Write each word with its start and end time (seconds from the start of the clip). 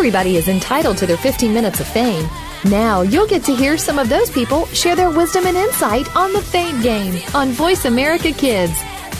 Everybody 0.00 0.36
is 0.36 0.48
entitled 0.48 0.96
to 0.96 1.06
their 1.06 1.18
15 1.18 1.52
minutes 1.52 1.78
of 1.78 1.86
fame. 1.86 2.26
Now 2.64 3.02
you'll 3.02 3.26
get 3.26 3.44
to 3.44 3.54
hear 3.54 3.76
some 3.76 3.98
of 3.98 4.08
those 4.08 4.30
people 4.30 4.64
share 4.68 4.96
their 4.96 5.10
wisdom 5.10 5.44
and 5.44 5.58
insight 5.58 6.16
on 6.16 6.32
the 6.32 6.40
Fame 6.40 6.80
Game 6.80 7.22
on 7.34 7.48
Voice 7.50 7.84
America 7.84 8.32
Kids. 8.32 8.72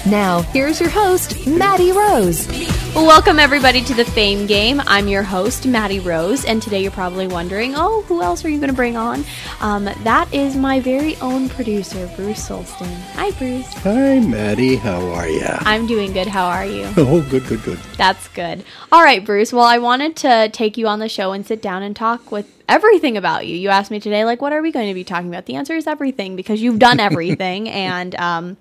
Now, 0.06 0.40
here's 0.40 0.80
your 0.80 0.88
host, 0.88 1.46
Maddie 1.46 1.92
Rose. 1.92 2.46
Welcome 2.94 3.38
everybody 3.38 3.82
to 3.84 3.94
the 3.94 4.04
Fame 4.04 4.46
Game. 4.46 4.80
I'm 4.86 5.06
your 5.06 5.22
host, 5.22 5.64
Maddie 5.64 6.00
Rose, 6.00 6.44
and 6.44 6.60
today 6.60 6.82
you're 6.82 6.90
probably 6.90 7.28
wondering, 7.28 7.74
oh, 7.76 8.02
who 8.02 8.20
else 8.20 8.44
are 8.44 8.48
you 8.48 8.58
going 8.58 8.68
to 8.70 8.74
bring 8.74 8.96
on? 8.96 9.24
Um, 9.60 9.84
that 9.84 10.28
is 10.34 10.56
my 10.56 10.80
very 10.80 11.14
own 11.16 11.48
producer, 11.48 12.10
Bruce 12.16 12.48
Solsten. 12.48 12.92
Hi, 13.12 13.30
Bruce. 13.32 13.72
Hi, 13.84 14.18
Maddie. 14.18 14.74
How 14.74 15.00
are 15.12 15.28
you? 15.28 15.46
I'm 15.46 15.86
doing 15.86 16.12
good. 16.12 16.26
How 16.26 16.48
are 16.48 16.66
you? 16.66 16.92
Oh, 16.96 17.22
good, 17.30 17.46
good, 17.46 17.62
good. 17.62 17.78
That's 17.96 18.26
good. 18.28 18.64
All 18.90 19.02
right, 19.02 19.24
Bruce. 19.24 19.52
Well, 19.52 19.64
I 19.64 19.78
wanted 19.78 20.16
to 20.16 20.48
take 20.52 20.76
you 20.76 20.88
on 20.88 20.98
the 20.98 21.08
show 21.08 21.32
and 21.32 21.46
sit 21.46 21.62
down 21.62 21.82
and 21.84 21.94
talk 21.94 22.32
with 22.32 22.59
everything 22.70 23.16
about 23.16 23.46
you. 23.46 23.56
You 23.56 23.68
asked 23.68 23.90
me 23.90 24.00
today, 24.00 24.24
like, 24.24 24.40
what 24.40 24.52
are 24.52 24.62
we 24.62 24.70
going 24.72 24.88
to 24.88 24.94
be 24.94 25.04
talking 25.04 25.28
about? 25.28 25.46
The 25.46 25.56
answer 25.56 25.74
is 25.74 25.86
everything 25.86 26.36
because 26.36 26.62
you've 26.62 26.78
done 26.78 27.00
everything. 27.00 27.68
and, 27.90 28.14
um, 28.14 28.56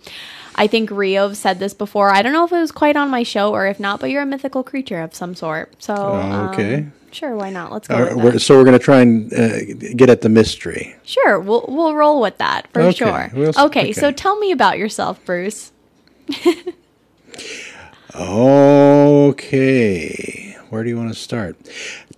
I 0.55 0.68
think 0.68 0.91
Rio 0.91 1.32
said 1.34 1.59
this 1.59 1.73
before. 1.73 2.09
I 2.09 2.22
don't 2.22 2.34
know 2.34 2.44
if 2.44 2.52
it 2.52 2.59
was 2.59 2.72
quite 2.73 2.98
on 2.98 3.09
my 3.09 3.23
show 3.23 3.52
or 3.54 3.68
if 3.68 3.80
not, 3.80 4.02
but 4.02 4.09
you're 4.09 4.23
a 4.23 4.26
mythical 4.26 4.62
creature 4.63 4.99
of 5.02 5.16
some 5.16 5.34
sort. 5.35 5.82
So 5.82 5.94
Oh, 5.95 6.49
okay. 6.52 6.76
um, 6.76 6.91
sure, 7.12 7.34
why 7.35 7.49
not? 7.49 7.72
Let's 7.72 7.88
go. 7.88 7.95
Uh, 7.95 8.16
with 8.18 8.23
we're, 8.34 8.40
so 8.40 8.58
we're 8.58 8.66
going 8.66 8.77
to 8.77 8.84
try 8.84 8.99
and 8.99 9.32
uh, 9.34 9.59
get 9.95 10.10
at 10.10 10.20
the 10.20 10.27
mystery. 10.27 10.96
Sure, 11.05 11.40
we'll 11.40 11.63
we'll 11.70 11.96
roll 11.96 12.20
with 12.20 12.38
that 12.40 12.68
for 12.73 12.82
Okay, 12.82 12.91
sure. 12.98 13.32
we'll 13.34 13.49
s- 13.49 13.57
okay, 13.57 13.94
so 13.94 14.12
tell 14.12 14.38
me 14.40 14.52
about 14.52 14.77
yourself, 14.77 15.23
Bruce. 15.23 15.71
Okay. 19.30 20.55
Where 20.70 20.84
do 20.84 20.90
you 20.90 20.98
want 20.98 21.10
to 21.10 21.16
start? 21.20 21.55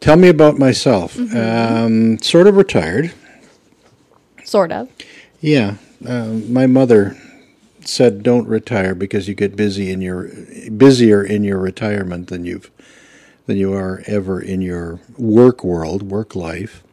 Tell 0.02 0.18
me 0.18 0.30
about 0.30 0.58
myself. 0.58 1.18
Um, 1.36 2.18
sort 2.18 2.48
of 2.48 2.58
retired. 2.58 3.14
Sort 4.44 4.72
of. 4.72 4.90
Yeah. 5.40 5.76
Um, 6.06 6.52
my 6.52 6.66
mother 6.66 7.16
said, 7.86 8.24
"Don't 8.24 8.48
retire 8.48 8.96
because 8.96 9.28
you 9.28 9.36
get 9.36 9.56
busy 9.56 9.92
in 9.92 10.02
your 10.02 10.30
busier 10.76 11.24
in 11.24 11.44
your 11.44 11.60
retirement 11.60 12.28
than 12.28 12.46
you've 12.46 12.72
than 13.46 13.58
you 13.58 13.74
are 13.74 14.02
ever 14.08 14.42
in 14.42 14.62
your 14.62 15.00
work 15.18 15.64
world, 15.64 16.02
work 16.04 16.36
life." 16.36 16.84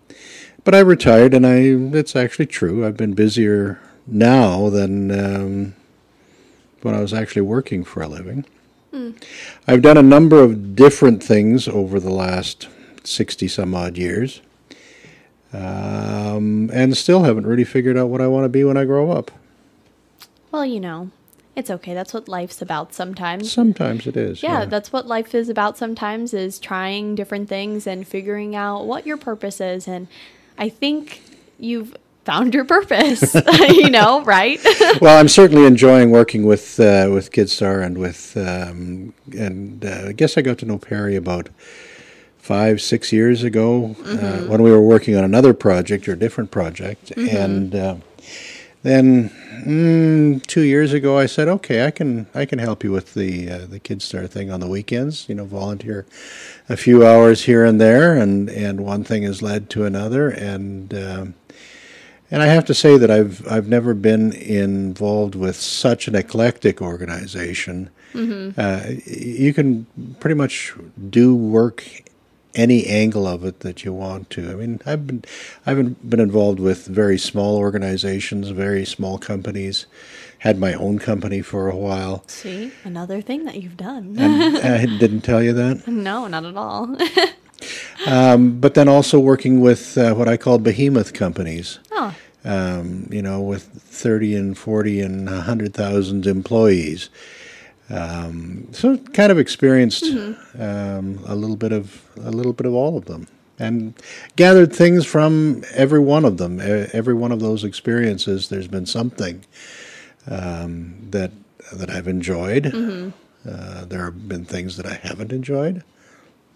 But 0.63 0.75
I 0.75 0.81
retired, 0.81 1.33
and 1.33 1.47
I 1.47 1.61
it's 1.97 2.15
actually 2.15 2.47
true. 2.47 2.87
I've 2.87 2.99
been 2.99 3.15
busier 3.15 3.81
now 4.07 4.69
than 4.69 5.11
um, 5.11 5.75
when 6.83 6.95
I 6.95 7.01
was 7.01 7.15
actually 7.15 7.43
working 7.43 7.85
for 7.85 8.03
a 8.03 8.09
living. 8.09 8.45
I've 9.67 9.83
done 9.83 9.97
a 9.97 10.03
number 10.03 10.43
of 10.43 10.77
different 10.77 11.23
things 11.23 11.69
over 11.69 11.99
the 11.99 12.13
last 12.13 12.69
sixty 13.09 13.49
some 13.49 13.75
odd 13.75 13.97
years 13.97 14.41
um, 15.53 16.71
and 16.73 16.97
still 16.97 17.23
haven't 17.23 17.47
really 17.47 17.65
figured 17.65 17.97
out 17.97 18.09
what 18.09 18.21
I 18.21 18.27
want 18.27 18.45
to 18.45 18.49
be 18.49 18.65
when 18.65 18.77
I 18.77 18.85
grow 18.85 19.11
up. 19.11 19.31
Well, 20.53 20.65
you 20.65 20.81
know, 20.81 21.11
it's 21.57 21.71
okay. 21.71 21.95
That's 21.95 22.13
what 22.13 22.29
life's 22.29 22.63
about 22.63 22.95
sometimes. 22.95 23.51
Sometimes 23.51 24.07
it 24.07 24.17
is. 24.17 24.43
yeah, 24.43 24.65
that's 24.65 24.93
what 24.93 25.07
life 25.07 25.35
is 25.35 25.49
about 25.49 25.79
sometimes 25.79 26.35
is 26.35 26.59
trying 26.59 27.15
different 27.15 27.49
things 27.49 27.87
and 27.87 28.07
figuring 28.07 28.55
out 28.55 28.87
what 28.87 29.07
your 29.07 29.17
purpose 29.17 29.61
is 29.61 29.89
and 29.89 30.09
I 30.61 30.69
think 30.69 31.23
you've 31.59 31.97
found 32.25 32.53
your 32.53 32.65
purpose, 32.65 33.35
you 33.71 33.89
know, 33.89 34.23
right? 34.25 34.61
well, 35.01 35.19
I'm 35.19 35.29
certainly 35.29 35.65
enjoying 35.67 36.11
working 36.11 36.45
with 36.45 36.79
uh, 36.81 37.09
with 37.13 37.31
Kidstar 37.31 37.83
and 37.85 37.97
with 37.97 38.37
um, 38.37 39.15
and 39.33 39.85
uh, 39.85 40.07
I 40.09 40.13
guess 40.13 40.37
I 40.37 40.43
got 40.43 40.59
to 40.59 40.67
know 40.67 40.79
Perry 40.79 41.17
about 41.17 41.49
five 42.49 42.81
six 42.81 43.13
years 43.13 43.43
ago 43.43 43.95
uh, 44.07 44.39
when 44.47 44.63
we 44.63 44.71
were 44.71 44.81
working 44.81 45.15
on 45.15 45.23
another 45.23 45.53
project 45.53 46.09
or 46.09 46.15
a 46.15 46.19
different 46.19 46.51
project, 46.51 47.11
and 47.19 47.75
uh, 47.75 47.97
then 48.83 49.29
mm, 49.67 50.47
two 50.47 50.63
years 50.63 50.95
ago 50.95 51.19
I 51.19 51.27
said, 51.27 51.47
okay, 51.47 51.85
I 51.85 51.91
can 51.91 52.27
I 52.35 52.47
can 52.47 52.59
help 52.59 52.83
you 52.83 52.91
with 52.91 53.13
the 53.13 53.51
uh, 53.51 53.67
the 53.67 53.79
Kidstar 53.79 54.31
thing 54.31 54.51
on 54.51 54.61
the 54.61 54.67
weekends. 54.67 55.29
You 55.29 55.35
know, 55.35 55.45
volunteer 55.45 56.07
a 56.71 56.77
few 56.79 57.07
hours 57.07 57.43
here 57.43 57.67
and 57.67 57.79
there, 57.79 58.17
and 58.17 58.49
and 58.49 58.81
one 58.81 59.05
thing 59.05 59.25
has 59.25 59.43
led 59.43 59.69
to 59.71 59.85
another, 59.85 60.31
and. 60.31 60.95
Um, 60.95 61.35
and 62.31 62.43
I 62.43 62.49
have 62.49 62.67
to 62.67 62.75
say 62.75 62.99
that 62.99 63.11
I've 63.11 63.51
I've 63.51 63.69
never 63.69 63.95
been 63.95 64.33
involved 64.35 65.35
with 65.35 65.57
such 65.57 66.09
an 66.09 66.15
eclectic 66.15 66.83
organization. 66.83 67.89
Uh, 68.59 68.83
you 69.07 69.55
can 69.55 69.87
pretty 70.21 70.35
much 70.35 70.75
do 71.09 71.35
work 71.35 71.83
any 72.59 72.87
angle 72.87 73.27
of 73.27 73.45
it 73.45 73.61
that 73.61 73.85
you 73.85 73.93
want 73.93 74.29
to. 74.31 74.51
I 74.51 74.55
mean, 74.55 74.81
I've 74.85 75.07
been 75.07 75.25
I've 75.65 75.77
been- 75.77 75.97
been 76.07 76.21
involved 76.21 76.59
with 76.61 76.87
very 76.87 77.17
small 77.19 77.57
organizations, 77.57 78.49
very 78.51 78.85
small 78.85 79.17
companies. 79.19 79.87
Had 80.43 80.59
my 80.59 80.73
own 80.75 80.99
company 81.01 81.41
for 81.43 81.69
a 81.69 81.75
while. 81.77 82.23
See, 82.29 82.71
another 82.85 83.21
thing 83.21 83.45
that 83.47 83.61
you've 83.61 83.77
done. 83.77 84.17
I 84.19 84.87
didn't 84.87 85.23
tell 85.23 85.43
you 85.43 85.53
that. 85.55 85.87
no, 86.11 86.27
not 86.29 86.45
at 86.45 86.57
all. 86.57 86.97
But 88.07 88.75
then 88.75 88.89
also 88.89 89.19
working 89.19 89.61
with 89.61 89.99
uh, 89.99 90.15
what 90.15 90.29
I 90.29 90.37
call 90.37 90.59
behemoth 90.59 91.13
companies. 91.13 91.79
oh, 91.91 92.15
um, 92.45 93.09
you 93.11 93.21
know, 93.21 93.41
with 93.41 93.65
30 93.65 94.37
and 94.37 94.57
40 94.57 95.01
and 95.01 95.27
100,000 95.27 96.27
employees. 96.27 97.11
Um, 97.91 98.69
so 98.73 98.97
kind 98.99 99.33
of 99.33 99.39
experienced 99.39 100.05
um, 100.59 101.21
a 101.27 101.35
little 101.35 101.57
bit 101.57 101.73
of 101.73 102.03
a 102.19 102.31
little 102.31 102.53
bit 102.53 102.67
of 102.67 102.75
all 102.75 102.97
of 102.99 103.07
them, 103.07 103.29
and 103.59 103.95
gathered 104.37 104.73
things 104.73 105.07
from 105.07 105.65
every 105.75 106.01
one 106.01 106.25
of 106.25 106.37
them. 106.37 106.61
Every 106.61 107.15
one 107.15 107.33
of 107.33 107.41
those 107.41 107.65
experiences, 107.65 108.49
there's 108.49 108.69
been 108.69 108.87
something 108.87 109.45
um, 110.27 110.97
that 111.11 111.33
that 111.73 111.91
I've 111.91 112.09
enjoyed. 112.09 112.67
Uh, 113.49 113.85
there 113.87 114.05
have 114.05 114.29
been 114.29 114.45
things 114.45 114.77
that 114.77 114.87
I 114.87 114.95
haven't 114.95 115.33
enjoyed. 115.33 115.83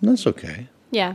And 0.01 0.11
that's 0.11 0.27
okay. 0.27 0.67
Yeah. 0.91 1.15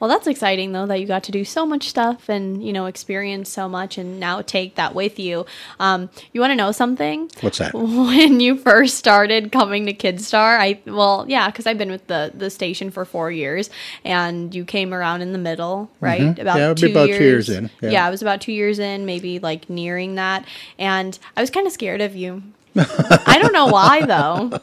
Well, 0.00 0.08
that's 0.08 0.26
exciting 0.26 0.72
though 0.72 0.86
that 0.86 1.00
you 1.00 1.06
got 1.06 1.22
to 1.24 1.32
do 1.32 1.44
so 1.44 1.64
much 1.66 1.88
stuff 1.88 2.28
and 2.28 2.62
you 2.66 2.72
know 2.72 2.86
experience 2.86 3.48
so 3.48 3.68
much 3.68 3.98
and 3.98 4.20
now 4.20 4.42
take 4.42 4.74
that 4.76 4.94
with 4.94 5.18
you. 5.18 5.46
Um, 5.80 6.10
you 6.32 6.40
want 6.40 6.50
to 6.50 6.54
know 6.56 6.72
something? 6.72 7.30
What's 7.40 7.58
that? 7.58 7.72
When 8.16 8.40
you 8.40 8.56
first 8.56 8.96
started 8.96 9.52
coming 9.52 9.86
to 9.86 9.92
Kidstar, 9.94 10.58
I 10.58 10.80
well, 10.86 11.24
yeah, 11.28 11.48
because 11.50 11.66
I've 11.66 11.78
been 11.78 11.90
with 11.90 12.06
the 12.06 12.32
the 12.34 12.50
station 12.50 12.90
for 12.90 13.04
four 13.04 13.30
years, 13.30 13.70
and 14.04 14.54
you 14.54 14.64
came 14.64 14.92
around 14.94 15.22
in 15.22 15.32
the 15.32 15.38
middle, 15.38 15.90
right? 16.00 16.20
Mm-hmm. 16.20 16.46
Yeah, 16.46 16.70
it'd 16.70 16.80
be 16.84 16.90
about 16.92 17.06
two 17.08 17.24
years 17.24 17.48
in, 17.48 17.70
yeah. 17.80 17.90
Yeah. 17.90 18.06
I 18.06 18.10
was 18.10 18.22
about 18.22 18.40
two 18.40 18.52
years 18.52 18.78
in, 18.78 19.06
maybe 19.06 19.38
like 19.38 19.68
nearing 19.70 20.14
that, 20.16 20.44
and 20.78 21.18
I 21.36 21.40
was 21.40 21.50
kind 21.50 21.66
of 21.66 21.72
scared 21.72 22.00
of 22.00 22.14
you. 22.16 22.42
I 22.76 23.38
don't 23.40 23.52
know 23.54 23.66
why 23.66 24.04
though. 24.04 24.60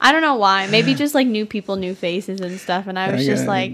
I 0.00 0.12
don't 0.12 0.22
know 0.22 0.36
why. 0.36 0.68
Maybe 0.68 0.94
just 0.94 1.14
like 1.14 1.26
new 1.26 1.44
people, 1.44 1.74
new 1.76 1.94
faces 1.94 2.40
and 2.40 2.58
stuff, 2.60 2.86
and 2.86 2.98
I 2.98 3.10
was 3.12 3.26
just 3.26 3.44
Yeah. 3.44 3.48
like. 3.48 3.72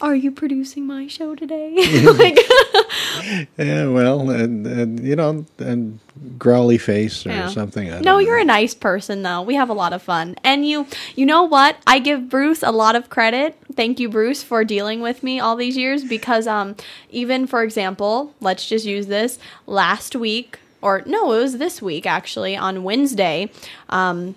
Are 0.00 0.14
you 0.14 0.30
producing 0.30 0.86
my 0.86 1.06
show 1.06 1.34
today? 1.34 1.74
like, 2.18 2.38
Yeah, 3.58 3.88
well, 3.88 4.30
and, 4.30 4.66
and 4.66 5.00
you 5.00 5.16
know, 5.16 5.46
and 5.58 5.98
growly 6.38 6.78
face 6.78 7.26
or 7.26 7.30
Yeah. 7.30 7.48
something. 7.48 7.92
I 7.92 8.00
No, 8.00 8.18
you're 8.18 8.36
know. 8.36 8.42
a 8.42 8.46
nice 8.46 8.74
person 8.74 9.22
though. 9.22 9.42
We 9.42 9.54
have 9.54 9.68
a 9.70 9.74
lot 9.74 9.92
of 9.92 10.02
fun. 10.02 10.36
And 10.44 10.66
you 10.66 10.86
you 11.16 11.26
know 11.26 11.44
what? 11.44 11.76
I 11.86 11.98
give 11.98 12.28
Bruce 12.28 12.62
a 12.62 12.70
lot 12.72 12.96
of 12.96 13.08
credit. 13.10 13.56
Thank 13.74 13.98
you 14.00 14.08
Bruce 14.08 14.42
for 14.42 14.64
dealing 14.64 15.00
with 15.00 15.22
me 15.22 15.40
all 15.40 15.56
these 15.56 15.76
years 15.76 16.04
because 16.04 16.46
um 16.46 16.76
even 17.10 17.46
for 17.46 17.62
example, 17.62 18.34
let's 18.40 18.68
just 18.68 18.84
use 18.84 19.06
this 19.06 19.38
last 19.66 20.14
week 20.16 20.58
or 20.82 21.02
no, 21.06 21.32
it 21.32 21.38
was 21.38 21.58
this 21.58 21.80
week 21.80 22.06
actually 22.06 22.56
on 22.56 22.82
Wednesday. 22.84 23.50
Um 23.88 24.34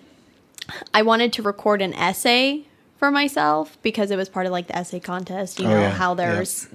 I 0.94 1.02
wanted 1.02 1.34
to 1.34 1.42
record 1.42 1.82
an 1.82 1.94
essay 1.94 2.64
for 2.98 3.12
myself 3.12 3.78
because 3.82 4.12
it 4.12 4.16
was 4.18 4.30
part 4.30 4.46
of 4.46 4.52
like 4.52 4.68
the 4.68 4.76
essay 4.76 5.00
contest, 5.00 5.60
you 5.60 5.66
Oh, 5.66 5.70
know, 5.70 5.80
yeah, 5.82 5.90
how 5.92 6.12
yeah. 6.12 6.16
there's 6.16 6.68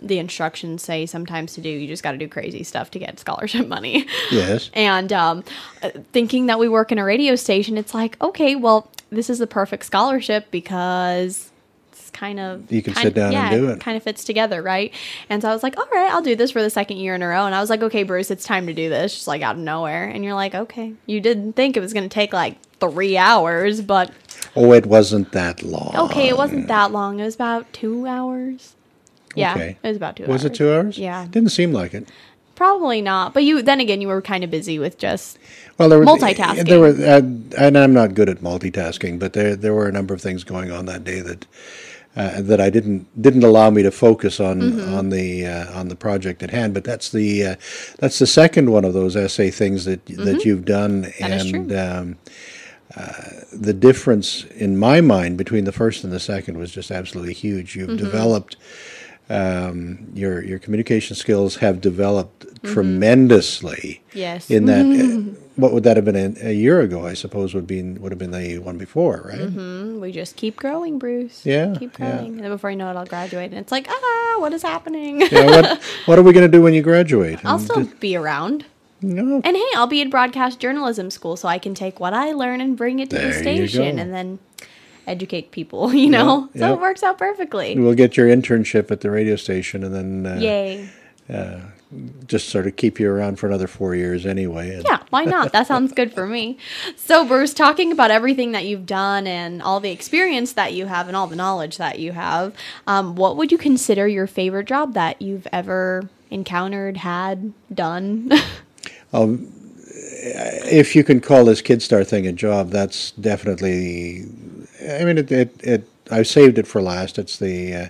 the 0.00 0.18
instructions 0.18 0.82
say 0.82 1.04
sometimes 1.04 1.52
to 1.52 1.60
do 1.60 1.68
you 1.68 1.86
just 1.86 2.02
got 2.02 2.12
to 2.12 2.18
do 2.18 2.26
crazy 2.26 2.62
stuff 2.62 2.90
to 2.92 2.98
get 2.98 3.18
scholarship 3.20 3.66
money. 3.76 4.06
Yes. 4.30 4.70
And 4.72 5.12
um, 5.12 5.44
uh, 5.82 5.90
thinking 6.12 6.46
that 6.46 6.58
we 6.58 6.68
work 6.68 6.92
in 6.92 6.98
a 6.98 7.04
radio 7.04 7.36
station, 7.36 7.76
it's 7.76 7.92
like, 7.92 8.18
okay, 8.22 8.56
well, 8.56 8.90
this 9.10 9.28
is 9.28 9.38
the 9.38 9.46
perfect 9.46 9.84
scholarship 9.84 10.50
because 10.50 11.50
it's 11.92 12.08
kind 12.10 12.40
of 12.40 12.72
You 12.72 12.82
can 12.82 12.94
sit 12.94 13.12
down 13.12 13.26
and 13.26 13.32
yeah, 13.34 13.50
do 13.50 13.68
it. 13.68 13.80
Kind 13.80 13.98
of 13.98 14.02
fits 14.02 14.24
together, 14.24 14.62
right? 14.62 14.94
And 15.28 15.42
so 15.42 15.50
I 15.50 15.52
was 15.52 15.62
like, 15.62 15.76
all 15.78 15.86
right, 15.92 16.10
I'll 16.10 16.22
do 16.22 16.36
this 16.36 16.52
for 16.52 16.62
the 16.62 16.70
second 16.70 16.96
year 16.96 17.14
in 17.14 17.20
a 17.20 17.28
row. 17.28 17.44
And 17.44 17.54
I 17.54 17.60
was 17.60 17.68
like, 17.68 17.82
okay, 17.82 18.02
Bruce, 18.02 18.30
it's 18.30 18.44
time 18.44 18.66
to 18.68 18.72
do 18.72 18.88
this, 18.88 19.12
just 19.14 19.26
like 19.28 19.42
out 19.42 19.56
of 19.56 19.60
nowhere. 19.60 20.04
And 20.08 20.24
you're 20.24 20.34
like, 20.34 20.54
okay, 20.54 20.94
you 21.04 21.20
didn't 21.20 21.52
think 21.52 21.76
it 21.76 21.80
was 21.80 21.92
going 21.92 22.08
to 22.08 22.12
take 22.14 22.32
like 22.32 22.56
three 22.80 23.18
hours, 23.18 23.82
but 23.82 24.10
Oh, 24.56 24.72
it 24.72 24.86
wasn't 24.86 25.32
that 25.32 25.62
long. 25.62 25.94
okay, 25.96 26.28
it 26.28 26.36
wasn't 26.36 26.68
that 26.68 26.90
long. 26.92 27.20
It 27.20 27.24
was 27.24 27.34
about 27.34 27.72
two 27.72 28.06
hours. 28.06 28.74
Yeah, 29.34 29.52
Okay. 29.52 29.76
it 29.82 29.86
was 29.88 29.96
about 29.96 30.16
two 30.16 30.24
Was 30.24 30.42
hours. 30.42 30.44
it 30.52 30.54
two 30.54 30.72
hours? 30.72 30.98
Yeah. 30.98 31.26
Didn't 31.30 31.50
seem 31.50 31.72
like 31.72 31.92
it. 31.94 32.08
Probably 32.54 33.02
not. 33.02 33.34
But 33.34 33.44
you 33.44 33.60
then 33.60 33.80
again, 33.80 34.00
you 34.00 34.08
were 34.08 34.22
kind 34.22 34.42
of 34.42 34.50
busy 34.50 34.78
with 34.78 34.96
just 34.96 35.38
Well, 35.76 35.90
there 35.90 35.98
were 35.98 36.06
Multitasking. 36.06 36.66
There 36.66 36.80
were, 36.80 36.88
uh, 36.88 37.20
and 37.62 37.76
I'm 37.76 37.92
not 37.92 38.14
good 38.14 38.30
at 38.30 38.38
multitasking, 38.38 39.18
but 39.18 39.34
there 39.34 39.54
there 39.54 39.74
were 39.74 39.88
a 39.88 39.92
number 39.92 40.14
of 40.14 40.22
things 40.22 40.42
going 40.42 40.70
on 40.70 40.86
that 40.86 41.04
day 41.04 41.20
that 41.20 41.44
uh, 42.16 42.40
that 42.40 42.58
I 42.62 42.70
didn't 42.70 43.06
didn't 43.20 43.44
allow 43.44 43.68
me 43.68 43.82
to 43.82 43.90
focus 43.90 44.40
on 44.40 44.80
on 44.94 45.10
the 45.10 45.44
uh, 45.46 45.78
on 45.78 45.88
the 45.88 45.96
project 45.96 46.42
at 46.42 46.48
hand. 46.48 46.72
But 46.72 46.84
that's 46.84 47.10
the 47.10 47.44
uh, 47.44 47.56
that's 47.98 48.18
the 48.18 48.26
second 48.26 48.70
one 48.70 48.86
of 48.86 48.94
those 48.94 49.16
essay 49.16 49.50
things 49.50 49.84
that 49.84 50.06
that 50.06 50.46
you've 50.46 50.64
done, 50.64 51.02
That 51.20 51.20
and 51.20 51.72
um, 51.74 52.16
uh, 52.96 53.12
the 53.52 53.72
difference 53.72 54.44
in 54.44 54.76
my 54.78 55.00
mind 55.00 55.38
between 55.38 55.64
the 55.64 55.72
first 55.72 56.04
and 56.04 56.12
the 56.12 56.20
second 56.20 56.58
was 56.58 56.70
just 56.70 56.90
absolutely 56.90 57.34
huge. 57.34 57.74
You've 57.76 57.98
developed 57.98 58.56
um, 59.28 60.06
your 60.14 60.42
your 60.44 60.58
communication 60.60 61.16
skills 61.16 61.56
have 61.56 61.80
developed 61.80 62.46
tremendously. 62.62 64.02
Yes. 64.14 64.50
In 64.50 64.66
that, 64.66 64.84
uh, 64.86 65.38
what 65.56 65.72
would 65.72 65.82
that 65.84 65.96
have 65.96 66.04
been 66.04 66.16
a, 66.42 66.48
a 66.50 66.52
year 66.52 66.80
ago? 66.80 67.06
I 67.06 67.14
suppose 67.14 67.54
would 67.54 67.66
be 67.66 67.82
would 67.82 68.12
have 68.12 68.18
been 68.18 68.30
the 68.30 68.58
one 68.58 68.78
before, 68.78 69.22
right? 69.26 69.40
Mm, 69.40 70.00
we 70.00 70.12
just 70.12 70.36
keep 70.36 70.56
growing, 70.56 70.98
Bruce. 70.98 71.44
Yeah, 71.44 71.74
Keep 71.78 71.98
yeah. 71.98 72.12
growing. 72.16 72.34
And 72.36 72.44
then 72.44 72.50
before 72.50 72.70
you 72.70 72.76
know 72.76 72.90
it, 72.90 72.96
I'll 72.96 73.06
graduate. 73.06 73.50
And 73.50 73.58
it's 73.58 73.72
like, 73.72 73.86
ah, 73.88 74.36
what 74.38 74.52
is 74.52 74.62
happening? 74.62 75.22
Yeah, 75.32 75.46
what 75.46 75.82
what 76.06 76.18
are 76.18 76.22
we 76.22 76.32
going 76.32 76.50
to 76.50 76.56
do 76.56 76.62
when 76.62 76.72
you 76.74 76.82
graduate? 76.82 77.44
I'll 77.44 77.56
And 77.56 77.64
still 77.64 77.82
d- 77.84 77.92
be 77.98 78.16
around. 78.16 78.64
No, 79.06 79.40
And 79.44 79.56
hey, 79.56 79.66
I'll 79.76 79.86
be 79.86 80.00
in 80.00 80.10
broadcast 80.10 80.58
journalism 80.60 81.10
school, 81.10 81.36
so 81.36 81.48
I 81.48 81.58
can 81.58 81.74
take 81.74 82.00
what 82.00 82.12
I 82.12 82.32
learn 82.32 82.60
and 82.60 82.76
bring 82.76 82.98
it 82.98 83.10
to 83.10 83.16
There 83.16 83.28
the 83.28 83.32
station 83.34 83.98
and 83.98 84.12
then 84.12 84.38
educate 85.06 85.50
people, 85.52 85.94
you 86.02 86.10
know? 86.10 86.48
Yeah, 86.54 86.60
So 86.60 86.66
yeah. 86.68 86.74
it 86.74 86.80
works 86.80 87.02
out 87.02 87.18
perfectly. 87.18 87.78
we'll 87.78 87.94
get 87.94 88.16
your 88.16 88.28
internship 88.28 88.90
at 88.90 89.00
the 89.00 89.10
radio 89.10 89.36
station, 89.36 89.84
and 89.84 89.94
then 89.94 90.26
uh, 90.26 90.40
Yay. 90.40 90.88
just 92.26 92.48
sort 92.48 92.66
of 92.66 92.74
keep 92.76 92.98
you 92.98 93.08
around 93.08 93.38
for 93.38 93.46
another 93.46 93.68
four 93.68 93.94
years 93.94 94.26
anyway. 94.26 94.82
Yeah, 94.84 94.98
why 95.10 95.24
not? 95.24 95.52
That 95.52 95.68
sounds 95.68 95.92
good 95.92 96.12
for 96.12 96.26
me. 96.26 96.58
So, 96.96 97.24
Bruce, 97.24 97.54
talking 97.54 97.92
about 97.92 98.10
everything 98.10 98.50
that 98.52 98.64
you've 98.64 98.86
done 98.86 99.26
and 99.28 99.62
all 99.62 99.78
the 99.78 99.90
experience 99.90 100.52
that 100.54 100.72
you 100.72 100.86
have 100.86 101.06
and 101.06 101.16
all 101.16 101.28
the 101.28 101.36
knowledge 101.36 101.76
that 101.78 102.00
you 102.00 102.10
have, 102.12 102.54
um, 102.88 103.14
what 103.14 103.36
would 103.36 103.52
you 103.52 103.58
consider 103.58 104.08
your 104.08 104.26
favorite 104.26 104.66
job 104.66 104.94
that 104.94 105.22
you've 105.22 105.46
ever 105.52 106.08
encountered, 106.30 106.96
had, 106.98 107.52
done? 107.72 108.32
if 109.12 110.96
you 110.96 111.04
can 111.04 111.20
call 111.20 111.44
this 111.44 111.62
KidStar 111.62 112.06
thing 112.06 112.26
a 112.26 112.32
job, 112.32 112.70
that's 112.70 113.12
definitely. 113.12 114.24
I 114.88 115.04
mean, 115.04 115.18
it. 115.18 115.30
it, 115.32 115.54
it 115.62 115.88
I've 116.10 116.26
saved 116.28 116.58
it 116.58 116.66
for 116.66 116.80
last. 116.80 117.18
It's 117.18 117.38
the 117.38 117.74
uh, 117.74 117.88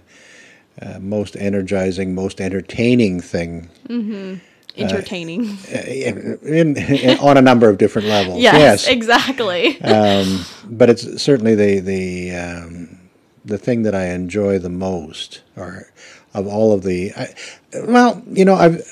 uh, 0.81 0.99
most 1.01 1.37
energizing, 1.37 2.15
most 2.15 2.41
entertaining 2.41 3.21
thing 3.21 3.69
Entertaining. 4.79 5.57
in, 5.73 6.39
in, 6.43 6.77
in- 6.77 7.19
on 7.19 7.37
a 7.39 7.43
number 7.43 7.69
of 7.69 7.79
different 7.79 8.09
levels. 8.09 8.41
yes, 8.41 8.87
exactly. 8.87 9.81
um, 9.83 10.45
but 10.67 10.91
it's 10.91 11.23
certainly 11.23 11.55
the 11.55 11.81
the 11.81 12.35
um, 12.37 12.99
the 13.45 13.59
thing 13.59 13.83
that 13.85 13.95
I 13.95 14.07
enjoy 14.07 14.59
the 14.59 14.69
most, 14.69 15.41
or 15.57 15.91
of 16.35 16.47
all 16.47 16.73
of 16.73 16.83
the. 16.83 17.13
I, 17.17 17.35
well, 17.87 18.23
you 18.29 18.45
know, 18.45 18.55
I've 18.55 18.83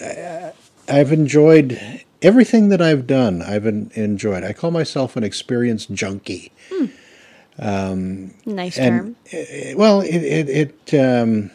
I've 0.89 1.13
enjoyed 1.13 1.79
everything 2.25 2.71
that 2.71 2.81
I've 2.83 3.07
done. 3.07 3.43
I've 3.43 3.67
en- 3.67 3.91
enjoyed. 3.95 4.43
I 4.43 4.53
call 4.53 4.71
myself 4.71 5.17
an 5.17 5.23
experience 5.23 5.87
junkie. 5.87 6.51
nice 8.47 8.79
and 8.79 9.17
term. 9.31 9.77
well, 9.77 10.01
it 10.01 10.17
it, 10.17 10.49
it 10.91 10.95
um, 11.01 11.51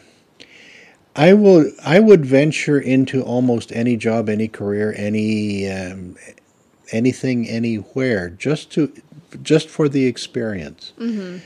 I 1.14 1.34
will 1.34 1.70
I 1.84 2.00
would 2.00 2.24
venture 2.24 2.80
into 2.80 3.22
almost 3.22 3.72
any 3.72 3.96
job, 3.96 4.28
any 4.28 4.48
career, 4.48 4.94
any 4.96 5.68
um, 5.68 6.16
anything, 6.92 7.48
anywhere, 7.48 8.30
just 8.30 8.70
to 8.72 8.90
just 9.42 9.68
for 9.68 9.88
the 9.88 10.06
experience. 10.06 10.92
Mm-hmm. 10.98 11.38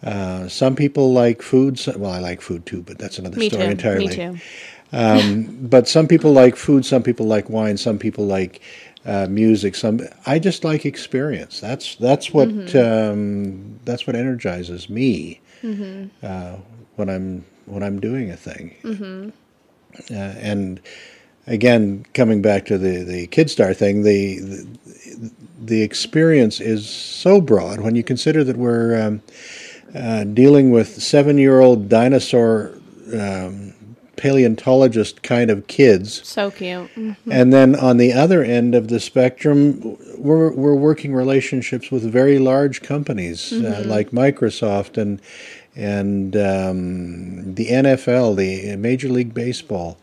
Uh, 0.00 0.48
some 0.48 0.76
people 0.76 1.12
like 1.12 1.42
food. 1.42 1.80
Well, 1.96 2.12
I 2.12 2.20
like 2.20 2.40
food 2.40 2.66
too, 2.66 2.82
but 2.82 2.98
that's 2.98 3.18
another 3.18 3.36
Me 3.38 3.48
story 3.48 3.64
too. 3.64 3.70
entirely. 3.70 4.06
Me 4.06 4.14
too. 4.14 4.38
But 5.70 5.88
some 5.88 6.06
people 6.08 6.32
like 6.32 6.56
food. 6.56 6.84
Some 6.86 7.02
people 7.02 7.26
like 7.26 7.50
wine. 7.50 7.76
Some 7.76 7.98
people 7.98 8.26
like 8.26 8.60
uh, 9.06 9.26
music. 9.28 9.74
Some 9.74 10.00
I 10.26 10.38
just 10.38 10.64
like 10.64 10.86
experience. 10.86 11.60
That's 11.60 11.96
that's 11.96 12.32
what 12.32 12.48
um, 12.76 13.78
that's 13.84 14.06
what 14.06 14.16
energizes 14.16 14.88
me 14.88 15.40
uh, 16.22 16.56
when 16.96 17.08
I'm 17.08 17.44
when 17.66 17.82
I'm 17.82 18.00
doing 18.00 18.30
a 18.30 18.36
thing. 18.36 18.74
Uh, 20.10 20.14
and 20.14 20.80
again, 21.46 22.04
coming 22.14 22.42
back 22.42 22.64
to 22.66 22.78
the 22.78 23.02
the 23.04 23.26
KidStar 23.28 23.76
thing, 23.76 24.02
the, 24.02 24.38
the 24.40 25.32
the 25.60 25.82
experience 25.82 26.60
is 26.60 26.88
so 26.88 27.40
broad 27.40 27.80
when 27.80 27.94
you 27.96 28.02
consider 28.04 28.44
that 28.44 28.56
we're 28.56 29.00
um, 29.00 29.22
uh, 29.94 30.24
dealing 30.24 30.70
with 30.70 31.02
seven 31.02 31.38
year 31.38 31.60
old 31.60 31.88
dinosaur 31.88 32.74
um, 33.12 33.67
paleontologist 34.18 35.22
kind 35.22 35.50
of 35.50 35.66
kids. 35.66 36.26
So 36.28 36.50
cute. 36.50 36.94
Mm. 36.94 37.16
And 37.30 37.52
then 37.52 37.74
on 37.74 37.96
the 37.96 38.12
other 38.12 38.42
end 38.42 38.74
of 38.74 38.88
the 38.88 39.00
spectrum, 39.00 39.96
we're, 40.18 40.52
we're 40.52 40.74
working 40.74 41.14
relationships 41.14 41.90
with 41.90 42.02
very 42.02 42.38
large 42.38 42.82
companies 42.82 43.52
uh, 43.52 43.84
like 43.86 44.10
Microsoft 44.10 44.98
and 44.98 45.22
and 45.76 46.34
um, 46.34 47.54
the 47.54 47.68
NFL, 47.68 48.36
the 48.36 48.74
Major 48.74 49.08
League 49.08 49.32
Baseball, 49.32 49.96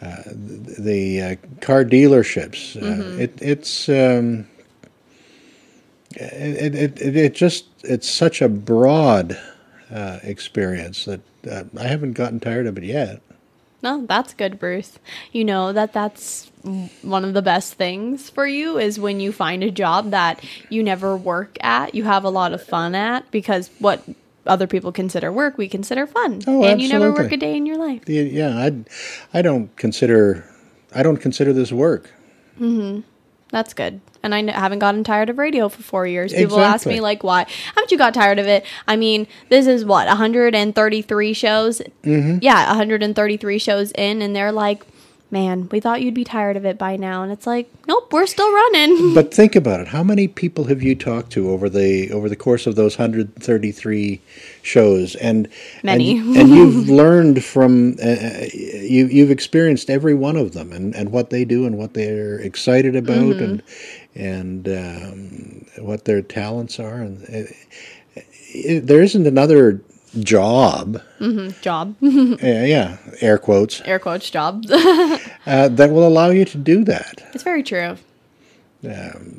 uh, 0.00 0.22
the, 0.24 1.20
uh, 1.20 1.36
car 1.60 1.84
dealerships. 1.84 2.80
Uh, 2.80 3.20
it, 3.20 3.36
it's 3.42 3.88
um, 3.88 4.46
it, 6.12 6.74
it, 6.74 7.00
it, 7.02 7.16
it 7.16 7.34
just 7.34 7.66
it's 7.82 8.08
such 8.08 8.40
a 8.40 8.48
broad 8.48 9.36
uh, 9.92 10.20
experience 10.22 11.04
that 11.06 11.20
uh, 11.50 11.64
I 11.78 11.88
haven't 11.88 12.12
gotten 12.12 12.40
tired 12.40 12.66
of 12.66 12.78
it 12.78 12.84
yet. 12.84 13.20
No, 13.82 14.04
that's 14.06 14.34
good, 14.34 14.58
Bruce. 14.58 14.98
You 15.32 15.44
know 15.44 15.72
that 15.72 15.92
that's 15.92 16.50
one 17.02 17.24
of 17.24 17.32
the 17.32 17.42
best 17.42 17.74
things 17.74 18.28
for 18.28 18.46
you 18.46 18.78
is 18.78 19.00
when 19.00 19.20
you 19.20 19.32
find 19.32 19.64
a 19.64 19.70
job 19.70 20.10
that 20.10 20.44
you 20.68 20.82
never 20.82 21.16
work 21.16 21.56
at, 21.62 21.94
you 21.94 22.04
have 22.04 22.24
a 22.24 22.30
lot 22.30 22.52
of 22.52 22.62
fun 22.62 22.94
at 22.94 23.30
because 23.30 23.70
what 23.78 24.02
other 24.46 24.66
people 24.66 24.92
consider 24.92 25.32
work, 25.32 25.56
we 25.56 25.68
consider 25.68 26.06
fun. 26.06 26.42
Oh, 26.46 26.64
and 26.64 26.80
you 26.82 26.88
never 26.88 27.12
work 27.12 27.32
a 27.32 27.36
day 27.36 27.56
in 27.56 27.66
your 27.66 27.76
life. 27.78 28.02
Yeah, 28.06 28.22
yeah, 28.22 28.58
I, 28.58 29.38
I 29.38 29.42
don't 29.42 29.74
consider, 29.76 30.44
I 30.94 31.02
don't 31.02 31.18
consider 31.18 31.52
this 31.52 31.72
work. 31.72 32.10
Mhm. 32.58 33.04
That's 33.50 33.74
good. 33.74 34.00
And 34.22 34.34
I 34.34 34.50
haven't 34.52 34.80
gotten 34.80 35.02
tired 35.02 35.30
of 35.30 35.38
radio 35.38 35.68
for 35.70 35.82
four 35.82 36.06
years. 36.06 36.32
People 36.34 36.60
ask 36.60 36.86
me, 36.86 37.00
like, 37.00 37.24
why 37.24 37.46
haven't 37.74 37.90
you 37.90 37.96
got 37.98 38.12
tired 38.12 38.38
of 38.38 38.46
it? 38.46 38.66
I 38.86 38.96
mean, 38.96 39.26
this 39.48 39.66
is 39.66 39.84
what, 39.84 40.06
133 40.08 41.32
shows? 41.32 41.80
Mm-hmm. 42.02 42.38
Yeah, 42.42 42.66
133 42.68 43.58
shows 43.58 43.92
in, 43.92 44.20
and 44.22 44.36
they're 44.36 44.52
like, 44.52 44.84
man, 45.32 45.68
we 45.70 45.78
thought 45.78 46.02
you'd 46.02 46.12
be 46.12 46.24
tired 46.24 46.56
of 46.56 46.64
it 46.64 46.76
by 46.76 46.96
now. 46.96 47.22
And 47.22 47.30
it's 47.30 47.46
like, 47.46 47.70
nope, 47.86 48.12
we're 48.12 48.26
still 48.26 48.52
running. 48.52 49.14
But 49.14 49.32
think 49.32 49.54
about 49.54 49.78
it. 49.80 49.86
How 49.88 50.02
many 50.02 50.26
people 50.28 50.64
have 50.64 50.82
you 50.82 50.94
talked 50.96 51.30
to 51.32 51.50
over 51.50 51.68
the 51.70 52.10
over 52.10 52.28
the 52.28 52.34
course 52.36 52.66
of 52.66 52.74
those 52.74 52.98
133 52.98 54.20
shows? 54.62 55.14
And 55.16 55.48
Many. 55.84 56.18
and, 56.18 56.36
and 56.36 56.48
you've 56.48 56.88
learned 57.02 57.44
from 57.44 57.96
uh, 58.02 58.46
you 58.52 59.06
you've 59.06 59.30
experienced 59.30 59.88
every 59.88 60.14
one 60.14 60.36
of 60.36 60.52
them 60.52 60.72
and, 60.72 60.94
and 60.96 61.12
what 61.12 61.30
they 61.30 61.44
do 61.44 61.64
and 61.64 61.78
what 61.78 61.94
they're 61.94 62.38
excited 62.40 62.96
about 62.96 63.10
Mm-hmm. 63.20 63.44
and 63.44 63.62
and 64.14 64.68
um, 64.68 65.66
what 65.84 66.04
their 66.04 66.22
talents 66.22 66.80
are. 66.80 66.96
And 66.96 67.22
it, 67.24 67.56
it, 68.14 68.86
there 68.86 69.02
isn't 69.02 69.26
another 69.26 69.80
job, 70.18 71.00
job, 71.60 71.94
uh, 72.02 72.36
yeah, 72.42 72.96
air 73.20 73.38
quotes, 73.38 73.80
air 73.82 73.98
quotes 73.98 74.28
job. 74.30 74.64
uh, 74.70 75.68
that 75.68 75.90
will 75.90 76.06
allow 76.06 76.30
you 76.30 76.44
to 76.46 76.58
do 76.58 76.84
that. 76.84 77.22
it's 77.32 77.44
very 77.44 77.62
true. 77.62 77.96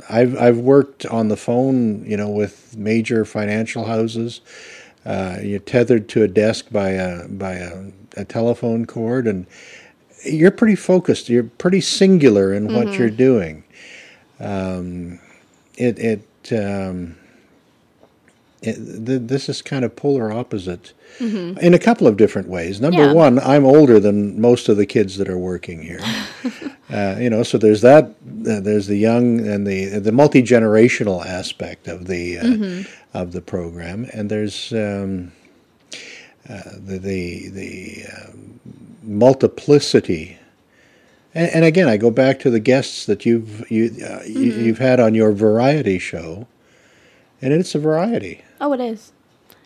I've 0.09 0.37
I've 0.37 0.57
worked 0.59 1.05
on 1.07 1.29
the 1.29 1.37
phone, 1.37 2.05
you 2.05 2.15
know, 2.15 2.29
with 2.29 2.77
major 2.77 3.25
financial 3.25 3.85
houses. 3.85 4.41
Uh, 5.03 5.37
you're 5.41 5.59
tethered 5.59 6.07
to 6.09 6.23
a 6.23 6.27
desk 6.27 6.67
by 6.71 6.89
a 6.89 7.27
by 7.27 7.53
a, 7.53 7.85
a 8.17 8.25
telephone 8.25 8.85
cord, 8.85 9.25
and 9.25 9.47
you're 10.23 10.51
pretty 10.51 10.75
focused. 10.75 11.27
You're 11.27 11.43
pretty 11.43 11.81
singular 11.81 12.53
in 12.53 12.73
what 12.73 12.93
you're 12.93 13.09
doing. 13.09 13.63
Um, 14.41 15.19
it 15.77 15.97
it, 15.99 16.27
um, 16.51 17.15
it 18.61 18.75
th- 19.05 19.21
this 19.23 19.49
is 19.49 19.61
kind 19.61 19.85
of 19.85 19.95
polar 19.95 20.31
opposite 20.31 20.93
in 21.19 21.73
a 21.73 21.79
couple 21.79 22.07
of 22.07 22.15
different 22.17 22.47
ways. 22.47 22.79
Number 22.81 23.05
Yeah. 23.05 23.13
one, 23.13 23.37
I'm 23.39 23.65
older 23.65 23.99
than 23.99 24.39
most 24.41 24.69
of 24.69 24.77
the 24.77 24.85
kids 24.85 25.17
that 25.17 25.29
are 25.29 25.37
working 25.37 25.81
here. 25.81 26.01
Uh, 26.91 27.15
you 27.21 27.29
know, 27.29 27.41
so 27.41 27.57
there's 27.57 27.79
that. 27.79 28.03
Uh, 28.45 28.59
there's 28.59 28.87
the 28.87 28.97
young 28.97 29.39
and 29.47 29.65
the 29.65 29.85
the 29.97 30.11
multi 30.11 30.43
generational 30.43 31.25
aspect 31.25 31.87
of 31.87 32.05
the 32.07 32.37
uh, 32.37 33.17
of 33.17 33.31
the 33.31 33.39
program, 33.39 34.09
and 34.11 34.29
there's 34.29 34.73
um, 34.73 35.31
uh, 36.49 36.59
the 36.75 36.97
the 36.99 37.47
the 37.47 38.03
um, 38.13 38.59
multiplicity. 39.03 40.37
And, 41.33 41.49
and 41.55 41.65
again, 41.65 41.87
I 41.87 41.97
go 41.97 42.11
back 42.11 42.39
to 42.41 42.49
the 42.49 42.59
guests 42.59 43.05
that 43.05 43.25
you've 43.25 43.69
you, 43.71 43.95
uh, 44.05 44.21
you 44.25 44.51
you've 44.53 44.79
had 44.79 44.99
on 44.99 45.15
your 45.15 45.31
variety 45.31 45.99
show, 45.99 46.47
and 47.41 47.53
it's 47.53 47.75
a 47.75 47.79
variety. 47.79 48.43
Oh, 48.59 48.73
it 48.73 48.79
is. 48.79 49.11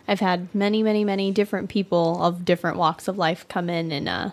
I've 0.08 0.20
had 0.20 0.54
many, 0.54 0.84
many, 0.84 1.04
many 1.04 1.32
different 1.32 1.70
people 1.70 2.22
of 2.22 2.46
different 2.46 2.78
walks 2.78 3.08
of 3.08 3.18
life 3.18 3.48
come 3.48 3.70
in 3.70 3.92
and 3.92 4.08
uh 4.08 4.30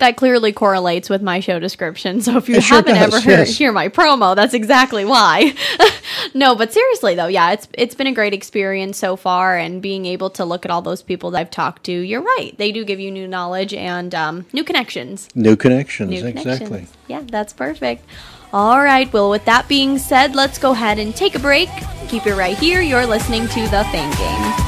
that 0.00 0.16
clearly 0.16 0.52
correlates 0.52 1.08
with 1.10 1.22
my 1.22 1.40
show 1.40 1.58
description. 1.58 2.20
So 2.20 2.36
if 2.36 2.48
you 2.48 2.56
It 2.56 2.64
haven't 2.64 2.94
does, 2.94 3.14
ever 3.14 3.20
heard 3.20 3.46
yes. 3.48 3.56
hear 3.56 3.72
my 3.72 3.88
promo, 3.88 4.36
that's 4.36 4.54
exactly 4.54 5.04
why. 5.04 5.54
no, 6.34 6.54
but 6.54 6.72
seriously 6.72 7.14
though, 7.14 7.26
yeah, 7.26 7.52
it's 7.52 7.68
it's 7.74 7.94
been 7.94 8.06
a 8.06 8.12
great 8.12 8.34
experience 8.34 8.98
so 8.98 9.16
far, 9.16 9.56
and 9.56 9.80
being 9.80 10.04
able 10.06 10.30
to 10.30 10.44
look 10.44 10.64
at 10.64 10.70
all 10.70 10.82
those 10.82 11.02
people 11.02 11.30
that 11.32 11.40
I've 11.40 11.50
talked 11.50 11.84
to. 11.84 11.92
You're 11.92 12.22
right; 12.22 12.54
they 12.58 12.72
do 12.72 12.84
give 12.84 13.00
you 13.00 13.10
new 13.10 13.26
knowledge 13.28 13.72
and 13.74 14.14
um, 14.14 14.46
new 14.52 14.64
connections. 14.64 15.28
New 15.34 15.56
connections, 15.56 16.10
New 16.10 16.26
exactly. 16.26 16.66
connections. 16.66 16.92
Yeah, 17.06 17.22
that's 17.26 17.52
perfect. 17.52 18.04
All 18.52 18.82
right. 18.82 19.12
Well, 19.12 19.28
with 19.30 19.44
that 19.44 19.68
being 19.68 19.98
said, 19.98 20.34
let's 20.34 20.58
go 20.58 20.72
ahead 20.72 20.98
and 20.98 21.14
take 21.14 21.34
a 21.34 21.38
break. 21.38 21.68
Keep 22.08 22.26
it 22.26 22.34
right 22.34 22.56
here. 22.56 22.80
You're 22.80 23.06
listening 23.06 23.46
to 23.48 23.68
the 23.68 23.84
Fame 23.92 24.10
Game. 24.12 24.67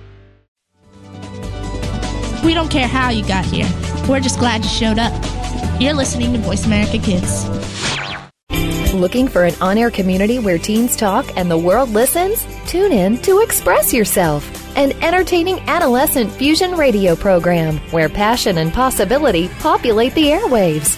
We 2.43 2.53
don't 2.53 2.71
care 2.71 2.87
how 2.87 3.09
you 3.09 3.25
got 3.27 3.45
here. 3.45 3.69
We're 4.09 4.19
just 4.19 4.39
glad 4.39 4.63
you 4.63 4.69
showed 4.69 4.97
up. 4.97 5.13
You're 5.79 5.93
listening 5.93 6.33
to 6.33 6.39
Voice 6.39 6.65
America 6.65 6.97
Kids. 6.97 7.47
Looking 8.93 9.27
for 9.27 9.45
an 9.45 9.55
on 9.61 9.77
air 9.77 9.89
community 9.89 10.39
where 10.39 10.57
teens 10.57 10.95
talk 10.95 11.25
and 11.37 11.49
the 11.49 11.57
world 11.57 11.89
listens? 11.89 12.45
Tune 12.67 12.91
in 12.91 13.21
to 13.21 13.39
Express 13.39 13.93
Yourself, 13.93 14.43
an 14.75 14.91
entertaining 15.03 15.59
adolescent 15.61 16.31
fusion 16.31 16.73
radio 16.73 17.15
program 17.15 17.77
where 17.91 18.09
passion 18.09 18.57
and 18.57 18.73
possibility 18.73 19.47
populate 19.59 20.13
the 20.13 20.25
airwaves. 20.25 20.97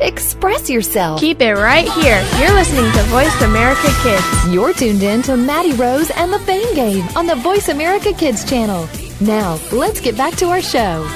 Express 0.00 0.70
yourself. 0.70 1.20
Keep 1.20 1.42
it 1.42 1.54
right 1.54 1.86
here. 1.86 2.26
You're 2.38 2.54
listening 2.54 2.90
to 2.92 3.02
Voice 3.10 3.42
America 3.42 3.88
Kids. 4.02 4.24
You're 4.48 4.72
tuned 4.72 5.02
in 5.02 5.20
to 5.22 5.36
Maddie 5.36 5.74
Rose 5.74 6.10
and 6.12 6.32
the 6.32 6.38
Fame 6.38 6.74
Game 6.74 7.06
on 7.14 7.26
the 7.26 7.34
Voice 7.34 7.68
America 7.68 8.14
Kids 8.14 8.48
channel. 8.48 8.88
Now, 9.20 9.60
let's 9.70 10.00
get 10.00 10.16
back 10.16 10.36
to 10.36 10.46
our 10.46 10.62
show. 10.62 11.06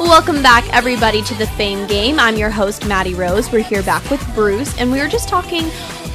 Welcome 0.00 0.42
back, 0.42 0.68
everybody, 0.74 1.22
to 1.22 1.34
the 1.34 1.46
Fame 1.46 1.86
Game. 1.86 2.18
I'm 2.18 2.36
your 2.36 2.50
host, 2.50 2.84
Maddie 2.84 3.14
Rose. 3.14 3.52
We're 3.52 3.62
here 3.62 3.84
back 3.84 4.10
with 4.10 4.34
Bruce, 4.34 4.76
and 4.76 4.90
we 4.90 4.98
were 4.98 5.08
just 5.08 5.28
talking 5.28 5.70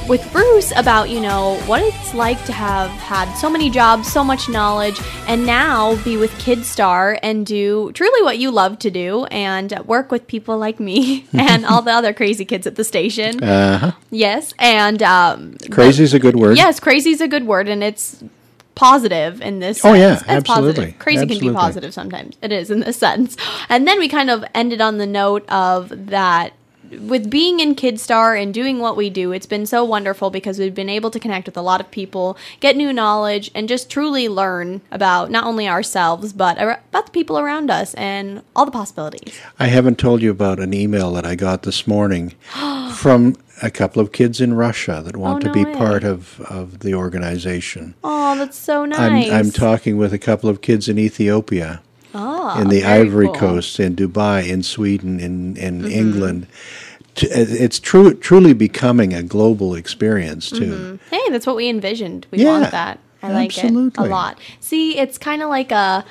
with 0.08 0.30
Bruce 0.32 0.72
about, 0.76 1.08
you 1.08 1.20
know, 1.20 1.56
what 1.66 1.82
it's 1.82 2.14
like 2.14 2.42
to 2.44 2.52
have 2.52 2.90
had 2.90 3.32
so 3.36 3.48
many 3.48 3.70
jobs, 3.70 4.10
so 4.10 4.22
much 4.22 4.48
knowledge, 4.48 5.00
and 5.26 5.46
now 5.46 5.96
be 6.04 6.16
with 6.16 6.30
KidStar 6.32 7.18
and 7.22 7.46
do 7.46 7.90
truly 7.92 8.22
what 8.22 8.38
you 8.38 8.50
love 8.50 8.78
to 8.80 8.90
do 8.90 9.24
and 9.26 9.78
work 9.86 10.10
with 10.10 10.26
people 10.26 10.58
like 10.58 10.78
me 10.78 11.26
and 11.32 11.64
all 11.64 11.82
the 11.82 11.92
other 11.92 12.12
crazy 12.12 12.44
kids 12.44 12.66
at 12.66 12.76
the 12.76 12.84
station. 12.84 13.42
Uh-huh. 13.42 13.92
Yes, 14.10 14.52
and 14.58 15.02
um, 15.02 15.56
Crazy 15.70 16.04
is 16.04 16.14
a 16.14 16.18
good 16.18 16.36
word. 16.36 16.56
Yes, 16.56 16.80
crazy 16.80 17.10
is 17.10 17.20
a 17.20 17.28
good 17.28 17.46
word, 17.46 17.68
and 17.68 17.82
it's 17.82 18.22
positive 18.74 19.40
in 19.40 19.60
this. 19.60 19.84
Oh, 19.84 19.94
yeah, 19.94 20.16
sense. 20.16 20.22
It's 20.22 20.46
positive. 20.46 20.70
absolutely. 20.70 20.92
Crazy 20.98 21.26
can 21.26 21.38
be 21.38 21.52
positive 21.52 21.94
sometimes. 21.94 22.36
It 22.42 22.52
is 22.52 22.70
in 22.70 22.80
this 22.80 22.96
sense. 22.96 23.36
And 23.68 23.86
then 23.86 23.98
we 23.98 24.08
kind 24.08 24.30
of 24.30 24.44
ended 24.54 24.80
on 24.80 24.98
the 24.98 25.06
note 25.06 25.48
of 25.48 25.92
that. 26.08 26.52
With 27.00 27.30
being 27.30 27.60
in 27.60 27.74
KidStar 27.74 28.40
and 28.40 28.52
doing 28.54 28.78
what 28.78 28.96
we 28.96 29.10
do, 29.10 29.32
it's 29.32 29.46
been 29.46 29.66
so 29.66 29.84
wonderful 29.84 30.30
because 30.30 30.58
we've 30.58 30.74
been 30.74 30.88
able 30.88 31.10
to 31.10 31.20
connect 31.20 31.46
with 31.46 31.56
a 31.56 31.62
lot 31.62 31.80
of 31.80 31.90
people, 31.90 32.36
get 32.60 32.76
new 32.76 32.92
knowledge, 32.92 33.50
and 33.54 33.68
just 33.68 33.90
truly 33.90 34.28
learn 34.28 34.80
about 34.90 35.30
not 35.30 35.44
only 35.44 35.68
ourselves 35.68 36.32
but 36.32 36.56
about 36.60 37.06
the 37.06 37.12
people 37.12 37.38
around 37.38 37.70
us 37.70 37.94
and 37.94 38.42
all 38.56 38.64
the 38.64 38.70
possibilities. 38.72 39.38
I 39.58 39.66
haven't 39.68 39.98
told 39.98 40.22
you 40.22 40.30
about 40.30 40.60
an 40.60 40.74
email 40.74 41.12
that 41.14 41.24
I 41.26 41.34
got 41.34 41.62
this 41.62 41.86
morning 41.86 42.34
from 42.94 43.36
a 43.62 43.70
couple 43.70 44.02
of 44.02 44.12
kids 44.12 44.40
in 44.40 44.54
Russia 44.54 45.00
that 45.04 45.16
want 45.16 45.36
Oh, 45.36 45.40
to 45.40 45.46
no 45.46 45.52
be 45.52 45.64
way. 45.64 45.74
part 45.76 46.04
of, 46.04 46.40
of 46.42 46.80
the 46.80 46.94
organization. 46.94 47.94
Oh, 48.02 48.36
that's 48.36 48.58
so 48.58 48.84
nice. 48.84 49.30
I'm, 49.30 49.32
I'm 49.46 49.50
talking 49.52 49.96
with 49.96 50.12
a 50.12 50.18
couple 50.18 50.50
of 50.50 50.60
kids 50.60 50.88
in 50.88 50.98
Ethiopia, 50.98 51.80
oh, 52.14 52.60
in 52.60 52.68
the 52.68 52.84
Ivory 52.84 53.26
cool. 53.26 53.34
Coast, 53.36 53.78
in 53.80 53.94
Dubai, 53.96 54.48
in 54.48 54.62
Sweden, 54.62 55.20
in, 55.20 55.56
in 55.56 55.82
Mm-hmm. 55.82 55.90
England. 55.92 56.46
T- 57.14 57.28
uh, 57.30 57.34
It's 57.48 57.78
true, 57.78 58.14
truly 58.14 58.52
becoming 58.52 59.12
a 59.14 59.22
global 59.22 59.74
experience, 59.74 60.50
too. 60.50 60.72
Mm-hmm. 61.00 61.14
Hey, 61.14 61.30
that's 61.30 61.46
what 61.46 61.56
we 61.56 61.68
envisioned. 61.68 62.26
We 62.30 62.38
Yeah, 62.38 62.58
want 62.58 62.70
that. 62.70 62.98
I 63.22 63.32
like 63.32 63.56
it 63.56 63.72
a 63.72 64.04
lot. 64.04 64.38
See, 64.60 64.98
it's 64.98 65.16
kind 65.16 65.42
of 65.42 65.48
like 65.48 65.72
a 65.72 66.04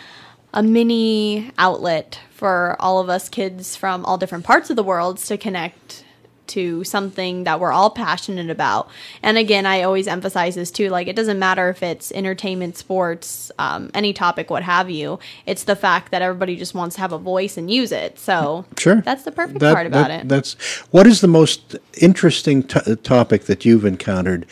a 0.56 0.62
mini 0.62 1.52
outlet 1.58 2.20
for 2.32 2.76
all 2.80 3.00
of 3.00 3.10
us 3.10 3.28
kids 3.28 3.76
from 3.76 4.06
all 4.06 4.18
different 4.20 4.44
parts 4.46 4.70
of 4.70 4.76
the 4.76 4.84
world 4.84 5.18
to 5.18 5.36
connect 5.38 6.03
to 6.48 6.84
something 6.84 7.44
that 7.46 7.60
we're 7.60 7.72
all 7.72 7.90
passionate 7.90 8.50
about. 8.50 8.90
And 9.22 9.38
again, 9.38 9.66
I 9.66 9.82
always 9.84 10.08
emphasize 10.08 10.56
this 10.56 10.72
too. 10.72 10.90
Like, 10.90 11.08
it 11.08 11.16
doesn't 11.16 11.40
matter 11.40 11.70
if 11.70 11.82
it's 11.82 12.12
entertainment, 12.12 12.78
sports, 12.78 13.52
um, 13.60 13.90
any 13.94 14.14
topic, 14.14 14.50
what 14.50 14.64
have 14.64 14.90
you. 14.90 15.20
It's 15.46 15.64
the 15.64 15.76
fact 15.76 16.12
that 16.12 16.22
everybody 16.22 16.56
just 16.56 16.74
wants 16.76 16.96
to 16.96 17.02
have 17.02 17.12
a 17.14 17.18
voice 17.18 17.58
and 17.58 17.70
use 17.72 17.92
it. 17.92 18.20
So 18.20 18.66
Sure. 18.78 19.02
that's 19.02 19.24
the 19.24 19.32
perfect 19.32 19.60
That- 19.60 19.74
part 19.74 19.88
about 19.88 20.10
that- 20.10 20.22
it. 20.22 20.30
That's 20.30 20.54
what 20.92 21.08
is 21.08 21.22
the 21.22 21.28
most 21.28 21.76
interesting 22.02 22.64
to 22.64 22.96
topic 22.98 23.46
that 23.46 23.66
you've 23.66 23.86
encountered 23.86 24.46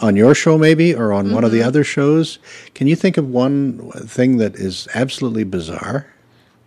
on 0.00 0.16
your 0.16 0.34
show, 0.34 0.58
maybe, 0.58 0.94
or 0.94 1.12
on 1.12 1.32
one 1.32 1.44
of 1.44 1.50
Mm-hmm. 1.50 1.58
the 1.60 1.66
other 1.66 1.84
shows? 1.84 2.38
Can 2.74 2.86
you 2.86 2.96
think 2.96 3.16
of 3.16 3.28
one 3.28 3.90
thing 4.04 4.38
that 4.38 4.56
is 4.56 4.88
absolutely 4.94 5.44
bizarre? 5.44 6.06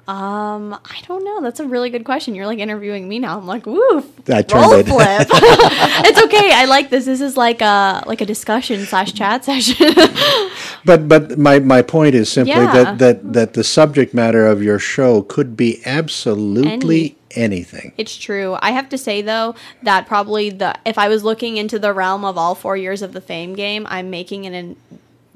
Um, 0.05 0.73
I 0.73 0.99
don't 1.07 1.23
know. 1.23 1.39
That's 1.41 1.61
a 1.61 1.65
really 1.67 1.89
good 1.89 2.03
question. 2.03 2.35
You're 2.35 2.45
like 2.45 2.59
interviewing 2.59 3.07
me 3.07 3.19
now. 3.19 3.37
I'm 3.37 3.47
like, 3.47 3.65
woo, 3.65 4.03
I 4.27 4.41
turned 4.41 4.51
roll 4.63 4.73
it- 4.73 4.85
flip. 4.87 5.27
it's 5.31 6.21
okay. 6.23 6.51
I 6.53 6.65
like 6.65 6.89
this. 6.89 7.05
This 7.05 7.21
is 7.21 7.37
like 7.37 7.61
a 7.61 8.03
like 8.05 8.19
a 8.19 8.25
discussion 8.25 8.85
slash 8.85 9.13
chat 9.13 9.45
session. 9.45 9.93
But 10.85 11.07
but 11.07 11.37
my, 11.37 11.59
my 11.59 11.81
point 11.81 12.13
is 12.13 12.29
simply 12.29 12.53
Yeah. 12.55 12.73
that, 12.73 12.97
that 12.97 13.31
that 13.33 13.53
the 13.53 13.63
subject 13.63 14.13
matter 14.13 14.45
of 14.45 14.61
your 14.61 14.79
show 14.79 15.21
could 15.21 15.55
be 15.55 15.81
absolutely 15.85 17.15
anything. 17.31 17.93
it's 17.97 18.17
true. 18.17 18.57
I 18.61 18.71
have 18.71 18.89
to 18.89 18.97
say 18.97 19.21
though 19.21 19.55
that 19.83 20.07
probably 20.07 20.49
the 20.49 20.75
if 20.85 20.97
I 20.97 21.07
was 21.07 21.23
looking 21.23 21.55
into 21.55 21.79
the 21.79 21.93
realm 21.93 22.25
of 22.25 22.37
all 22.37 22.53
four 22.53 22.75
years 22.75 23.01
of 23.01 23.13
the 23.13 23.21
Fame 23.21 23.53
game, 23.53 23.87
I'm 23.89 24.09
making 24.09 24.45
an. 24.45 24.53
an 24.53 24.75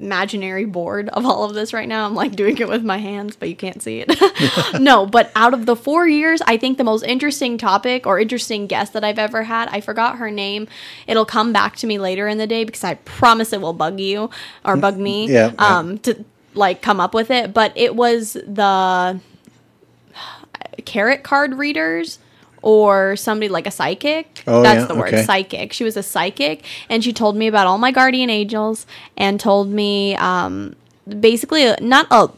imaginary 0.00 0.64
board 0.64 1.08
of 1.10 1.26
all 1.26 1.44
of 1.44 1.54
this 1.54 1.72
right 1.72 1.88
now. 1.88 2.06
I'm 2.06 2.14
like 2.14 2.36
doing 2.36 2.58
it 2.58 2.68
with 2.68 2.84
my 2.84 2.98
hands, 2.98 3.36
but 3.36 3.48
you 3.48 3.56
can't 3.56 3.82
see 3.82 4.04
it. 4.06 4.80
no, 4.80 5.06
but 5.06 5.30
out 5.34 5.54
of 5.54 5.66
the 5.66 5.74
four 5.76 6.06
years, 6.06 6.40
I 6.46 6.56
think 6.56 6.78
the 6.78 6.84
most 6.84 7.02
interesting 7.02 7.58
topic 7.58 8.06
or 8.06 8.18
interesting 8.18 8.66
guest 8.66 8.92
that 8.92 9.04
I've 9.04 9.18
ever 9.18 9.42
had, 9.42 9.68
I 9.70 9.80
forgot 9.80 10.18
her 10.18 10.30
name. 10.30 10.68
It'll 11.06 11.24
come 11.24 11.52
back 11.52 11.76
to 11.76 11.86
me 11.86 11.98
later 11.98 12.28
in 12.28 12.38
the 12.38 12.46
day 12.46 12.64
because 12.64 12.84
I 12.84 12.94
promise 12.94 13.52
it 13.52 13.60
will 13.60 13.72
bug 13.72 13.98
you 14.00 14.30
or 14.64 14.76
bug 14.76 14.96
me. 14.96 15.28
Yeah, 15.38 15.52
yeah. 15.52 15.78
Um, 15.78 15.98
to 16.00 16.24
like 16.54 16.80
come 16.80 17.00
up 17.00 17.12
with 17.12 17.30
it, 17.30 17.52
but 17.52 17.72
it 17.76 17.94
was 17.94 18.32
the 18.32 19.20
tarot 20.84 21.18
card 21.18 21.54
readers 21.54 22.18
or 22.62 23.16
somebody 23.16 23.48
like 23.48 23.66
a 23.66 23.70
psychic. 23.70 24.42
Oh, 24.46 24.62
That's 24.62 24.80
yeah, 24.80 24.86
the 24.86 24.94
word, 24.94 25.14
okay. 25.14 25.24
psychic. 25.24 25.72
She 25.72 25.84
was 25.84 25.96
a 25.96 26.02
psychic, 26.02 26.64
and 26.88 27.02
she 27.02 27.12
told 27.12 27.36
me 27.36 27.46
about 27.46 27.66
all 27.66 27.78
my 27.78 27.90
guardian 27.90 28.30
angels 28.30 28.86
and 29.16 29.38
told 29.38 29.68
me 29.68 30.16
um, 30.16 30.74
basically 31.20 31.66
uh, 31.66 31.76
not 31.80 32.06
a 32.10 32.30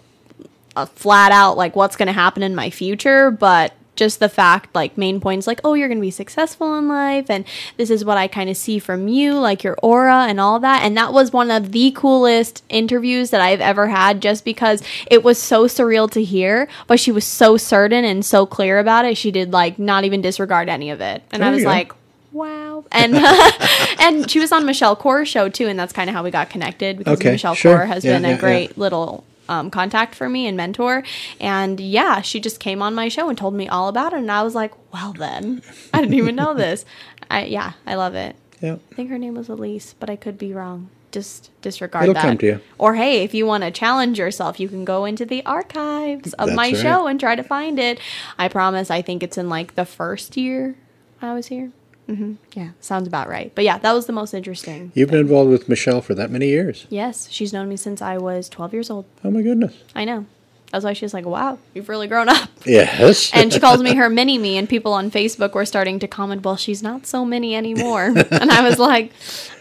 a 0.76 0.86
flat 0.86 1.32
out 1.32 1.56
like 1.56 1.74
what's 1.74 1.96
going 1.96 2.06
to 2.06 2.12
happen 2.12 2.42
in 2.42 2.54
my 2.54 2.70
future, 2.70 3.30
but 3.30 3.72
just 3.96 4.18
the 4.20 4.28
fact 4.28 4.74
like 4.74 4.96
main 4.96 5.20
points 5.20 5.46
like 5.46 5.60
oh 5.64 5.74
you're 5.74 5.88
going 5.88 5.98
to 5.98 6.02
be 6.02 6.10
successful 6.10 6.76
in 6.78 6.88
life 6.88 7.28
and 7.28 7.44
this 7.76 7.90
is 7.90 8.04
what 8.04 8.16
I 8.16 8.28
kind 8.28 8.48
of 8.48 8.56
see 8.56 8.78
from 8.78 9.08
you 9.08 9.34
like 9.34 9.62
your 9.62 9.76
aura 9.82 10.26
and 10.28 10.40
all 10.40 10.58
that 10.60 10.82
and 10.82 10.96
that 10.96 11.12
was 11.12 11.32
one 11.32 11.50
of 11.50 11.72
the 11.72 11.90
coolest 11.92 12.64
interviews 12.68 13.30
that 13.30 13.40
I've 13.40 13.60
ever 13.60 13.88
had 13.88 14.22
just 14.22 14.44
because 14.44 14.82
it 15.10 15.22
was 15.22 15.38
so 15.38 15.66
surreal 15.66 16.10
to 16.12 16.22
hear 16.22 16.68
but 16.86 16.98
she 16.98 17.12
was 17.12 17.24
so 17.26 17.56
certain 17.56 18.04
and 18.04 18.24
so 18.24 18.46
clear 18.46 18.78
about 18.78 19.04
it 19.04 19.16
she 19.18 19.30
did 19.30 19.52
like 19.52 19.78
not 19.78 20.04
even 20.04 20.22
disregard 20.22 20.68
any 20.68 20.90
of 20.90 21.00
it 21.00 21.22
and 21.32 21.44
I 21.44 21.50
was 21.50 21.64
like 21.64 21.92
wow 22.32 22.84
and 22.92 23.14
and 24.00 24.30
she 24.30 24.38
was 24.38 24.52
on 24.52 24.64
Michelle 24.64 24.96
Core's 24.96 25.28
show 25.28 25.48
too 25.48 25.66
and 25.66 25.78
that's 25.78 25.92
kind 25.92 26.08
of 26.08 26.14
how 26.16 26.22
we 26.22 26.30
got 26.30 26.48
connected 26.48 26.96
because 26.96 27.18
Okay, 27.20 27.32
Michelle 27.32 27.54
sure. 27.54 27.76
Core 27.78 27.86
has 27.86 28.04
Yeah, 28.04 28.14
been 28.14 28.22
yeah, 28.22 28.28
a 28.28 28.32
yeah. 28.32 28.38
great 28.38 28.78
little 28.78 29.24
um, 29.50 29.68
contact 29.70 30.14
for 30.14 30.28
me 30.28 30.46
and 30.46 30.56
mentor. 30.56 31.02
And 31.40 31.78
yeah, 31.80 32.22
she 32.22 32.40
just 32.40 32.60
came 32.60 32.80
on 32.80 32.94
my 32.94 33.08
show 33.08 33.28
and 33.28 33.36
told 33.36 33.52
me 33.52 33.68
all 33.68 33.88
about 33.88 34.12
it. 34.14 34.20
And 34.20 34.30
I 34.30 34.42
was 34.42 34.54
like, 34.54 34.72
well, 34.94 35.12
then 35.12 35.60
I 35.92 36.00
didn't 36.00 36.14
even 36.14 36.36
know 36.36 36.54
this. 36.54 36.84
I, 37.30 37.44
yeah, 37.44 37.72
I 37.86 37.96
love 37.96 38.14
it. 38.14 38.36
Yeah. 38.60 38.76
I 38.90 38.94
think 38.94 39.10
her 39.10 39.18
name 39.18 39.34
was 39.34 39.48
Elise, 39.48 39.94
but 39.98 40.08
I 40.08 40.16
could 40.16 40.38
be 40.38 40.52
wrong. 40.52 40.88
Just 41.10 41.50
disregard 41.60 42.04
It'll 42.04 42.14
that. 42.14 42.22
come 42.22 42.38
to 42.38 42.46
you. 42.46 42.60
Or 42.78 42.94
hey, 42.94 43.24
if 43.24 43.34
you 43.34 43.44
want 43.44 43.64
to 43.64 43.72
challenge 43.72 44.18
yourself, 44.18 44.60
you 44.60 44.68
can 44.68 44.84
go 44.84 45.04
into 45.04 45.26
the 45.26 45.44
archives 45.44 46.32
of 46.34 46.48
That's 46.48 46.56
my 46.56 46.68
right. 46.68 46.76
show 46.76 47.08
and 47.08 47.18
try 47.18 47.34
to 47.34 47.42
find 47.42 47.80
it. 47.80 47.98
I 48.38 48.46
promise. 48.46 48.90
I 48.90 49.02
think 49.02 49.24
it's 49.24 49.36
in 49.36 49.48
like 49.48 49.74
the 49.74 49.84
first 49.84 50.36
year 50.36 50.76
I 51.20 51.34
was 51.34 51.48
here. 51.48 51.72
Hmm 52.16 52.34
Yeah, 52.54 52.70
sounds 52.80 53.06
about 53.06 53.28
right. 53.28 53.52
But 53.54 53.64
yeah, 53.64 53.78
that 53.78 53.92
was 53.92 54.06
the 54.06 54.12
most 54.12 54.34
interesting. 54.34 54.90
You've 54.94 55.10
been 55.10 55.20
involved 55.20 55.50
with 55.50 55.68
Michelle 55.68 56.00
for 56.00 56.14
that 56.14 56.30
many 56.30 56.48
years. 56.48 56.86
Yes, 56.90 57.28
she's 57.30 57.52
known 57.52 57.68
me 57.68 57.76
since 57.76 58.02
I 58.02 58.18
was 58.18 58.48
12 58.48 58.72
years 58.72 58.90
old. 58.90 59.04
Oh 59.24 59.30
my 59.30 59.42
goodness. 59.42 59.74
I 59.94 60.04
know. 60.04 60.26
That's 60.70 60.84
why 60.84 60.92
she's 60.92 61.12
like, 61.12 61.26
wow, 61.26 61.58
you've 61.74 61.88
really 61.88 62.06
grown 62.06 62.28
up. 62.28 62.48
Yes. 62.64 63.32
And 63.34 63.52
she 63.52 63.58
calls 63.58 63.82
me 63.82 63.96
her 63.96 64.08
mini 64.10 64.38
me, 64.38 64.56
and 64.56 64.68
people 64.68 64.92
on 64.92 65.10
Facebook 65.10 65.52
were 65.52 65.64
starting 65.64 65.98
to 65.98 66.06
comment, 66.06 66.44
well, 66.44 66.56
she's 66.56 66.80
not 66.80 67.06
so 67.06 67.24
mini 67.24 67.56
anymore. 67.56 68.04
and 68.30 68.52
I 68.52 68.62
was 68.62 68.78
like, 68.78 69.12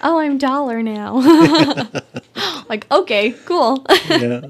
oh, 0.01 0.20
I'm 0.20 0.38
dollar 0.38 0.84
now. 0.84 1.16
like, 2.70 2.89
okay, 2.92 3.32
cool. 3.46 3.86
yeah. 4.08 4.42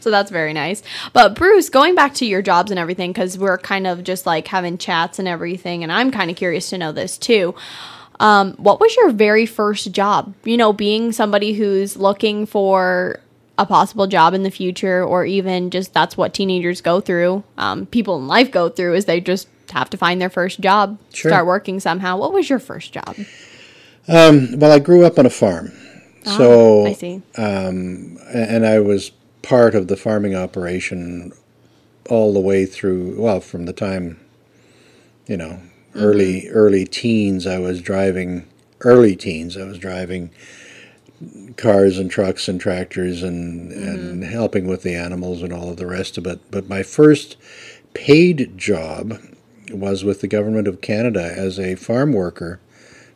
so 0.00 0.10
that's 0.10 0.30
very 0.30 0.54
nice. 0.54 0.82
But 1.12 1.34
Bruce, 1.34 1.68
going 1.68 1.94
back 1.94 2.14
to 2.14 2.26
your 2.26 2.40
jobs 2.40 2.70
and 2.70 2.80
everything, 2.80 3.12
because 3.12 3.36
we're 3.36 3.58
kind 3.58 3.86
of 3.86 4.02
just 4.02 4.24
like 4.24 4.48
having 4.48 4.78
chats 4.78 5.18
and 5.18 5.28
everything, 5.28 5.82
and 5.82 5.92
I'm 5.92 6.10
kind 6.10 6.30
of 6.30 6.36
curious 6.36 6.70
to 6.70 6.78
know 6.78 6.92
this 6.92 7.18
too. 7.18 7.54
Um, 8.18 8.54
what 8.54 8.80
was 8.80 8.96
your 8.96 9.10
very 9.10 9.46
first 9.46 9.92
job? 9.92 10.34
You 10.44 10.56
know, 10.56 10.72
being 10.72 11.12
somebody 11.12 11.52
who's 11.52 11.96
looking 11.96 12.46
for 12.46 13.20
a 13.58 13.66
possible 13.66 14.06
job 14.06 14.32
in 14.34 14.44
the 14.44 14.50
future, 14.50 15.04
or 15.04 15.24
even 15.26 15.68
just 15.70 15.92
that's 15.92 16.16
what 16.16 16.32
teenagers 16.32 16.80
go 16.80 17.00
through, 17.00 17.42
um, 17.58 17.84
people 17.86 18.16
in 18.16 18.26
life 18.28 18.50
go 18.50 18.68
through, 18.68 18.94
is 18.94 19.04
they 19.04 19.20
just 19.20 19.48
have 19.72 19.90
to 19.90 19.96
find 19.96 20.20
their 20.20 20.30
first 20.30 20.60
job, 20.60 20.96
Sure. 21.12 21.30
start 21.30 21.46
working 21.46 21.80
somehow. 21.80 22.16
What 22.16 22.32
was 22.32 22.48
your 22.48 22.58
first 22.60 22.92
job? 22.92 23.16
Well, 24.08 24.72
I 24.72 24.78
grew 24.78 25.04
up 25.04 25.18
on 25.18 25.26
a 25.26 25.30
farm. 25.30 25.72
so 26.24 26.84
Ah, 26.84 26.88
I 26.88 26.92
see. 26.92 27.22
and 27.36 28.66
I 28.66 28.78
was 28.80 29.10
part 29.42 29.74
of 29.74 29.88
the 29.88 29.96
farming 29.96 30.34
operation 30.34 31.32
all 32.08 32.32
the 32.32 32.40
way 32.40 32.64
through. 32.64 33.20
Well, 33.20 33.40
from 33.40 33.66
the 33.66 33.72
time, 33.72 34.18
you 35.26 35.36
know, 35.36 35.58
early 35.94 36.48
early 36.48 36.84
teens, 36.86 37.46
I 37.46 37.58
was 37.58 37.80
driving. 37.82 38.44
Early 38.80 39.16
teens, 39.16 39.56
I 39.56 39.64
was 39.64 39.76
driving 39.78 40.30
cars 41.58 41.98
and 41.98 42.10
trucks 42.10 42.48
and 42.48 42.60
tractors 42.60 43.22
and 43.22 43.70
and 43.72 44.24
helping 44.24 44.66
with 44.66 44.82
the 44.82 44.94
animals 44.94 45.42
and 45.42 45.52
all 45.52 45.68
of 45.70 45.76
the 45.76 45.86
rest 45.86 46.16
of 46.16 46.26
it. 46.26 46.40
But 46.50 46.68
my 46.68 46.82
first 46.82 47.36
paid 47.92 48.56
job 48.56 49.18
was 49.70 50.04
with 50.04 50.22
the 50.22 50.28
government 50.28 50.66
of 50.68 50.80
Canada 50.80 51.22
as 51.36 51.58
a 51.58 51.74
farm 51.74 52.12
worker, 52.14 52.60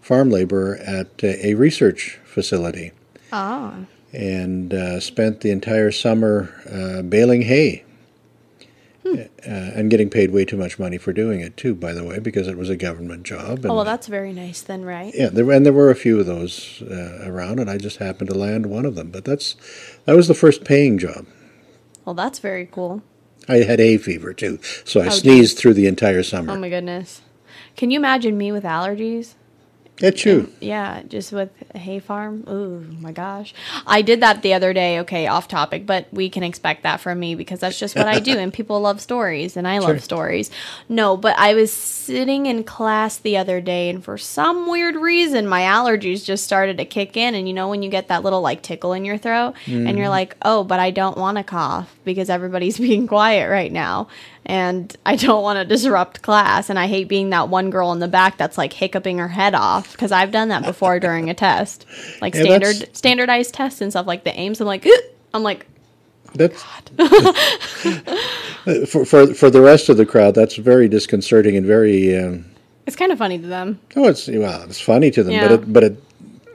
farm 0.02 0.28
laborer 0.30 0.76
at 0.76 1.22
a, 1.22 1.48
a 1.48 1.54
research 1.54 2.18
facility 2.24 2.92
Ah, 3.32 3.74
and 4.12 4.74
uh, 4.74 5.00
spent 5.00 5.40
the 5.40 5.50
entire 5.50 5.90
summer 5.90 6.52
uh, 6.70 7.00
baling 7.02 7.42
hay. 7.42 7.84
Hmm. 9.04 9.22
Uh, 9.44 9.48
and 9.74 9.90
getting 9.90 10.08
paid 10.10 10.30
way 10.30 10.44
too 10.44 10.56
much 10.56 10.78
money 10.78 10.96
for 10.96 11.12
doing 11.12 11.40
it 11.40 11.56
too, 11.56 11.74
by 11.74 11.92
the 11.92 12.04
way, 12.04 12.20
because 12.20 12.46
it 12.46 12.56
was 12.56 12.70
a 12.70 12.76
government 12.76 13.24
job. 13.24 13.66
Oh 13.66 13.74
well, 13.74 13.84
that's 13.84 14.06
very 14.06 14.32
nice 14.32 14.60
then, 14.60 14.84
right? 14.84 15.12
yeah, 15.14 15.28
there, 15.28 15.50
and 15.50 15.66
there 15.66 15.72
were 15.72 15.90
a 15.90 15.96
few 15.96 16.20
of 16.20 16.26
those 16.26 16.82
uh, 16.82 17.18
around, 17.24 17.58
and 17.58 17.68
I 17.68 17.78
just 17.78 17.96
happened 17.96 18.30
to 18.30 18.38
land 18.38 18.66
one 18.66 18.86
of 18.86 18.94
them. 18.94 19.10
But 19.10 19.24
that's 19.24 19.56
that 20.04 20.14
was 20.14 20.28
the 20.28 20.34
first 20.34 20.64
paying 20.64 20.98
job. 20.98 21.26
Well, 22.04 22.14
that's 22.14 22.38
very 22.38 22.66
cool. 22.66 23.02
I 23.48 23.56
had 23.58 23.80
hay 23.80 23.96
fever 23.98 24.32
too, 24.32 24.60
so 24.84 25.00
I 25.00 25.06
Oh, 25.06 25.10
sneezed 25.10 25.58
through 25.58 25.74
the 25.74 25.88
entire 25.88 26.22
summer. 26.22 26.52
Oh 26.52 26.56
my 26.56 26.68
goodness. 26.68 27.22
Can 27.76 27.90
you 27.90 27.98
imagine 27.98 28.38
me 28.38 28.52
with 28.52 28.62
allergies? 28.64 29.34
It's 29.98 30.24
you. 30.24 30.50
Yeah, 30.60 31.02
just 31.06 31.32
with 31.32 31.50
hay 31.74 32.00
farm. 32.00 32.44
Ooh, 32.48 32.80
my 32.98 33.12
gosh. 33.12 33.54
I 33.86 34.02
did 34.02 34.20
that 34.20 34.42
the 34.42 34.54
other 34.54 34.72
day. 34.72 34.98
Okay, 35.00 35.26
off 35.26 35.48
topic, 35.48 35.86
but 35.86 36.06
we 36.12 36.28
can 36.28 36.42
expect 36.42 36.82
that 36.82 37.00
from 37.00 37.20
me 37.20 37.34
because 37.34 37.60
that's 37.60 37.78
just 37.78 37.94
what 37.94 38.08
I 38.08 38.18
do. 38.18 38.36
And 38.38 38.52
people 38.52 38.80
love 38.80 39.00
stories, 39.00 39.56
and 39.56 39.68
I 39.68 39.78
Sure. 39.78 39.88
love 39.88 40.02
stories. 40.02 40.50
No, 40.88 41.16
but 41.16 41.38
I 41.38 41.54
was 41.54 41.72
sitting 41.72 42.46
in 42.46 42.64
class 42.64 43.18
the 43.18 43.36
other 43.36 43.60
day, 43.60 43.90
and 43.90 44.02
for 44.02 44.18
some 44.18 44.68
weird 44.68 44.96
reason, 44.96 45.46
my 45.46 45.60
allergies 45.60 46.24
just 46.24 46.42
started 46.42 46.78
to 46.78 46.84
kick 46.84 47.16
in. 47.16 47.34
And 47.34 47.46
you 47.46 47.54
know, 47.54 47.68
when 47.68 47.82
you 47.82 47.90
get 47.90 48.08
that 48.08 48.24
little 48.24 48.40
like 48.40 48.62
tickle 48.62 48.94
in 48.94 49.04
your 49.04 49.18
throat, 49.18 49.54
and 49.66 49.86
you're 49.86 50.06
mm-hmm. 50.06 50.08
like, 50.08 50.36
oh, 50.42 50.64
but 50.64 50.80
I 50.80 50.90
don't 50.90 51.18
want 51.18 51.36
to 51.36 51.44
cough 51.44 51.94
because 52.04 52.30
everybody's 52.30 52.78
being 52.88 53.06
quiet 53.06 53.48
right 53.48 53.70
now. 53.70 54.08
And 54.44 54.94
I 55.06 55.16
don't 55.16 55.42
want 55.42 55.58
to 55.58 55.64
disrupt 55.64 56.22
class. 56.22 56.68
And 56.68 56.78
I 56.78 56.86
hate 56.88 57.08
being 57.08 57.30
that 57.30 57.48
one 57.48 57.70
girl 57.70 57.92
in 57.92 58.00
the 58.00 58.08
back 58.08 58.36
that's 58.38 58.58
like 58.58 58.72
hiccuping 58.72 59.18
her 59.18 59.28
head 59.28 59.54
off 59.54 59.92
because 59.92 60.10
I've 60.12 60.32
done 60.32 60.48
that 60.48 60.64
before 60.64 60.98
during 60.98 61.30
a 61.30 61.34
test, 61.34 61.86
like 62.20 62.34
Yeah, 62.34 62.42
standard 62.42 62.96
standardized 62.96 63.54
tests 63.54 63.80
and 63.80 63.92
stuff 63.92 64.06
like 64.06 64.24
the 64.24 64.34
aims. 64.38 64.60
I'm 64.60 64.66
like. 64.66 64.86
I'm 65.34 65.42
like, 65.42 65.66
That's 66.34 66.62
for, 68.86 69.04
for 69.04 69.32
for 69.34 69.50
the 69.50 69.60
rest 69.62 69.88
of 69.88 69.96
the 69.96 70.06
crowd. 70.06 70.34
That's 70.34 70.56
very 70.56 70.88
disconcerting 70.88 71.56
and 71.56 71.66
very. 71.66 72.16
Um, 72.18 72.44
it's 72.86 72.96
kind 72.96 73.12
of 73.12 73.18
funny 73.18 73.38
to 73.38 73.46
them. 73.46 73.78
oh, 73.96 74.08
it's 74.08 74.28
well, 74.28 74.62
it's 74.64 74.80
funny 74.80 75.10
to 75.12 75.22
them, 75.22 75.32
Yeah. 75.32 75.48
but 75.48 75.52
it 75.52 75.72
but 75.72 75.84
it 75.84 76.02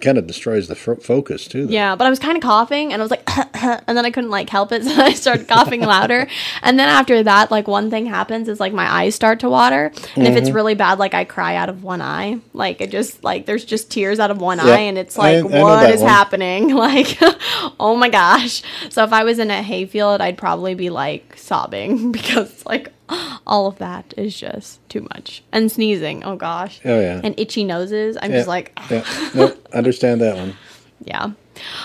kind 0.01 0.17
of 0.17 0.27
destroys 0.27 0.67
the 0.67 0.75
f- 0.75 1.01
focus 1.01 1.47
too. 1.47 1.67
though. 1.67 1.73
Yeah, 1.73 1.95
but 1.95 2.07
I 2.07 2.09
was 2.09 2.19
kind 2.19 2.37
of 2.37 2.43
coughing 2.43 2.93
and 2.93 3.01
I 3.01 3.03
was 3.03 3.11
like, 3.11 3.23
and 3.55 3.97
then 3.97 4.05
I 4.05 4.11
couldn't 4.11 4.29
like 4.29 4.49
help 4.49 4.71
it. 4.71 4.83
So 4.87 5.03
I 5.03 5.13
started 5.13 5.47
coughing 5.47 5.81
louder. 5.81 6.27
And 6.61 6.79
then 6.79 6.87
after 6.87 7.21
that, 7.23 7.51
like 7.51 7.67
one 7.67 7.89
thing 7.89 8.05
happens 8.05 8.47
is 8.47 8.59
like 8.59 8.73
my 8.73 8.89
eyes 8.89 9.15
start 9.15 9.41
to 9.41 9.49
water. 9.49 9.91
And 10.15 10.25
if 10.25 10.35
it's 10.35 10.47
mm-hmm. 10.47 10.55
really 10.55 10.75
bad, 10.75 10.97
like 10.97 11.13
I 11.13 11.23
cry 11.25 11.55
out 11.55 11.67
of 11.67 11.83
one 11.83 12.01
eye. 12.01 12.39
Like 12.53 12.79
it 12.79 12.89
just, 12.89 13.23
like 13.23 13.45
there's 13.45 13.65
just 13.65 13.91
tears 13.91 14.19
out 14.19 14.31
of 14.31 14.39
one 14.39 14.59
eye. 14.59 14.79
And 14.79 14.97
it's 14.97 15.17
like, 15.17 15.37
I 15.37 15.47
know 15.47 15.63
what 15.63 15.89
is 15.89 16.01
one. 16.01 16.09
happening? 16.09 16.75
Like, 16.87 17.17
oh 17.79 17.95
my 17.95 18.07
gosh. 18.07 18.61
So 18.89 19.03
if 19.03 19.11
I 19.11 19.23
was 19.23 19.39
in 19.39 19.51
a 19.51 19.61
hayfield, 19.61 20.21
I'd 20.21 20.37
probably 20.37 20.73
be 20.73 20.89
like 20.89 21.35
sobbing 21.35 22.11
because 22.11 22.65
like 22.65 22.91
all 23.47 23.67
of 23.67 23.77
that 23.79 24.13
is 24.17 24.37
just 24.37 24.87
too 24.89 25.01
much. 25.13 25.43
And 25.51 25.71
sneezing. 25.71 26.23
Oh 26.23 26.35
gosh. 26.35 26.79
Oh, 26.85 26.99
yeah. 26.99 27.21
And 27.23 27.39
itchy 27.39 27.63
noses. 27.63 28.17
I'm 28.21 28.31
Yeah, 28.31 28.37
just 28.37 28.47
like, 28.47 28.77
yeah, 28.89 29.03
no, 29.35 29.55
understand 29.73 30.21
that 30.21 30.35
one. 30.35 30.55
yeah. 31.03 31.31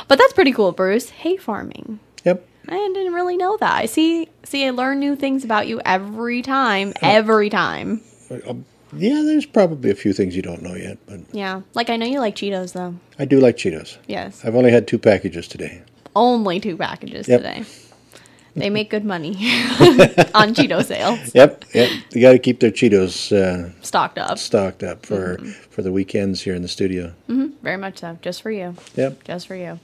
But 0.09 0.19
that's 0.19 0.33
pretty 0.33 0.53
cool, 0.53 0.73
Bruce. 0.73 1.11
Hay 1.11 1.37
farming. 1.37 1.99
Yep. 2.25 2.47
I 2.69 2.77
didn't 2.95 3.15
really 3.15 3.37
know 3.37 3.57
that. 3.59 3.73
I 3.75 3.87
see 3.87 4.29
see 4.45 4.67
I 4.67 4.71
learn 4.71 4.99
new 5.01 5.17
things 5.17 5.45
about 5.45 5.67
you 5.67 5.81
every 5.85 6.43
time. 6.43 6.93
Every 7.03 7.49
time. 7.51 8.03
Um, 8.47 8.65
yeah, 8.95 9.23
there's 9.25 9.47
probably 9.47 9.91
a 9.91 9.95
few 9.95 10.13
things 10.13 10.37
you 10.37 10.43
don't 10.43 10.63
know 10.63 10.75
yet, 10.75 10.99
but 11.07 11.21
Yeah. 11.33 11.63
Like 11.75 11.89
I 11.91 11.97
know 11.97 12.07
you 12.07 12.21
like 12.21 12.37
Cheetos 12.37 12.73
though. 12.75 12.95
I 13.19 13.25
do 13.25 13.41
like 13.41 13.57
Cheetos. 13.57 13.97
Yes. 14.07 14.45
I've 14.45 14.55
only 14.55 14.71
had 14.71 14.87
two 14.87 14.99
packages 14.99 15.49
today. 15.49 15.83
Only 16.15 16.61
two 16.61 16.77
packages 16.77 17.27
Yep. 17.27 17.41
today. 17.41 17.65
They 18.55 18.69
make 18.69 18.91
good 18.91 19.05
money 19.05 19.31
on 20.35 20.55
Cheeto 20.55 20.85
sales. 20.85 21.35
Yep, 21.35 21.65
yep. 21.73 21.91
You 22.13 22.21
got 22.21 22.33
to 22.33 22.39
keep 22.39 22.61
their 22.61 22.71
Cheetos 22.71 23.33
uh, 23.33 23.73
Stocked 23.81 24.19
up. 24.19 24.39
stocked 24.39 24.83
up 24.83 25.07
for 25.07 25.37
Mm-hmm. 25.39 25.51
for 25.71 25.81
the 25.83 25.91
weekends 25.91 26.43
here 26.43 26.55
in 26.55 26.61
the 26.63 26.69
studio. 26.69 27.13
Very 27.63 27.77
much 27.79 27.99
so. 28.01 28.19
Just 28.21 28.43
for 28.43 28.51
you. 28.51 28.75
Yep. 28.97 29.25
Just 29.25 29.47
for 29.47 29.55
you. 29.55 29.79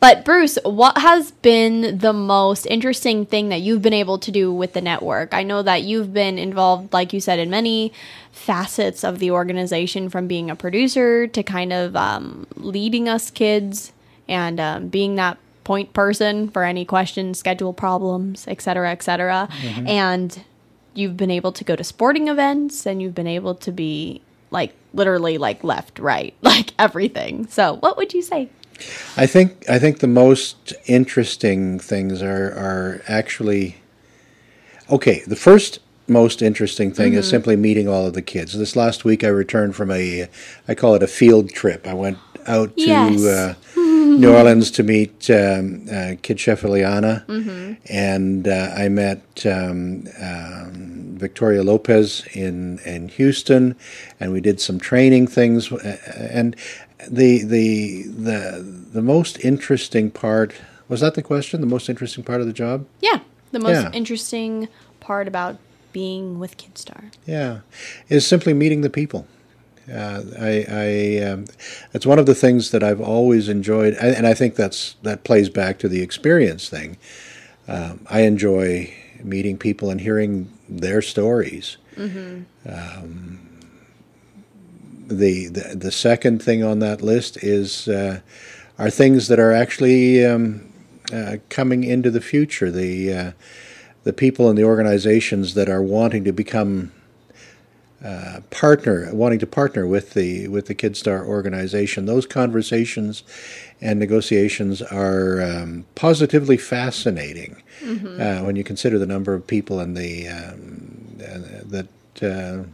But 0.00 0.24
Bruce, 0.24 0.58
what 0.64 0.98
has 0.98 1.30
been 1.32 1.98
the 1.98 2.12
most 2.12 2.66
interesting 2.66 3.24
thing 3.26 3.48
that 3.48 3.60
you've 3.62 3.80
been 3.82 3.94
able 3.94 4.18
to 4.18 4.30
do 4.30 4.52
with 4.52 4.74
the 4.74 4.82
network? 4.82 5.32
I 5.34 5.42
know 5.42 5.62
that 5.62 5.82
you've 5.82 6.12
been 6.12 6.38
involved, 6.38 6.92
like 6.92 7.12
you 7.14 7.20
said, 7.20 7.38
in 7.38 7.48
many 7.50 7.92
facets 8.30 9.02
of 9.02 9.18
the 9.18 9.30
organization 9.30 10.08
from 10.10 10.26
being 10.28 10.50
a 10.50 10.54
producer 10.56 11.26
to 11.26 11.42
kind 11.42 11.72
of 11.72 11.96
um, 11.96 12.46
leading 12.56 13.08
us 13.08 13.30
kids 13.30 13.92
and 14.28 14.60
um, 14.60 14.88
being 14.88 15.14
that 15.16 15.38
point 15.64 15.92
person 15.92 16.48
for 16.48 16.64
any 16.64 16.84
questions, 16.84 17.38
schedule 17.38 17.72
problems, 17.72 18.46
et 18.48 18.60
cetera, 18.60 18.90
et 18.90 19.02
cetera. 19.02 19.48
And 19.86 20.42
you've 20.94 21.16
been 21.16 21.30
able 21.30 21.52
to 21.52 21.64
go 21.64 21.76
to 21.76 21.84
sporting 21.84 22.28
events 22.28 22.86
and 22.86 23.00
you've 23.00 23.14
been 23.14 23.26
able 23.26 23.54
to 23.56 23.72
be 23.72 24.20
like 24.50 24.74
literally 24.92 25.38
like 25.38 25.64
left, 25.64 25.98
right, 25.98 26.34
like 26.42 26.72
everything. 26.78 27.46
So, 27.48 27.74
what 27.76 27.96
would 27.96 28.12
you 28.12 28.22
say? 28.22 28.48
I 29.16 29.26
think 29.26 29.64
I 29.68 29.78
think 29.78 30.00
the 30.00 30.08
most 30.08 30.72
interesting 30.86 31.78
things 31.78 32.22
are 32.22 32.46
are 32.52 33.02
actually 33.06 33.76
okay. 34.90 35.22
The 35.26 35.36
first 35.36 35.78
most 36.08 36.42
interesting 36.42 36.92
thing 36.92 37.14
is 37.14 37.28
simply 37.28 37.56
meeting 37.56 37.88
all 37.88 38.06
of 38.06 38.14
the 38.14 38.22
kids. 38.22 38.58
This 38.58 38.74
last 38.76 39.04
week, 39.04 39.22
I 39.24 39.28
returned 39.28 39.76
from 39.76 39.90
a, 39.90 40.28
I 40.66 40.74
call 40.74 40.94
it 40.94 41.02
a 41.02 41.06
field 41.06 41.50
trip. 41.50 41.86
I 41.86 41.94
went 41.94 42.18
out 42.46 42.76
to 42.76 42.82
Yes. 42.82 43.24
uh, 43.24 43.54
New 44.02 44.34
Orleans 44.34 44.70
to 44.72 44.82
meet 44.82 45.30
um, 45.30 45.86
uh, 45.90 46.14
Kid 46.22 46.38
Chef 46.40 46.62
Ileana, 46.62 47.24
and 47.88 48.48
uh, 48.48 48.74
I 48.76 48.88
met 48.88 49.22
um, 49.46 50.04
um, 50.20 51.14
Victoria 51.18 51.62
Lopez 51.62 52.24
in 52.32 52.78
in 52.84 53.08
Houston, 53.08 53.76
and 54.20 54.32
we 54.32 54.40
did 54.40 54.60
some 54.60 54.78
training 54.78 55.26
things. 55.28 55.70
uh, 55.72 55.96
And 56.30 56.56
the 57.08 57.42
the 57.44 58.02
the 58.08 58.64
the 58.92 59.02
most 59.02 59.38
interesting 59.44 60.10
part 60.10 60.54
was 60.88 61.00
that 61.00 61.14
the 61.14 61.22
question. 61.22 61.60
The 61.60 61.66
most 61.66 61.88
interesting 61.88 62.24
part 62.24 62.40
of 62.40 62.46
the 62.46 62.52
job. 62.52 62.86
Yeah. 63.00 63.20
The 63.52 63.60
most 63.60 63.82
Yeah. 63.82 63.90
interesting 63.92 64.68
part 65.00 65.28
about 65.28 65.58
being 65.92 66.38
with 66.38 66.56
Kidstar. 66.56 67.10
Yeah, 67.26 67.58
is 68.08 68.26
simply 68.26 68.54
meeting 68.54 68.80
the 68.80 68.88
people. 68.90 69.26
Uh, 69.90 70.22
I, 70.38 70.66
I 70.68 71.24
um, 71.24 71.46
that's 71.92 72.06
one 72.06 72.18
of 72.18 72.26
the 72.26 72.34
things 72.34 72.70
that 72.70 72.82
I've 72.82 73.00
always 73.00 73.48
enjoyed, 73.48 73.94
and 73.94 74.14
and 74.16 74.26
I 74.26 74.34
think 74.34 74.54
that's 74.54 74.94
that 75.02 75.24
plays 75.24 75.48
back 75.48 75.78
to 75.80 75.88
the 75.88 76.02
experience 76.02 76.68
thing. 76.68 76.98
Um, 77.66 78.06
I 78.08 78.20
enjoy 78.22 78.94
meeting 79.22 79.58
people 79.58 79.90
and 79.90 80.00
hearing 80.00 80.52
their 80.68 81.02
stories. 81.02 81.76
Um, 82.66 83.48
the, 85.08 85.48
the 85.48 85.76
the 85.76 85.92
second 85.92 86.42
thing 86.42 86.62
on 86.62 86.78
that 86.78 87.02
list 87.02 87.42
is 87.42 87.88
uh, 87.88 88.20
are 88.78 88.90
things 88.90 89.28
that 89.28 89.38
are 89.38 89.52
actually 89.52 90.24
um, 90.24 90.72
uh, 91.12 91.36
coming 91.48 91.84
into 91.84 92.10
the 92.10 92.20
future. 92.20 92.70
The 92.70 93.12
uh, 93.12 93.32
the 94.04 94.12
people 94.12 94.48
and 94.48 94.58
the 94.58 94.64
organizations 94.64 95.54
that 95.54 95.68
are 95.68 95.82
wanting 95.82 96.24
to 96.24 96.32
become 96.32 96.92
uh, 98.04 98.40
partner, 98.50 99.08
wanting 99.12 99.38
to 99.38 99.46
partner 99.46 99.86
with 99.86 100.14
the 100.14 100.48
with 100.48 100.66
the 100.66 100.74
KidStar 100.74 101.24
organization. 101.24 102.06
Those 102.06 102.26
conversations 102.26 103.22
and 103.80 103.98
negotiations 103.98 104.82
are 104.82 105.40
um, 105.40 105.86
positively 105.94 106.56
fascinating 106.56 107.62
uh, 107.84 108.40
when 108.40 108.56
you 108.56 108.64
consider 108.64 108.98
the 108.98 109.06
number 109.06 109.34
of 109.34 109.46
people 109.46 109.78
and 109.78 109.96
the 109.96 110.28
um, 110.28 111.16
uh, 111.20 111.38
that 111.64 111.88
uh, 112.22 112.64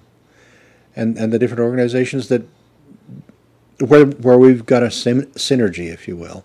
and 0.96 1.18
and 1.18 1.32
the 1.32 1.38
different 1.38 1.60
organizations 1.60 2.28
that 2.28 2.42
where 3.80 4.06
where 4.06 4.38
we've 4.38 4.64
got 4.64 4.82
a 4.82 4.90
sym- 4.90 5.26
synergy, 5.32 5.92
if 5.92 6.08
you 6.08 6.16
will. 6.16 6.44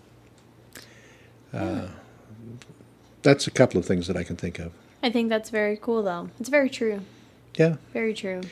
Uh, 1.52 1.86
that's 3.22 3.46
a 3.46 3.50
couple 3.50 3.78
of 3.80 3.86
things 3.86 4.06
that 4.08 4.16
I 4.16 4.24
can 4.24 4.36
think 4.36 4.58
of. 4.58 4.72
I 5.02 5.10
think 5.10 5.28
that's 5.28 5.50
very 5.50 5.76
cool, 5.76 6.02
though. 6.02 6.30
It's 6.38 6.48
very 6.48 6.68
true. 6.68 7.00
Yeah. 7.56 7.76
Very 7.92 8.14
true. 8.14 8.42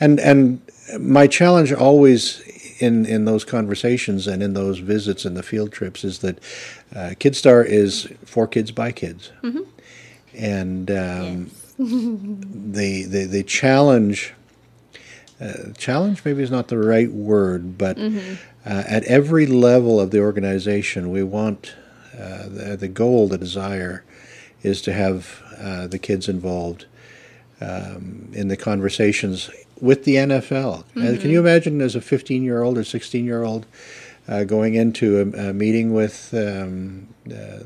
And 0.00 0.20
and 0.20 0.60
my 0.98 1.26
challenge 1.26 1.72
always 1.72 2.40
in 2.78 3.06
in 3.06 3.24
those 3.24 3.44
conversations 3.44 4.26
and 4.26 4.42
in 4.42 4.54
those 4.54 4.78
visits 4.78 5.24
and 5.24 5.36
the 5.36 5.42
field 5.42 5.72
trips 5.72 6.04
is 6.04 6.18
that 6.20 6.38
uh, 6.94 7.14
KidStar 7.18 7.64
is 7.64 8.08
for 8.24 8.46
kids 8.46 8.70
by 8.70 8.92
kids, 8.92 9.30
and 10.34 10.90
um, 10.90 11.50
the, 11.78 13.04
the 13.04 13.24
the 13.26 13.42
challenge 13.42 14.34
uh, 15.40 15.72
challenge 15.76 16.24
maybe 16.24 16.42
is 16.42 16.50
not 16.50 16.68
the 16.68 16.78
right 16.78 17.10
word, 17.10 17.76
but 17.78 17.98
uh, 17.98 18.10
at 18.64 19.04
every 19.04 19.46
level 19.46 20.00
of 20.00 20.10
the 20.10 20.20
organization, 20.20 21.10
we 21.10 21.22
want 21.22 21.74
uh, 22.16 22.48
the, 22.48 22.76
the 22.78 22.88
goal, 22.88 23.26
the 23.26 23.38
desire, 23.38 24.04
is 24.62 24.80
to 24.82 24.92
have 24.92 25.42
uh, 25.58 25.86
the 25.86 25.98
kids 25.98 26.28
involved 26.28 26.86
um, 27.62 28.28
in 28.32 28.48
the 28.48 28.56
conversations 28.56 29.50
with 29.80 30.04
the 30.04 30.16
NFL. 30.16 30.80
Uh, 30.96 31.20
can 31.20 31.30
you 31.30 31.40
imagine 31.40 31.80
as 31.80 31.94
a 31.96 32.00
15 32.00 32.42
year 32.42 32.62
old 32.62 32.78
or 32.78 32.84
16 32.84 33.24
year 33.24 33.42
old 33.42 33.66
uh, 34.28 34.44
going 34.44 34.74
into 34.74 35.18
a, 35.18 35.48
a 35.48 35.52
meeting 35.52 35.92
with 35.92 36.32
um, 36.34 37.08
uh, 37.28 37.60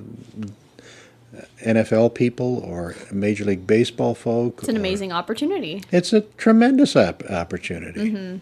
NFL 1.65 2.15
people 2.15 2.59
or 2.59 2.95
Major 3.13 3.45
League 3.45 3.67
Baseball 3.67 4.15
folk? 4.15 4.61
It's 4.61 4.69
an 4.69 4.77
or- 4.77 4.81
amazing 4.81 5.13
opportunity. 5.13 5.83
It's 5.93 6.13
a 6.13 6.23
tremendous 6.39 6.97
op- 6.97 7.25
opportunity. 7.31 8.11
Mm-hmm. 8.11 8.39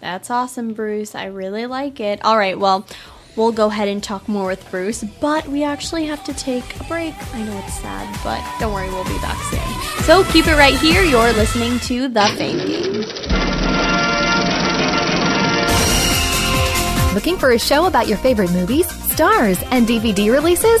That's 0.00 0.30
awesome, 0.30 0.72
Bruce. 0.72 1.14
I 1.14 1.26
really 1.26 1.66
like 1.66 2.00
it. 2.00 2.24
All 2.24 2.38
right, 2.38 2.58
well, 2.58 2.86
we'll 3.36 3.52
go 3.52 3.66
ahead 3.66 3.88
and 3.88 4.02
talk 4.02 4.28
more 4.28 4.46
with 4.48 4.68
Bruce, 4.70 5.04
but 5.20 5.46
we 5.48 5.64
actually 5.64 6.06
have 6.06 6.22
to 6.24 6.34
take 6.34 6.80
a 6.80 6.84
break. 6.84 7.14
I 7.34 7.42
know 7.42 7.58
it's 7.58 7.74
sad, 7.74 8.08
but 8.22 8.42
don't 8.60 8.72
worry, 8.72 8.88
we'll 8.88 9.04
be 9.04 9.18
back 9.18 9.38
soon. 9.50 10.04
So 10.04 10.24
keep 10.32 10.46
it 10.46 10.56
right 10.56 10.78
here. 10.78 11.02
You're 11.02 11.32
listening 11.32 11.78
to 11.80 12.08
The 12.08 12.26
Fame 12.36 12.58
Game. 12.66 13.04
Looking 17.14 17.36
for 17.36 17.50
a 17.50 17.58
show 17.58 17.86
about 17.86 18.06
your 18.06 18.18
favorite 18.18 18.52
movies, 18.52 18.88
stars, 19.12 19.58
and 19.70 19.86
DVD 19.86 20.32
releases? 20.32 20.80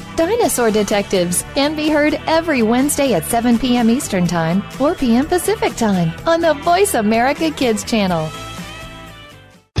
Dinosaur 0.21 0.69
Detectives 0.69 1.43
can 1.55 1.75
be 1.75 1.89
heard 1.89 2.13
every 2.27 2.61
Wednesday 2.61 3.15
at 3.15 3.25
7 3.25 3.57
p.m. 3.57 3.89
Eastern 3.89 4.27
Time, 4.27 4.61
4 4.73 4.93
p.m. 4.93 5.25
Pacific 5.25 5.75
Time 5.75 6.13
on 6.27 6.41
the 6.41 6.53
Voice 6.53 6.93
America 6.93 7.49
Kids 7.49 7.83
channel. 7.83 8.29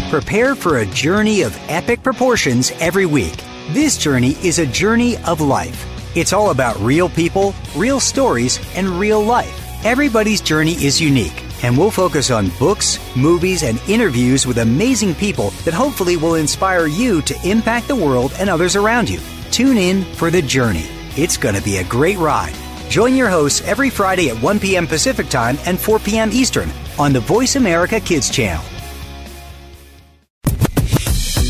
Prepare 0.09 0.55
for 0.55 0.79
a 0.79 0.87
journey 0.87 1.43
of 1.43 1.55
epic 1.69 2.01
proportions 2.01 2.71
every 2.79 3.05
week. 3.05 3.35
This 3.69 3.99
journey 3.99 4.31
is 4.43 4.57
a 4.57 4.65
journey 4.65 5.15
of 5.27 5.41
life. 5.41 5.85
It's 6.17 6.33
all 6.33 6.49
about 6.49 6.75
real 6.79 7.07
people, 7.07 7.53
real 7.75 7.99
stories, 7.99 8.59
and 8.75 8.87
real 8.99 9.21
life. 9.21 9.85
Everybody's 9.85 10.41
journey 10.41 10.73
is 10.83 10.99
unique, 10.99 11.39
and 11.63 11.77
we'll 11.77 11.91
focus 11.91 12.31
on 12.31 12.49
books, 12.57 12.97
movies, 13.15 13.61
and 13.61 13.79
interviews 13.87 14.47
with 14.47 14.57
amazing 14.57 15.13
people 15.13 15.51
that 15.65 15.75
hopefully 15.75 16.17
will 16.17 16.33
inspire 16.33 16.87
you 16.87 17.21
to 17.21 17.47
impact 17.47 17.87
the 17.87 17.95
world 17.95 18.33
and 18.39 18.49
others 18.49 18.75
around 18.75 19.07
you. 19.07 19.19
Tune 19.51 19.77
in 19.77 20.05
for 20.15 20.31
the 20.31 20.41
journey. 20.41 20.85
It's 21.17 21.35
going 21.35 21.55
to 21.55 21.61
be 21.61 21.77
a 21.77 21.83
great 21.83 22.17
ride. 22.17 22.53
Join 22.87 23.17
your 23.17 23.29
hosts 23.29 23.61
every 23.67 23.89
Friday 23.89 24.29
at 24.29 24.41
1 24.41 24.59
p.m. 24.61 24.87
Pacific 24.87 25.27
Time 25.27 25.57
and 25.65 25.77
4 25.77 25.99
p.m. 25.99 26.29
Eastern 26.31 26.69
on 26.97 27.11
the 27.11 27.19
Voice 27.19 27.57
America 27.57 27.99
Kids 27.99 28.29
channel. 28.29 28.63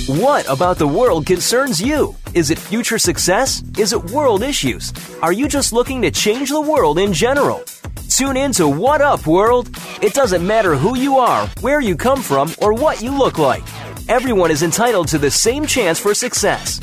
What 0.07 0.49
about 0.49 0.79
the 0.79 0.87
world 0.87 1.27
concerns 1.27 1.79
you? 1.79 2.15
Is 2.33 2.49
it 2.49 2.57
future 2.57 2.97
success? 2.97 3.63
Is 3.77 3.93
it 3.93 4.03
world 4.05 4.41
issues? 4.41 4.91
Are 5.21 5.31
you 5.31 5.47
just 5.47 5.71
looking 5.71 6.01
to 6.01 6.09
change 6.09 6.49
the 6.49 6.59
world 6.59 6.97
in 6.97 7.13
general? 7.13 7.63
Tune 8.09 8.35
in 8.35 8.51
to 8.53 8.67
What 8.67 9.01
Up 9.01 9.27
World. 9.27 9.69
It 10.01 10.15
doesn't 10.15 10.45
matter 10.45 10.75
who 10.75 10.97
you 10.97 11.17
are, 11.17 11.45
where 11.61 11.79
you 11.79 11.95
come 11.95 12.23
from, 12.23 12.51
or 12.57 12.73
what 12.73 13.01
you 13.03 13.15
look 13.15 13.37
like. 13.37 13.63
Everyone 14.09 14.49
is 14.49 14.63
entitled 14.63 15.07
to 15.09 15.19
the 15.19 15.29
same 15.31 15.67
chance 15.67 15.99
for 15.99 16.15
success. 16.15 16.79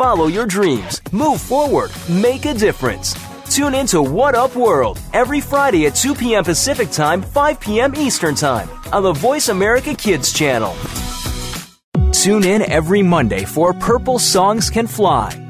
Follow 0.00 0.28
your 0.28 0.46
dreams, 0.46 1.02
move 1.12 1.42
forward, 1.42 1.90
make 2.08 2.46
a 2.46 2.54
difference. 2.54 3.14
Tune 3.54 3.74
in 3.74 3.86
to 3.88 4.00
What 4.00 4.34
Up 4.34 4.56
World 4.56 4.98
every 5.12 5.42
Friday 5.42 5.84
at 5.84 5.94
2 5.94 6.14
p.m. 6.14 6.42
Pacific 6.42 6.90
Time, 6.90 7.20
5 7.20 7.60
p.m. 7.60 7.94
Eastern 7.94 8.34
Time 8.34 8.70
on 8.94 9.02
the 9.02 9.12
Voice 9.12 9.50
America 9.50 9.94
Kids 9.94 10.32
channel. 10.32 10.74
Tune 12.12 12.44
in 12.44 12.62
every 12.62 13.02
Monday 13.02 13.44
for 13.44 13.74
Purple 13.74 14.18
Songs 14.18 14.70
Can 14.70 14.86
Fly. 14.86 15.49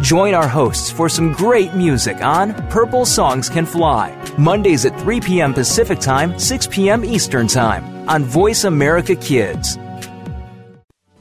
Join 0.00 0.34
our 0.34 0.48
hosts 0.48 0.90
for 0.90 1.08
some 1.08 1.32
great 1.32 1.72
music 1.74 2.16
on 2.16 2.52
Purple 2.68 3.06
Songs 3.06 3.48
Can 3.48 3.64
Fly, 3.64 4.12
Mondays 4.36 4.84
at 4.84 4.98
3 5.00 5.20
p.m. 5.20 5.54
Pacific 5.54 6.00
Time, 6.00 6.36
6 6.36 6.66
p.m. 6.66 7.04
Eastern 7.04 7.46
Time 7.46 8.08
on 8.08 8.24
Voice 8.24 8.64
America 8.64 9.14
Kids. 9.14 9.78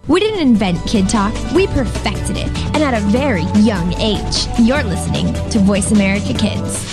We 0.07 0.19
didn't 0.19 0.41
invent 0.41 0.85
Kid 0.87 1.07
Talk, 1.07 1.33
we 1.53 1.67
perfected 1.67 2.35
it, 2.35 2.49
and 2.73 2.77
at 2.77 2.95
a 2.95 2.99
very 3.07 3.43
young 3.61 3.93
age. 3.93 4.47
You're 4.59 4.83
listening 4.83 5.33
to 5.51 5.59
Voice 5.59 5.91
America 5.91 6.33
Kids. 6.33 6.83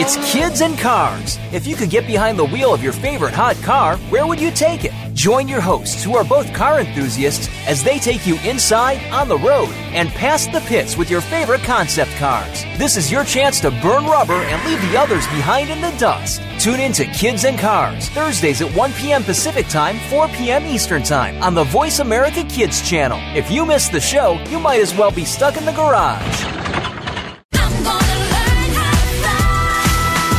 It's 0.00 0.32
kids 0.32 0.60
and 0.60 0.78
cars. 0.78 1.38
If 1.52 1.66
you 1.66 1.74
could 1.74 1.90
get 1.90 2.06
behind 2.06 2.38
the 2.38 2.44
wheel 2.44 2.72
of 2.74 2.82
your 2.82 2.92
favorite 2.92 3.34
hot 3.34 3.56
car, 3.62 3.96
where 4.10 4.26
would 4.26 4.40
you 4.40 4.50
take 4.50 4.84
it? 4.84 4.92
Join 5.18 5.48
your 5.48 5.60
hosts, 5.60 6.04
who 6.04 6.16
are 6.16 6.22
both 6.22 6.54
car 6.54 6.78
enthusiasts, 6.78 7.48
as 7.66 7.82
they 7.82 7.98
take 7.98 8.24
you 8.24 8.38
inside, 8.44 9.04
on 9.10 9.26
the 9.26 9.36
road, 9.38 9.70
and 9.90 10.08
past 10.10 10.52
the 10.52 10.60
pits 10.60 10.96
with 10.96 11.10
your 11.10 11.20
favorite 11.20 11.62
concept 11.62 12.12
cars. 12.12 12.62
This 12.76 12.96
is 12.96 13.10
your 13.10 13.24
chance 13.24 13.58
to 13.62 13.72
burn 13.72 14.06
rubber 14.06 14.34
and 14.34 14.64
leave 14.64 14.80
the 14.80 14.96
others 14.96 15.26
behind 15.26 15.70
in 15.70 15.80
the 15.80 15.90
dust. 15.98 16.40
Tune 16.60 16.78
in 16.78 16.92
to 16.92 17.04
Kids 17.06 17.44
and 17.44 17.58
Cars, 17.58 18.08
Thursdays 18.10 18.62
at 18.62 18.72
1 18.76 18.92
p.m. 18.92 19.24
Pacific 19.24 19.66
Time, 19.66 19.98
4 20.08 20.28
p.m. 20.28 20.64
Eastern 20.66 21.02
Time 21.02 21.42
on 21.42 21.52
the 21.52 21.64
Voice 21.64 21.98
America 21.98 22.44
Kids 22.44 22.88
channel. 22.88 23.18
If 23.36 23.50
you 23.50 23.66
miss 23.66 23.88
the 23.88 24.00
show, 24.00 24.40
you 24.48 24.60
might 24.60 24.80
as 24.80 24.94
well 24.94 25.10
be 25.10 25.24
stuck 25.24 25.56
in 25.56 25.64
the 25.64 25.72
garage. 25.72 26.44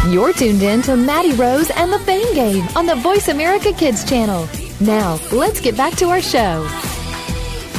You're 0.09 0.31
tuned 0.31 0.63
in 0.63 0.81
to 0.83 0.95
Maddie 0.95 1.33
Rose 1.33 1.69
and 1.71 1.91
the 1.91 1.99
Fame 1.99 2.33
Game 2.33 2.65
on 2.77 2.85
the 2.85 2.95
Voice 2.95 3.27
America 3.27 3.73
Kids 3.73 4.05
channel. 4.05 4.47
Now, 4.81 5.19
let's 5.33 5.59
get 5.59 5.75
back 5.75 5.95
to 5.95 6.05
our 6.05 6.21
show. 6.21 6.65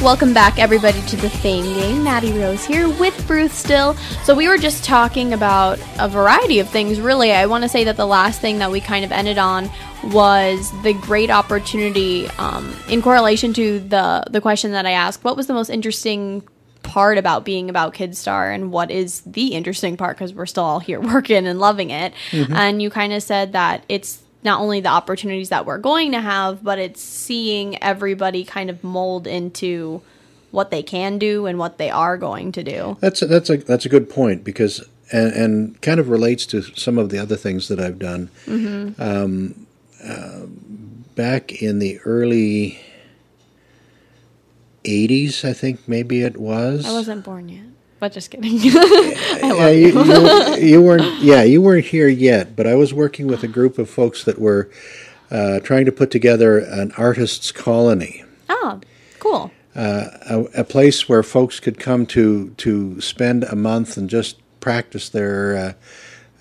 Welcome 0.02 0.34
back, 0.34 0.58
everybody, 0.58 1.00
to 1.02 1.16
the 1.16 1.30
Fame 1.30 1.64
Game. 1.64 2.04
Maddie 2.04 2.32
Rose 2.32 2.66
here 2.66 2.90
with 2.90 3.26
Bruce 3.26 3.54
still. 3.54 3.94
So, 4.22 4.34
we 4.34 4.48
were 4.48 4.58
just 4.58 4.84
talking 4.84 5.32
about 5.32 5.78
a 5.98 6.08
variety 6.08 6.58
of 6.58 6.68
things, 6.68 7.00
really. 7.00 7.32
I 7.32 7.46
want 7.46 7.64
to 7.64 7.70
say 7.70 7.84
that 7.84 7.96
the 7.96 8.06
last 8.06 8.42
thing 8.42 8.58
that 8.58 8.70
we 8.70 8.82
kind 8.82 9.02
of 9.02 9.12
ended 9.12 9.38
on 9.38 9.70
was 10.04 10.70
the 10.82 10.92
great 10.92 11.30
opportunity 11.30 12.28
um, 12.36 12.76
in 12.86 13.00
correlation 13.00 13.54
to 13.54 13.80
the, 13.80 14.24
the 14.30 14.42
question 14.42 14.72
that 14.72 14.84
I 14.84 14.92
asked 14.92 15.24
what 15.24 15.38
was 15.38 15.46
the 15.46 15.54
most 15.54 15.70
interesting 15.70 16.46
part 16.82 17.16
about 17.16 17.44
being 17.46 17.70
about 17.70 17.94
Kidstar 17.94 18.54
and 18.54 18.72
what 18.72 18.90
is 18.90 19.22
the 19.22 19.54
interesting 19.54 19.96
part 19.96 20.18
because 20.18 20.34
we're 20.34 20.44
still 20.44 20.64
all 20.64 20.80
here 20.80 21.00
working 21.14 21.46
and 21.46 21.58
loving 21.58 21.88
it. 21.88 22.12
Mm-hmm. 22.30 22.52
And 22.52 22.82
you 22.82 22.90
kind 22.90 23.14
of 23.14 23.22
said 23.22 23.52
that 23.52 23.84
it's 23.88 24.22
not 24.42 24.60
only 24.60 24.80
the 24.80 24.88
opportunities 24.88 25.50
that 25.50 25.66
we're 25.66 25.78
going 25.78 26.12
to 26.12 26.20
have, 26.20 26.62
but 26.64 26.78
it's 26.78 27.00
seeing 27.00 27.82
everybody 27.82 28.44
kind 28.44 28.70
of 28.70 28.82
mold 28.82 29.26
into 29.26 30.02
what 30.50 30.70
they 30.70 30.82
can 30.82 31.18
do 31.18 31.46
and 31.46 31.58
what 31.58 31.78
they 31.78 31.90
are 31.90 32.16
going 32.16 32.52
to 32.52 32.62
do. 32.62 32.96
That's 33.00 33.22
a, 33.22 33.26
that's 33.26 33.50
a 33.50 33.58
that's 33.58 33.86
a 33.86 33.88
good 33.88 34.10
point 34.10 34.44
because 34.44 34.84
and, 35.12 35.32
and 35.32 35.82
kind 35.82 36.00
of 36.00 36.08
relates 36.08 36.46
to 36.46 36.62
some 36.62 36.98
of 36.98 37.10
the 37.10 37.18
other 37.18 37.36
things 37.36 37.68
that 37.68 37.80
I've 37.80 37.98
done. 37.98 38.30
Um, 38.98 39.66
uh, 40.04 40.46
back 41.14 41.62
in 41.62 41.78
the 41.78 41.98
early 42.00 42.80
'80s, 44.84 45.44
I 45.44 45.52
think 45.52 45.86
maybe 45.86 46.22
it 46.22 46.36
was. 46.38 46.86
I 46.86 46.92
wasn't 46.92 47.24
born 47.24 47.48
yet, 47.48 47.64
but 48.00 48.12
just 48.12 48.30
kidding. 48.30 48.54
yeah, 48.56 49.68
you, 49.68 50.02
you, 50.02 50.54
you 50.58 50.82
weren't. 50.82 51.20
Yeah, 51.20 51.42
you 51.42 51.62
weren't 51.62 51.84
here 51.86 52.08
yet. 52.08 52.56
But 52.56 52.66
I 52.66 52.74
was 52.74 52.92
working 52.92 53.26
with 53.26 53.44
a 53.44 53.48
group 53.48 53.78
of 53.78 53.88
folks 53.88 54.24
that 54.24 54.38
were 54.38 54.70
uh, 55.30 55.60
trying 55.60 55.84
to 55.84 55.92
put 55.92 56.10
together 56.10 56.58
an 56.58 56.92
artists' 56.96 57.52
colony. 57.52 58.24
oh, 58.48 58.80
cool. 59.18 59.52
a, 59.74 60.46
a 60.56 60.64
place 60.64 61.08
where 61.08 61.22
folks 61.22 61.60
could 61.60 61.78
come 61.78 62.06
to 62.06 62.50
to 62.56 63.00
spend 63.00 63.44
a 63.44 63.54
month 63.54 63.96
and 63.96 64.10
just 64.10 64.38
practice 64.60 65.08
their 65.08 65.56
uh, 65.56 65.72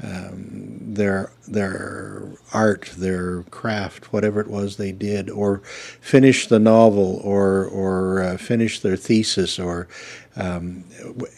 um, 0.02 0.78
their 0.94 1.32
their 1.48 2.24
art, 2.54 2.94
their 2.98 3.44
craft, 3.44 4.14
whatever 4.14 4.40
it 4.40 4.48
was 4.48 4.78
they 4.78 4.92
did, 4.92 5.30
or 5.30 5.60
finish 6.00 6.48
the 6.48 6.60
novel, 6.60 7.20
or 7.24 7.66
or 7.66 8.22
uh, 8.22 8.38
finish 8.38 8.80
their 8.80 8.96
thesis, 8.96 9.60
or 9.60 9.88
um, 10.36 10.84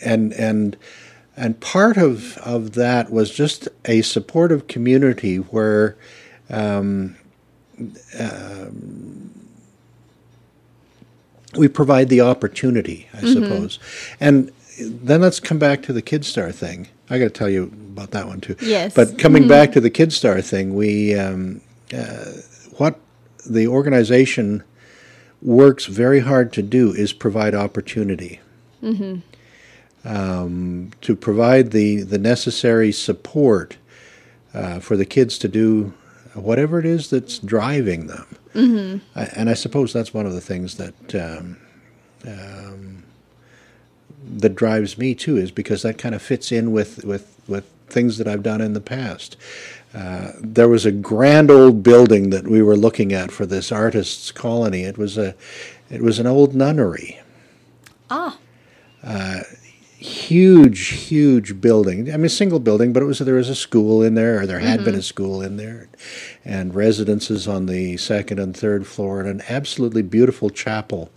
and 0.04 0.34
and 0.34 0.78
and 1.36 1.60
part 1.60 1.97
of 1.97 2.38
of 2.39 2.74
that 2.74 3.12
was 3.12 3.32
just 3.32 3.67
a 3.86 4.02
supportive 4.02 4.67
community 4.67 5.38
where. 5.38 5.95
Um, 6.50 7.15
we 11.58 11.67
provide 11.67 12.10
the 12.10 12.21
opportunity, 12.21 13.08
I 13.13 13.21
suppose. 13.34 13.80
And 14.19 14.52
then 14.80 15.22
let's 15.22 15.40
come 15.40 15.60
back 15.60 15.82
to 15.84 15.94
the 15.94 16.02
KidStar 16.02 16.54
thing. 16.54 16.88
I 17.10 17.20
got 17.20 17.26
to 17.26 17.30
tell 17.32 17.50
you 17.50 17.64
about 17.64 18.12
that 18.12 18.28
one 18.28 18.42
too. 18.42 18.56
Yes. 18.62 18.94
But 18.94 19.18
coming 19.18 19.48
back 19.48 19.74
to 19.74 19.82
the 19.82 19.92
KidStar 19.92 20.44
thing, 20.44 20.76
we 20.76 21.16
um, 21.16 21.62
uh, 21.94 22.26
what 22.78 23.00
the 23.50 23.68
organization 23.68 24.64
works 25.42 25.86
very 25.86 26.20
hard 26.20 26.54
to 26.54 26.62
do 26.62 26.94
is 26.94 27.14
provide 27.14 27.56
opportunity. 27.56 28.40
Um, 30.04 30.92
to 31.02 31.16
provide 31.16 31.72
the 31.72 32.02
the 32.02 32.18
necessary 32.18 32.92
support 32.92 33.78
uh, 34.54 34.80
for 34.80 34.98
the 34.98 35.06
kids 35.06 35.38
to 35.40 35.48
do 35.48 35.94
whatever 36.34 36.80
it 36.80 36.86
is 36.86 37.10
that's 37.10 37.40
driving 37.40 38.08
them. 38.08 38.26
I, 39.16 39.26
and 39.36 39.50
I 39.50 39.54
suppose 39.54 39.94
that's 39.94 40.14
one 40.14 40.26
of 40.26 40.34
the 40.34 40.42
things 40.42 40.78
that 40.78 41.16
um, 41.16 41.58
um, 42.26 43.01
that 44.24 44.56
drives 44.56 44.98
me 44.98 45.16
too, 45.16 45.38
is 45.38 45.52
because 45.52 45.82
that 45.82 45.98
kind 45.98 46.16
of 46.16 46.22
fits 46.22 46.52
in 46.52 46.72
with 46.72 47.04
with 47.04 47.40
with 47.48 47.66
things 47.88 48.18
that 48.18 48.28
I've 48.28 48.44
done 48.44 48.62
in 48.62 48.74
the 48.74 48.82
past. 48.82 49.36
Uh, 49.94 50.32
there 50.40 50.70
was 50.70 50.86
a 50.86 50.92
grand 50.92 51.52
old 51.52 51.84
building 51.84 52.30
that 52.30 52.48
we 52.48 52.62
were 52.62 52.78
looking 52.78 53.12
at 53.12 53.32
for 53.32 53.46
this 53.46 53.72
artists' 53.72 54.32
colony. 54.32 54.84
It 54.84 54.98
was 54.98 55.18
a 55.18 55.36
it 55.90 56.02
was 56.02 56.20
an 56.20 56.28
old 56.28 56.56
nunnery 56.56 57.20
Ah, 59.04 59.42
huge, 59.98 60.88
huge 60.88 61.62
building. 61.62 62.14
I 62.14 62.18
mean, 62.18 62.30
single 62.30 62.60
building, 62.60 62.92
but 62.92 63.02
it 63.02 63.06
was 63.06 63.20
there 63.20 63.36
was 63.36 63.50
a 63.50 63.56
school 63.56 64.04
in 64.04 64.16
there, 64.16 64.42
or 64.42 64.46
there 64.46 64.60
had 64.60 64.84
been 64.84 64.96
a 64.96 65.02
school 65.02 65.42
in 65.42 65.58
there, 65.58 65.88
and 66.44 66.76
residences 66.76 67.48
on 67.48 67.68
the 67.68 67.98
second 67.98 68.40
and 68.40 68.56
third 68.56 68.86
floor, 68.86 69.22
and 69.22 69.30
an 69.30 69.42
absolutely 69.48 70.02
beautiful 70.02 70.50
chapel 70.50 71.10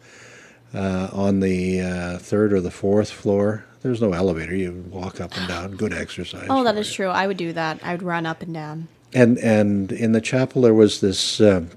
uh, 0.75 1.09
on 1.13 1.41
the 1.41 1.81
uh, 1.81 2.19
third 2.19 2.53
or 2.53 2.61
the 2.61 2.71
fourth 2.71 3.11
floor. 3.11 3.65
There's 3.83 4.01
no 4.01 4.13
elevator; 4.13 4.55
you 4.57 4.85
walk 4.91 5.21
up 5.21 5.37
and 5.37 5.47
down. 5.47 5.73
Good 5.77 5.93
exercise. 5.93 6.47
oh, 6.49 6.65
that 6.65 6.77
is 6.77 6.89
you. 6.91 6.97
true. 6.97 7.09
I 7.09 7.27
would 7.27 7.37
do 7.37 7.53
that. 7.53 7.81
I 7.83 7.93
would 7.93 8.03
run 8.03 8.27
up 8.27 8.43
and 8.43 8.55
down. 8.55 8.89
And 9.13 9.39
and 9.39 9.93
in 9.93 10.13
the 10.13 10.21
chapel 10.21 10.63
there 10.63 10.75
was 10.75 11.01
this 11.01 11.41
um 11.41 11.71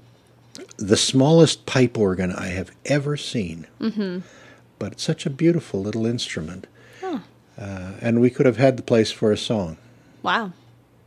the 0.76 0.96
smallest 0.96 1.66
pipe 1.66 1.96
organ 1.98 2.32
I 2.32 2.48
have 2.48 2.70
ever 2.86 3.16
seen. 3.16 3.66
Mm-hmm. 3.80 4.20
But 4.78 4.92
it's 4.92 5.02
such 5.02 5.26
a 5.26 5.30
beautiful 5.30 5.82
little 5.82 6.06
instrument. 6.06 6.66
Uh, 7.58 7.94
and 8.00 8.20
we 8.20 8.30
could 8.30 8.46
have 8.46 8.56
had 8.56 8.76
the 8.76 8.82
place 8.84 9.10
for 9.10 9.32
a 9.32 9.36
song. 9.36 9.76
Wow, 10.22 10.52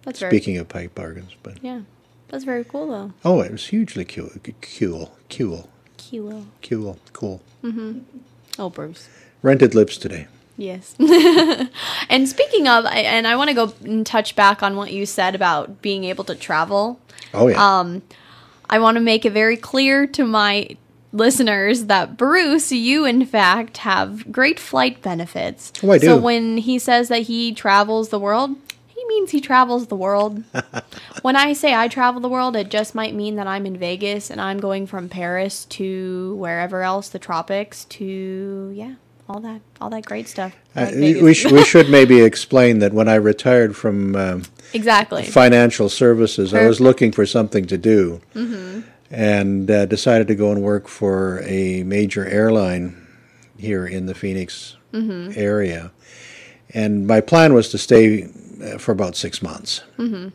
that's 0.04 0.20
very 0.20 0.32
Speaking 0.32 0.58
of 0.58 0.68
pipe 0.68 1.00
organs, 1.00 1.34
but 1.42 1.58
yeah, 1.64 1.82
that's 2.28 2.44
very 2.44 2.66
cool 2.66 2.88
though. 2.88 3.14
oh, 3.24 3.40
it 3.40 3.52
was 3.52 3.68
hugely 3.68 4.04
cool, 4.04 4.32
cool, 4.62 5.16
cool, 5.30 5.70
Cool. 6.12 6.46
cool, 6.62 7.00
cool. 7.14 7.42
Oh, 8.60 8.70
Bruce. 8.70 9.08
Rented 9.42 9.74
lips 9.74 9.98
today. 9.98 10.28
Yes. 10.58 10.96
and 12.10 12.28
speaking 12.30 12.68
of, 12.68 12.86
I- 12.86 13.00
and 13.00 13.26
I 13.26 13.36
want 13.36 13.50
to 13.50 13.56
go 13.56 13.74
and 13.84 14.06
touch 14.06 14.36
back 14.36 14.62
on 14.62 14.76
what 14.76 14.92
you 14.92 15.06
said 15.06 15.34
about 15.36 15.82
being 15.82 16.04
able 16.04 16.24
to 16.26 16.36
travel. 16.36 17.00
Oh 17.34 17.48
yeah, 17.48 17.80
Um, 17.80 18.02
I 18.70 18.80
want 18.80 18.96
to 18.96 19.02
make 19.02 19.26
it 19.26 19.32
very 19.32 19.58
clear 19.58 20.06
to 20.08 20.26
my 20.26 20.76
listeners 21.14 21.86
that 21.86 22.18
Bruce, 22.18 22.72
you 22.72 23.06
in 23.06 23.26
fact 23.26 23.78
have 23.78 24.32
great 24.32 24.60
flight 24.60 25.02
benefits. 25.02 25.72
Oh, 25.84 25.92
I 25.92 25.98
do. 25.98 26.08
So 26.08 26.18
when 26.18 26.58
he 26.58 26.78
says 26.78 27.08
that 27.08 27.24
he 27.24 27.54
travels 27.54 28.10
the 28.10 28.20
world, 28.20 28.56
he 29.02 29.08
means 29.08 29.32
he 29.32 29.42
travels 29.42 29.88
the 29.88 29.96
world. 29.96 30.44
when 31.22 31.36
I 31.36 31.54
say 31.54 31.74
I 31.74 31.88
travel 31.88 32.22
the 32.22 32.30
world, 32.30 32.56
it 32.56 32.70
just 32.70 32.94
might 32.94 33.16
mean 33.16 33.36
that 33.36 33.48
I'm 33.48 33.66
in 33.66 33.78
Vegas 33.78 34.30
and 34.30 34.40
I'm 34.40 34.60
going 34.60 34.86
from 34.88 35.10
Paris 35.10 35.66
to 35.66 36.36
wherever 36.36 36.84
else, 36.84 37.10
the 37.10 37.20
tropics 37.20 37.86
to 37.86 38.72
yeah, 38.76 38.96
all 39.28 39.40
that, 39.40 39.62
all 39.80 39.90
that 39.90 40.06
great 40.06 40.28
stuff. 40.28 40.56
Uh, 40.76 40.92
we, 40.94 41.34
sh- 41.34 41.52
we 41.52 41.64
should 41.72 41.90
maybe 41.90 42.22
explain 42.22 42.80
that 42.80 42.94
when 42.94 43.08
I 43.08 43.16
retired 43.16 43.76
from 43.76 44.16
um, 44.16 44.44
exactly. 44.74 45.24
financial 45.24 45.90
services, 45.90 46.54
I 46.54 46.68
was 46.68 46.80
looking 46.80 47.12
for 47.12 47.26
something 47.26 47.66
to 47.68 47.78
do 47.78 48.22
Mm-hmm. 48.36 48.82
and 49.10 49.72
uh, 49.72 49.86
decided 49.88 50.28
to 50.28 50.36
go 50.36 50.52
and 50.52 50.62
work 50.62 50.88
for 50.88 51.42
a 51.46 51.84
major 51.84 52.26
airline 52.26 53.08
here 53.58 53.86
in 53.88 54.06
the 54.06 54.14
Phoenix 54.16 54.76
Mm-hmm. 54.94 55.40
area. 55.40 55.90
And 56.74 57.08
my 57.08 57.22
plan 57.22 57.54
was 57.54 57.70
to 57.70 57.78
stay 57.78 58.30
for 58.78 58.92
about 58.92 59.16
six 59.16 59.42
months 59.42 59.82
Mm-hmm. 59.98 60.30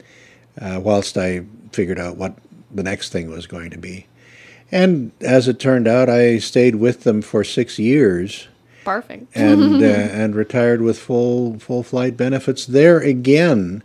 uh, 0.65 0.81
whilst 0.81 1.17
I 1.17 1.45
figured 1.73 1.99
out 1.99 2.17
what 2.17 2.35
the 2.75 2.83
next 2.83 3.11
thing 3.13 3.31
was 3.31 3.47
going 3.47 3.71
to 3.71 3.79
be. 3.79 4.07
And 4.73 5.13
as 5.21 5.47
it 5.49 5.61
turned 5.61 5.87
out, 5.87 6.09
I 6.09 6.39
stayed 6.39 6.77
with 6.77 7.05
them 7.05 7.23
for 7.23 7.45
six 7.45 7.79
years 7.79 8.49
Perfect. 8.85 9.27
and 9.37 9.83
uh, 9.83 9.87
and 9.87 10.35
retired 10.35 10.83
with 10.83 10.99
full 10.99 11.59
full 11.59 11.83
flight 11.83 12.17
benefits. 12.17 12.67
There 12.67 12.99
again, 12.99 13.83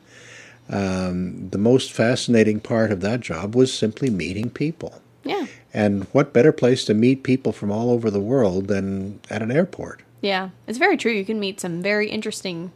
um, 0.70 1.50
the 1.50 1.58
most 1.58 1.92
fascinating 1.92 2.60
part 2.60 2.92
of 2.92 3.02
that 3.02 3.20
job 3.20 3.56
was 3.56 3.74
simply 3.74 4.10
meeting 4.10 4.50
people. 4.50 5.02
Yeah. 5.24 5.48
And 5.74 6.06
what 6.12 6.34
better 6.34 6.52
place 6.52 6.84
to 6.86 6.94
meet 6.94 7.24
people 7.24 7.52
from 7.52 7.72
all 7.72 7.92
over 7.92 8.10
the 8.10 8.20
world 8.20 8.68
than 8.68 9.20
at 9.30 9.42
an 9.42 9.52
airport? 9.52 10.02
Yeah, 10.22 10.50
it's 10.68 10.78
very 10.78 10.98
true. 10.98 11.12
You 11.12 11.26
can 11.26 11.40
meet 11.40 11.60
some 11.60 11.82
very 11.82 12.10
interesting 12.10 12.72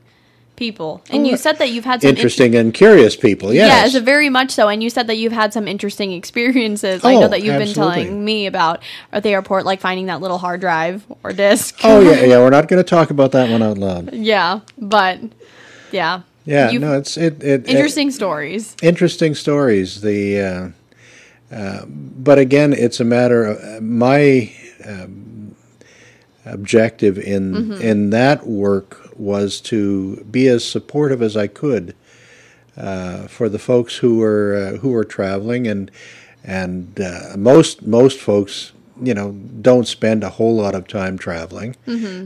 people, 0.55 1.01
and 1.09 1.25
you 1.27 1.37
said 1.37 1.57
that 1.59 1.69
you've 1.71 1.85
had 1.85 2.01
some 2.01 2.09
in- 2.09 2.15
Interesting 2.15 2.55
and 2.55 2.73
curious 2.73 3.15
people. 3.15 3.53
Yes. 3.53 3.93
Yes, 3.93 4.03
very 4.03 4.29
much 4.29 4.51
so. 4.51 4.67
And 4.69 4.81
you 4.83 4.89
said 4.89 5.07
that 5.07 5.17
you've 5.17 5.33
had 5.33 5.53
some 5.53 5.67
interesting 5.67 6.11
experiences. 6.13 7.03
I 7.03 7.13
know 7.15 7.23
Oh, 7.23 7.27
that 7.27 7.43
you've 7.43 7.57
been 7.59 7.73
telling 7.73 8.23
me 8.23 8.45
about 8.47 8.81
at 9.11 9.23
the 9.23 9.29
airport, 9.29 9.65
like 9.65 9.79
finding 9.81 10.05
that 10.07 10.21
little 10.21 10.37
hard 10.37 10.61
drive 10.61 11.03
or 11.23 11.33
disk. 11.33 11.79
oh 11.83 11.99
yeah, 12.01 12.21
yeah. 12.25 12.37
We're 12.39 12.49
not 12.49 12.67
going 12.67 12.79
to 12.83 12.89
talk 12.89 13.09
about 13.09 13.31
that 13.33 13.49
one 13.49 13.61
out 13.61 13.77
loud. 13.77 14.13
yeah, 14.13 14.61
but 14.77 15.19
yeah, 15.91 16.21
Yeah, 16.45 16.69
You've- 16.71 16.85
no, 16.85 16.97
it's 16.97 17.17
it, 17.17 17.41
it 17.43 17.67
interesting 17.67 18.11
stories. 18.11 18.75
interesting 18.81 19.35
stories. 19.35 20.01
The 20.01 20.39
uh, 20.41 20.69
uh, 21.55 21.85
but 21.87 22.37
again, 22.39 22.73
it's 22.73 22.99
a 22.99 23.03
matter 23.05 23.45
of 23.45 23.57
uh, 23.63 23.81
my 23.81 24.51
um, 24.85 25.55
objective 26.45 27.17
in 27.17 27.73
in 27.81 28.09
that 28.11 28.45
work 28.45 29.04
was 29.15 29.61
to 29.61 30.23
be 30.25 30.47
as 30.47 30.63
supportive 30.63 31.21
as 31.21 31.35
I 31.37 31.47
could 31.47 31.95
uh, 32.77 33.27
for 33.27 33.49
the 33.49 33.59
folks 33.59 33.97
who 33.97 34.17
were 34.17 34.73
uh, 34.75 34.77
who 34.79 34.89
were 34.89 35.05
traveling. 35.05 35.67
And 35.67 35.91
and 36.43 36.99
uh, 36.99 37.35
most 37.37 37.81
most 37.85 38.19
folks 38.19 38.71
you 39.01 39.13
know 39.13 39.31
don't 39.61 39.87
spend 39.87 40.23
a 40.23 40.29
whole 40.29 40.55
lot 40.55 40.73
of 40.75 40.87
time 40.87 41.17
traveling. 41.17 41.75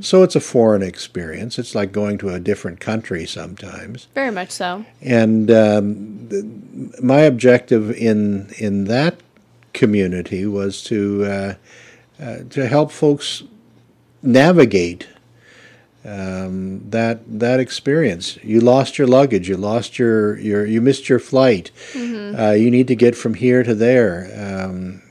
So 0.04 0.22
it's 0.24 0.36
a 0.36 0.40
foreign 0.40 0.84
experience. 0.84 1.58
It's 1.58 1.74
like 1.74 1.92
going 1.92 2.18
to 2.20 2.30
a 2.30 2.40
different 2.40 2.80
country 2.80 3.26
sometimes. 3.26 4.08
Very 4.14 4.32
much 4.32 4.52
so. 4.52 4.86
and 5.02 5.50
um, 5.50 6.28
th- 6.30 6.46
my 7.02 7.22
objective 7.22 7.92
in 7.92 8.52
in 8.58 8.86
that 8.86 9.20
community 9.74 10.46
was 10.46 10.84
to 10.84 11.24
uh, 11.26 11.54
uh, 12.22 12.38
to 12.50 12.68
help 12.68 12.92
folks 12.92 13.44
navigate 14.22 15.08
um, 16.06 16.90
that 16.90 17.20
that 17.40 17.60
experience. 17.60 18.38
You 18.44 18.62
lost 18.62 18.98
your 18.98 19.08
luggage. 19.08 19.50
You 19.50 19.58
lost 19.58 20.00
your 20.00 20.38
your 20.40 20.66
you 20.66 20.82
missed 20.82 21.10
your 21.10 21.20
flight. 21.20 21.72
Uh, 21.96 22.52
you 22.52 22.72
need 22.72 22.88
to 22.88 22.96
get 22.96 23.16
from 23.16 23.34
here 23.34 23.64
to 23.64 23.76
there. 23.76 24.30
Um, 24.36 25.02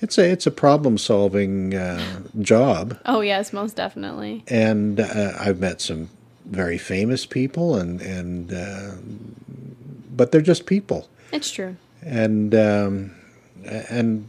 it's 0.00 0.18
a 0.18 0.30
it's 0.30 0.46
a 0.46 0.50
problem 0.50 0.98
solving 0.98 1.74
uh, 1.74 2.20
job 2.40 2.98
Oh 3.06 3.20
yes, 3.22 3.52
most 3.52 3.76
definitely. 3.76 4.42
and 4.48 5.00
uh, 5.00 5.32
I've 5.38 5.58
met 5.58 5.80
some 5.80 6.10
very 6.44 6.78
famous 6.78 7.24
people, 7.26 7.76
and 7.76 8.00
and 8.02 8.52
uh, 8.52 8.92
but 10.16 10.32
they're 10.32 10.40
just 10.40 10.66
people, 10.66 11.08
It's 11.32 11.50
true. 11.50 11.76
and 12.02 12.54
um, 12.54 13.12
and 13.64 14.28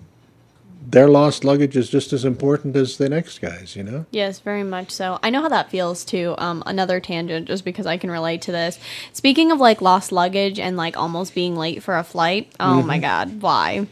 their 0.89 1.09
lost 1.09 1.43
luggage 1.43 1.75
is 1.75 1.89
just 1.89 2.13
as 2.13 2.23
important 2.23 2.73
as 2.77 2.97
the 2.97 3.09
next 3.09 3.41
guy's, 3.41 3.75
you 3.75 3.83
know. 3.83 4.05
Yes, 4.09 4.39
very 4.39 4.63
much 4.63 4.89
so. 4.89 5.19
I 5.21 5.29
know 5.29 5.41
how 5.41 5.49
that 5.49 5.69
feels 5.69 6.05
too. 6.05 6.33
Um, 6.37 6.63
another 6.65 7.01
tangent, 7.01 7.47
just 7.47 7.65
because 7.65 7.85
I 7.85 7.97
can 7.97 8.09
relate 8.09 8.41
to 8.43 8.53
this. 8.53 8.79
Speaking 9.11 9.51
of 9.51 9.59
like 9.59 9.81
lost 9.81 10.13
luggage 10.13 10.59
and 10.59 10.77
like 10.77 10.95
almost 10.95 11.35
being 11.35 11.57
late 11.57 11.83
for 11.83 11.97
a 11.97 12.05
flight. 12.05 12.53
Oh 12.61 12.81
my 12.81 12.99
god, 12.99 13.41
why? 13.41 13.87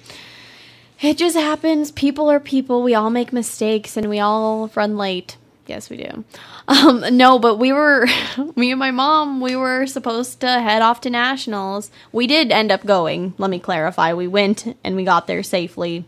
It 1.01 1.17
just 1.17 1.35
happens. 1.35 1.91
People 1.91 2.31
are 2.31 2.39
people. 2.39 2.81
We 2.81 2.95
all 2.95 3.09
make 3.09 3.33
mistakes, 3.33 3.97
and 3.97 4.09
we 4.09 4.19
all 4.19 4.71
run 4.73 4.95
late. 4.95 5.35
Yes, 5.67 5.89
we 5.89 5.97
do. 5.97 6.23
Um, 6.69 7.17
no, 7.17 7.39
but 7.39 7.57
we 7.57 7.73
were, 7.73 8.07
me 8.55 8.71
and 8.71 8.79
my 8.79 8.91
mom, 8.91 9.41
we 9.41 9.57
were 9.57 9.85
supposed 9.85 10.39
to 10.41 10.47
head 10.47 10.81
off 10.81 11.01
to 11.01 11.09
nationals. 11.09 11.91
We 12.13 12.27
did 12.27 12.51
end 12.51 12.71
up 12.71 12.85
going. 12.85 13.33
Let 13.37 13.49
me 13.49 13.59
clarify. 13.59 14.13
We 14.13 14.27
went 14.27 14.77
and 14.83 14.95
we 14.95 15.03
got 15.03 15.27
there 15.27 15.43
safely 15.43 16.05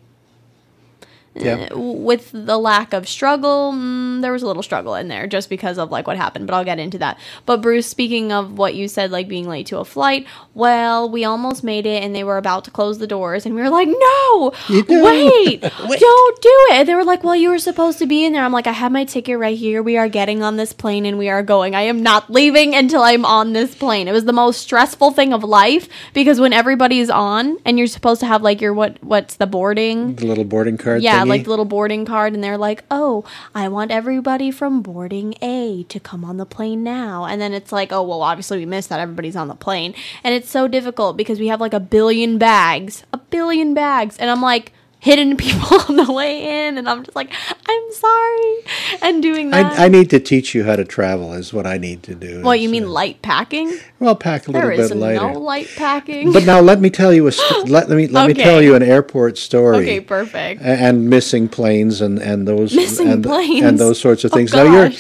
Yeah. 1.40 1.68
with 1.74 2.32
the 2.34 2.58
lack 2.58 2.94
of 2.94 3.08
struggle, 3.08 3.74
mm, 3.74 4.22
there 4.22 4.32
was 4.32 4.44
a 4.44 4.48
little 4.48 4.64
struggle 4.64 4.96
in 4.96 5.08
there 5.08 5.28
just 5.28 5.50
because 5.50 5.78
of 5.78 5.92
like 5.92 6.08
what 6.08 6.18
happened, 6.18 6.48
but 6.48 6.54
I'll 6.56 6.64
get 6.66 6.80
into 6.80 6.98
that. 7.00 7.18
But 7.46 7.62
Bruce, 7.62 7.88
speaking 7.88 8.32
of 8.32 8.58
what 8.58 8.76
you 8.76 8.88
said, 8.88 9.12
like 9.12 9.28
being 9.28 9.48
late 9.48 9.68
to 9.68 9.78
a 9.80 9.86
flight, 9.86 10.26
well, 10.54 11.10
we 11.10 11.26
almost 11.26 11.64
made 11.64 11.86
it 11.86 12.04
and 12.04 12.16
they 12.16 12.24
were 12.24 12.38
about 12.38 12.64
to 12.66 12.72
close 12.72 12.98
the 13.00 13.08
doors 13.08 13.46
and 13.46 13.56
we 13.56 13.62
were 13.62 13.70
like, 13.70 13.88
no, 13.88 14.54
wait, 14.70 15.62
don't 15.62 16.42
do 16.42 16.50
it. 16.70 16.74
And 16.74 16.88
they 16.90 16.96
were 16.96 17.04
like, 17.06 17.24
well, 17.24 17.36
you 17.36 17.50
were 17.50 17.60
supposed 17.60 18.00
to 18.00 18.06
be 18.06 18.26
in 18.26 18.34
there. 18.34 18.44
I'm 18.44 18.52
like, 18.52 18.68
I 18.68 18.72
have 18.72 18.92
my 18.92 19.06
ticket 19.06 19.38
right 19.38 19.58
here. 19.58 19.82
We 19.84 19.98
are 19.98 20.10
getting 20.10 20.44
on 20.44 20.58
this 20.58 20.74
plane 20.74 21.06
and 21.06 21.18
we 21.18 21.30
are 21.30 21.44
going. 21.44 21.76
I 21.76 21.82
am 21.82 22.02
not 22.04 22.30
leaving 22.32 22.76
until 22.76 23.02
I'm 23.04 23.26
on 23.26 23.54
this 23.54 23.76
plane. 23.76 24.08
It 24.08 24.12
was 24.12 24.26
the 24.26 24.34
most 24.34 24.62
stressful 24.62 25.12
thing 25.12 25.34
of 25.34 25.44
life 25.44 25.88
because 26.14 26.40
when 26.40 26.54
everybody's 26.54 27.10
on 27.10 27.58
and 27.66 27.78
you're 27.78 27.88
supposed 27.88 28.20
to 28.22 28.26
have 28.28 28.42
like 28.42 28.62
your 28.62 28.74
what 28.74 29.02
what's 29.04 29.36
the 29.36 29.48
boarding 29.48 30.16
The 30.16 30.26
little 30.26 30.44
boarding 30.44 30.78
card. 30.78 31.02
yeah, 31.02 31.24
like 31.30 31.44
the 31.44 31.50
little 31.50 31.66
boarding 31.66 32.06
card, 32.06 32.34
and 32.34 32.44
they're 32.44 32.58
like, 32.58 32.84
"Oh, 32.90 33.24
I 33.54 33.68
want 33.68 33.92
everybody 33.92 34.52
from 34.52 34.82
boarding 34.82 35.36
A 35.42 35.84
to 35.90 36.00
come 36.00 36.24
on 36.26 36.38
the 36.38 36.46
plane 36.46 36.84
now." 36.84 37.26
And 37.26 37.42
then 37.42 37.54
it's 37.54 37.72
like, 37.72 37.92
"Oh, 37.92 38.04
well, 38.04 38.22
obviously 38.22 38.58
we 38.60 38.66
missed 38.66 38.90
that 38.90 39.00
everybody's 39.00 39.36
on 39.36 39.48
the 39.48 39.56
plane." 39.56 39.94
And 40.24 40.34
it's 40.34 40.50
so 40.50 40.68
difficult 40.68 41.18
because 41.18 41.40
we 41.40 41.48
have 41.48 41.62
like 41.62 41.74
a 41.74 41.80
billion 41.80 42.38
bags, 42.38 43.04
a 43.14 43.18
billion 43.18 43.74
bags, 43.74 44.18
and 44.18 44.30
I'm 44.30 44.42
like 44.42 44.74
hitting 45.08 45.38
people 45.38 45.80
on 45.88 45.96
the 45.96 46.12
way 46.12 46.34
in, 46.68 46.78
and 46.78 46.88
I'm 46.90 47.04
just 47.04 47.16
like, 47.16 47.32
"I'm 47.68 47.86
sorry," 47.94 48.54
and 49.02 49.22
doing 49.22 49.50
that. 49.52 49.80
I, 49.80 49.86
I 49.86 49.88
need 49.88 50.10
to 50.12 50.20
teach 50.20 50.54
you 50.56 50.64
how 50.66 50.76
to 50.76 50.86
travel. 50.86 51.34
Is 51.34 51.54
what 51.54 51.66
I 51.66 51.78
need 51.78 52.04
to 52.04 52.16
do. 52.16 52.42
Well, 52.42 52.56
you 52.56 52.70
mean, 52.70 52.84
uh, 52.86 53.00
light 53.00 53.22
packing? 53.22 53.70
well, 54.00 54.16
pack 54.16 54.48
a 54.48 54.52
little 54.52 54.68
There 54.70 54.72
is 54.80 54.90
bit 54.90 54.98
lighter. 54.98 55.34
no 55.34 55.40
light 55.40 55.70
packing. 55.76 56.32
But 56.34 56.44
now 56.46 56.60
let 56.60 56.80
me 56.82 56.90
tell 56.90 57.14
you 57.14 57.26
a 57.28 57.32
st- 57.32 57.70
let, 57.78 57.90
me 57.90 58.08
let 58.08 58.28
me 58.28 58.34
tell 58.34 58.62
you 58.62 58.76
an 58.76 58.84
airport 58.84 59.38
story. 59.38 59.78
okay, 59.78 60.00
perfect. 60.02 60.62
a- 60.62 60.66
and 60.88 61.10
missing 61.10 61.48
planes 61.48 62.02
and, 62.02 62.20
and 62.20 62.48
those 62.48 62.76
Missing 62.76 63.08
and, 63.10 63.24
planes. 63.24 63.66
and 63.66 63.80
those 63.80 64.00
sorts 64.00 64.24
of 64.26 64.32
Oh, 64.34 64.36
things. 64.38 64.54
now 64.54 64.64
your 64.64 64.92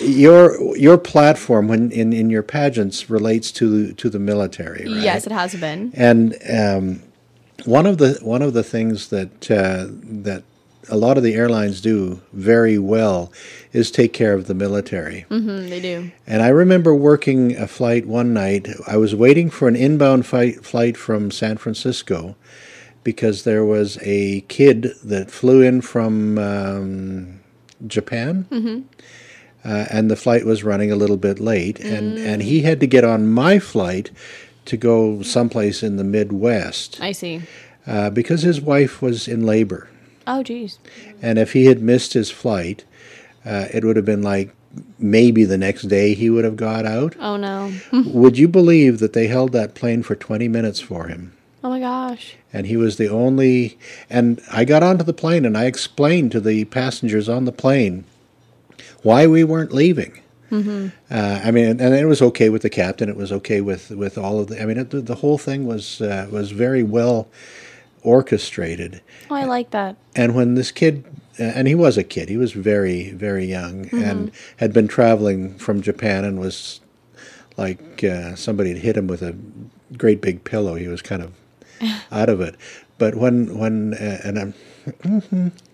your 0.00 0.76
your 0.76 0.98
platform 0.98 1.68
when 1.68 1.90
in, 1.92 2.12
in 2.12 2.30
your 2.30 2.42
pageants 2.42 3.10
relates 3.10 3.52
to 3.52 3.92
to 3.92 4.08
the 4.08 4.18
military, 4.18 4.84
right? 4.88 5.02
Yes, 5.02 5.26
it 5.26 5.32
has 5.32 5.54
been. 5.54 5.92
And 5.94 6.34
um, 6.50 7.02
one 7.66 7.86
of 7.86 7.98
the 7.98 8.18
one 8.22 8.42
of 8.42 8.52
the 8.52 8.62
things 8.62 9.08
that 9.08 9.50
uh, 9.50 9.86
that 9.90 10.44
a 10.88 10.96
lot 10.96 11.16
of 11.16 11.22
the 11.22 11.34
airlines 11.34 11.80
do 11.80 12.20
very 12.32 12.78
well 12.78 13.32
is 13.72 13.90
take 13.90 14.12
care 14.12 14.34
of 14.34 14.46
the 14.46 14.54
military. 14.54 15.26
Mm, 15.30 15.68
they 15.68 15.80
do. 15.80 16.10
And 16.26 16.42
I 16.42 16.48
remember 16.48 16.94
working 16.94 17.56
a 17.56 17.66
flight 17.66 18.06
one 18.06 18.32
night. 18.32 18.68
I 18.86 18.96
was 18.96 19.14
waiting 19.14 19.50
for 19.50 19.68
an 19.68 19.76
inbound 19.76 20.26
flight, 20.26 20.64
flight 20.64 20.96
from 20.96 21.30
San 21.30 21.56
Francisco 21.58 22.36
because 23.04 23.44
there 23.44 23.64
was 23.64 23.98
a 24.02 24.42
kid 24.42 24.92
that 25.04 25.30
flew 25.30 25.62
in 25.62 25.80
from 25.80 26.38
um, 26.38 27.40
Japan. 27.86 28.46
Uh, 29.62 29.84
and 29.90 30.10
the 30.10 30.16
flight 30.16 30.46
was 30.46 30.64
running 30.64 30.90
a 30.90 30.96
little 30.96 31.18
bit 31.18 31.38
late, 31.38 31.78
and, 31.80 32.16
and 32.16 32.40
he 32.40 32.62
had 32.62 32.80
to 32.80 32.86
get 32.86 33.04
on 33.04 33.30
my 33.30 33.58
flight 33.58 34.10
to 34.66 34.76
go 34.76 35.22
someplace 35.22 35.82
in 35.82 35.96
the 35.96 36.04
Midwest 36.04 36.98
I 37.00 37.12
see. 37.12 37.42
uh, 37.86 38.10
because 38.10 38.42
his 38.42 38.60
wife 38.60 39.00
was 39.02 39.26
in 39.28 39.44
labor. 39.46 39.88
Oh, 40.26 40.42
geez. 40.42 40.78
And 41.22 41.38
if 41.38 41.52
he 41.54 41.66
had 41.66 41.80
missed 41.82 42.12
his 42.12 42.30
flight, 42.30 42.84
uh, 43.44 43.66
it 43.72 43.84
would 43.84 43.96
have 43.96 44.04
been 44.04 44.22
like 44.22 44.54
maybe 44.98 45.44
the 45.44 45.58
next 45.58 45.82
day 45.84 46.14
he 46.14 46.30
would 46.30 46.44
have 46.44 46.56
got 46.56 46.86
out. 46.86 47.16
Oh 47.18 47.36
no. 47.36 47.72
Would 47.92 48.38
you 48.38 48.46
believe 48.46 49.00
that 49.00 49.14
they 49.14 49.26
held 49.26 49.50
that 49.52 49.74
plane 49.74 50.02
for 50.04 50.14
20 50.14 50.46
minutes 50.46 50.78
for 50.78 51.08
him? 51.08 51.32
Oh 51.64 51.70
my 51.70 51.80
gosh. 51.80 52.36
and 52.52 52.66
he 52.66 52.76
was 52.76 52.96
the 52.96 53.08
only. 53.08 53.76
And 54.08 54.40
I 54.52 54.64
got 54.64 54.82
onto 54.84 55.02
the 55.04 55.12
plane, 55.12 55.44
and 55.44 55.58
I 55.58 55.64
explained 55.64 56.30
to 56.32 56.40
the 56.40 56.64
passengers 56.66 57.28
on 57.28 57.44
the 57.46 57.52
plane 57.52 58.04
why 59.02 59.26
we 59.26 59.42
weren't 59.42 59.72
leaving. 59.72 60.20
Uh, 61.10 61.40
I 61.44 61.50
mean, 61.50 61.80
and 61.80 61.94
it 61.94 62.06
was 62.06 62.20
okay 62.22 62.48
with 62.48 62.62
the 62.62 62.70
captain. 62.70 63.08
It 63.08 63.16
was 63.16 63.32
okay 63.32 63.60
with, 63.60 63.90
with 63.90 64.18
all 64.18 64.40
of 64.40 64.48
the. 64.48 64.60
I 64.60 64.66
mean, 64.66 64.78
it, 64.78 64.90
the, 64.90 65.00
the 65.00 65.16
whole 65.16 65.38
thing 65.38 65.66
was 65.66 66.00
uh, 66.00 66.28
was 66.30 66.50
very 66.50 66.82
well 66.82 67.28
orchestrated. 68.02 69.00
Oh, 69.30 69.34
I 69.36 69.44
like 69.44 69.70
that. 69.70 69.96
And 70.16 70.34
when 70.34 70.54
this 70.54 70.70
kid, 70.70 71.04
uh, 71.38 71.44
and 71.44 71.68
he 71.68 71.74
was 71.74 71.96
a 71.96 72.04
kid, 72.04 72.28
he 72.28 72.36
was 72.36 72.52
very 72.52 73.10
very 73.10 73.44
young, 73.44 73.88
and 73.92 74.32
had 74.56 74.72
been 74.72 74.88
traveling 74.88 75.56
from 75.58 75.82
Japan, 75.82 76.24
and 76.24 76.40
was 76.40 76.80
like 77.56 78.02
uh, 78.02 78.34
somebody 78.34 78.70
had 78.70 78.78
hit 78.78 78.96
him 78.96 79.06
with 79.06 79.22
a 79.22 79.36
great 79.96 80.20
big 80.20 80.44
pillow. 80.44 80.74
He 80.74 80.88
was 80.88 81.02
kind 81.02 81.22
of 81.22 81.32
out 82.12 82.28
of 82.28 82.40
it. 82.40 82.56
But 82.98 83.14
when 83.14 83.58
when 83.58 83.94
uh, 83.94 84.20
and 84.24 84.38
I'm. 85.04 85.52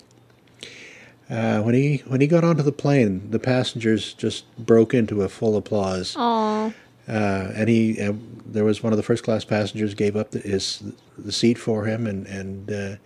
Uh, 1.28 1.60
when 1.62 1.74
he 1.74 2.02
when 2.06 2.20
he 2.20 2.26
got 2.26 2.44
onto 2.44 2.62
the 2.62 2.72
plane, 2.72 3.30
the 3.30 3.38
passengers 3.38 4.12
just 4.14 4.44
broke 4.58 4.94
into 4.94 5.22
a 5.22 5.28
full 5.28 5.56
applause. 5.56 6.14
Oh, 6.16 6.72
Uh, 7.08 7.52
and 7.54 7.68
he, 7.68 8.00
uh, 8.00 8.12
there 8.44 8.64
was 8.64 8.82
one 8.82 8.92
of 8.92 8.96
the 8.96 9.02
first 9.02 9.22
class 9.24 9.44
passengers 9.44 9.94
gave 9.94 10.16
up 10.16 10.30
the, 10.32 10.40
his 10.40 10.82
the 11.18 11.32
seat 11.32 11.58
for 11.58 11.84
him, 11.84 12.06
and 12.06 12.26
and 12.26 12.70
uh, 12.70 12.96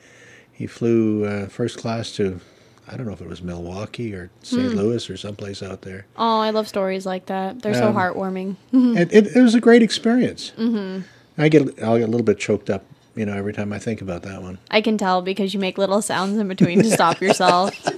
he 0.53 0.67
flew 0.67 1.25
uh, 1.25 1.47
first 1.49 1.79
class 1.79 2.13
to, 2.17 2.41
I 2.89 2.97
don't 2.97 3.07
know 3.07 3.13
if 3.13 3.21
it 3.23 3.29
was 3.29 3.41
Milwaukee 3.43 4.13
or 4.15 4.31
St. 4.43 4.75
Louis 4.75 5.09
or 5.09 5.17
someplace 5.17 5.63
out 5.63 5.83
there. 5.83 6.05
oh, 6.17 6.41
I 6.41 6.51
love 6.51 6.69
stories 6.69 7.07
like 7.07 7.27
that. 7.27 7.63
They're 7.63 7.73
so 7.75 7.89
Um, 7.89 7.95
heartwarming. 7.95 8.57
It, 8.99 9.13
it, 9.13 9.37
it 9.37 9.43
was 9.43 9.55
a 9.55 9.61
great 9.61 9.83
experience. 9.83 10.53
Mm-hmm. 10.59 11.01
I 11.39 11.49
get 11.49 11.83
I'll 11.83 11.97
get 11.99 12.09
a 12.09 12.11
little 12.11 12.27
bit 12.27 12.39
choked 12.39 12.69
up, 12.69 12.85
you 13.21 13.27
know, 13.27 13.35
every 13.37 13.53
time 13.53 13.71
I 13.71 13.79
think 13.79 14.01
about 14.01 14.23
that 14.23 14.41
one. 14.43 14.57
I 14.71 14.81
can 14.81 14.97
tell 14.97 15.21
because 15.21 15.53
you 15.53 15.61
make 15.61 15.77
little 15.77 16.01
sounds 16.01 16.39
in 16.39 16.49
between 16.49 16.83
to 16.83 16.91
stop 16.91 17.21
yourself. 17.21 17.71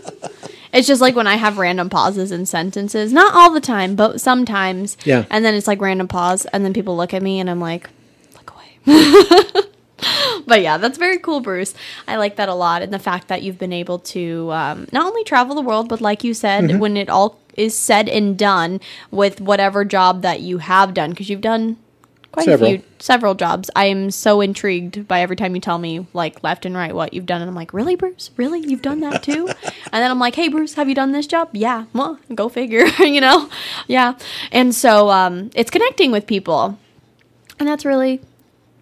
It's 0.74 0.88
just 0.88 1.02
like 1.02 1.14
when 1.14 1.26
I 1.26 1.34
have 1.36 1.58
random 1.58 1.90
pauses 1.90 2.32
in 2.32 2.46
sentences. 2.46 3.12
Not 3.12 3.34
all 3.34 3.50
the 3.52 3.60
time, 3.60 3.94
but 3.94 4.22
sometimes. 4.22 4.96
Yeah. 5.04 5.26
And 5.28 5.44
then 5.44 5.54
it's 5.54 5.66
like 5.66 5.82
random 5.82 6.08
pause, 6.08 6.46
and 6.46 6.64
then 6.64 6.72
people 6.72 6.96
look 6.96 7.12
at 7.12 7.22
me, 7.22 7.40
and 7.40 7.50
I'm 7.50 7.60
like, 7.60 7.90
look 8.34 8.54
away. 8.54 8.70
but 10.46 10.62
yeah, 10.62 10.78
that's 10.78 10.96
very 10.96 11.18
cool, 11.18 11.40
Bruce. 11.40 11.74
I 12.08 12.16
like 12.16 12.36
that 12.36 12.48
a 12.48 12.54
lot. 12.54 12.80
And 12.80 12.90
the 12.90 12.98
fact 12.98 13.28
that 13.28 13.42
you've 13.42 13.58
been 13.58 13.74
able 13.74 13.98
to 14.16 14.50
um, 14.50 14.88
not 14.92 15.04
only 15.06 15.24
travel 15.24 15.54
the 15.54 15.60
world, 15.60 15.90
but 15.90 16.00
like 16.00 16.24
you 16.24 16.32
said, 16.32 16.64
Mm-hmm. 16.64 16.78
when 16.78 16.96
it 16.96 17.10
all 17.10 17.38
is 17.54 17.76
said 17.76 18.08
and 18.08 18.38
done 18.38 18.80
with 19.10 19.42
whatever 19.42 19.84
job 19.84 20.22
that 20.22 20.40
you 20.40 20.56
have 20.56 20.94
done, 20.94 21.10
because 21.10 21.28
you've 21.28 21.42
done 21.42 21.76
quite 22.33 22.47
Several. 22.47 22.70
a 22.70 22.78
few 22.78 22.85
several 22.99 23.35
jobs. 23.35 23.70
I 23.76 23.87
am 23.87 24.11
so 24.11 24.41
intrigued 24.41 25.07
by 25.07 25.20
every 25.20 25.37
time 25.37 25.55
you 25.55 25.61
tell 25.61 25.78
me 25.78 26.07
like 26.12 26.43
left 26.43 26.66
and 26.66 26.74
right 26.74 26.95
what 26.95 27.14
you've 27.14 27.26
done, 27.26 27.41
and 27.43 27.49
I'm 27.49 27.55
like, 27.55 27.72
really, 27.72 27.95
Bruce? 27.95 28.30
Really, 28.37 28.61
you've 28.61 28.83
done 28.83 29.01
that 29.01 29.22
too? 29.22 29.49
and 29.66 30.03
then 30.03 30.11
I'm 30.11 30.18
like, 30.18 30.35
hey, 30.35 30.49
Bruce, 30.49 30.74
have 30.74 30.89
you 30.89 30.95
done 30.95 31.12
this 31.12 31.26
job? 31.26 31.51
Yeah. 31.53 31.85
Well, 31.93 32.18
go 32.35 32.49
figure. 32.49 32.87
you 32.99 33.20
know, 33.20 33.49
yeah. 33.87 34.14
And 34.51 34.74
so 34.74 35.11
um, 35.11 35.51
it's 35.55 35.70
connecting 35.70 36.11
with 36.11 36.26
people, 36.26 36.78
and 37.59 37.68
that's 37.68 37.85
really 37.85 38.20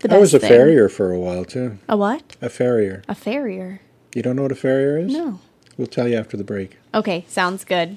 the 0.01 0.09
best. 0.09 0.17
I 0.17 0.21
was 0.21 0.35
a 0.35 0.39
thing. 0.39 0.49
farrier 0.49 0.89
for 0.89 1.13
a 1.13 1.19
while 1.19 1.45
too. 1.45 1.79
A 1.89 1.97
what? 1.97 2.37
A 2.41 2.49
farrier. 2.49 3.03
A 3.09 3.15
farrier. 3.15 3.81
You 4.15 4.23
don't 4.23 4.37
know 4.37 4.43
what 4.43 4.53
a 4.53 4.57
farrier 4.57 4.99
is? 4.99 5.13
No. 5.13 5.41
We'll 5.81 5.87
tell 5.87 6.07
you 6.07 6.19
after 6.19 6.37
the 6.37 6.45
break. 6.45 6.77
Okay, 6.93 7.25
sounds 7.27 7.65
good. 7.65 7.97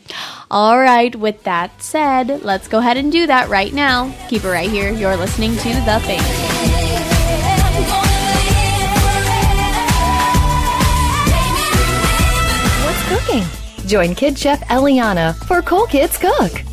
All 0.49 0.79
right, 0.79 1.13
with 1.13 1.43
that 1.43 1.83
said, 1.83 2.41
let's 2.41 2.69
go 2.69 2.77
ahead 2.77 2.95
and 2.95 3.11
do 3.11 3.27
that 3.27 3.49
right 3.49 3.73
now. 3.73 4.09
Keep 4.29 4.45
it 4.45 4.49
right 4.49 4.69
here. 4.69 4.89
You're 4.93 5.17
listening 5.17 5.51
to 5.57 5.73
The 5.81 5.99
Fame. 6.05 6.23
What's 12.85 13.09
cooking? 13.09 13.85
Join 13.85 14.15
Kid 14.15 14.39
Chef 14.39 14.61
Eliana 14.69 15.35
for 15.45 15.61
Cool 15.61 15.85
Kids 15.87 16.17
Cook. 16.17 16.72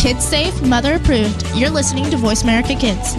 Kids 0.00 0.24
safe, 0.24 0.62
mother 0.62 0.94
approved. 0.94 1.46
You're 1.54 1.68
listening 1.68 2.08
to 2.10 2.16
Voice 2.16 2.42
America 2.42 2.74
Kids. 2.74 3.16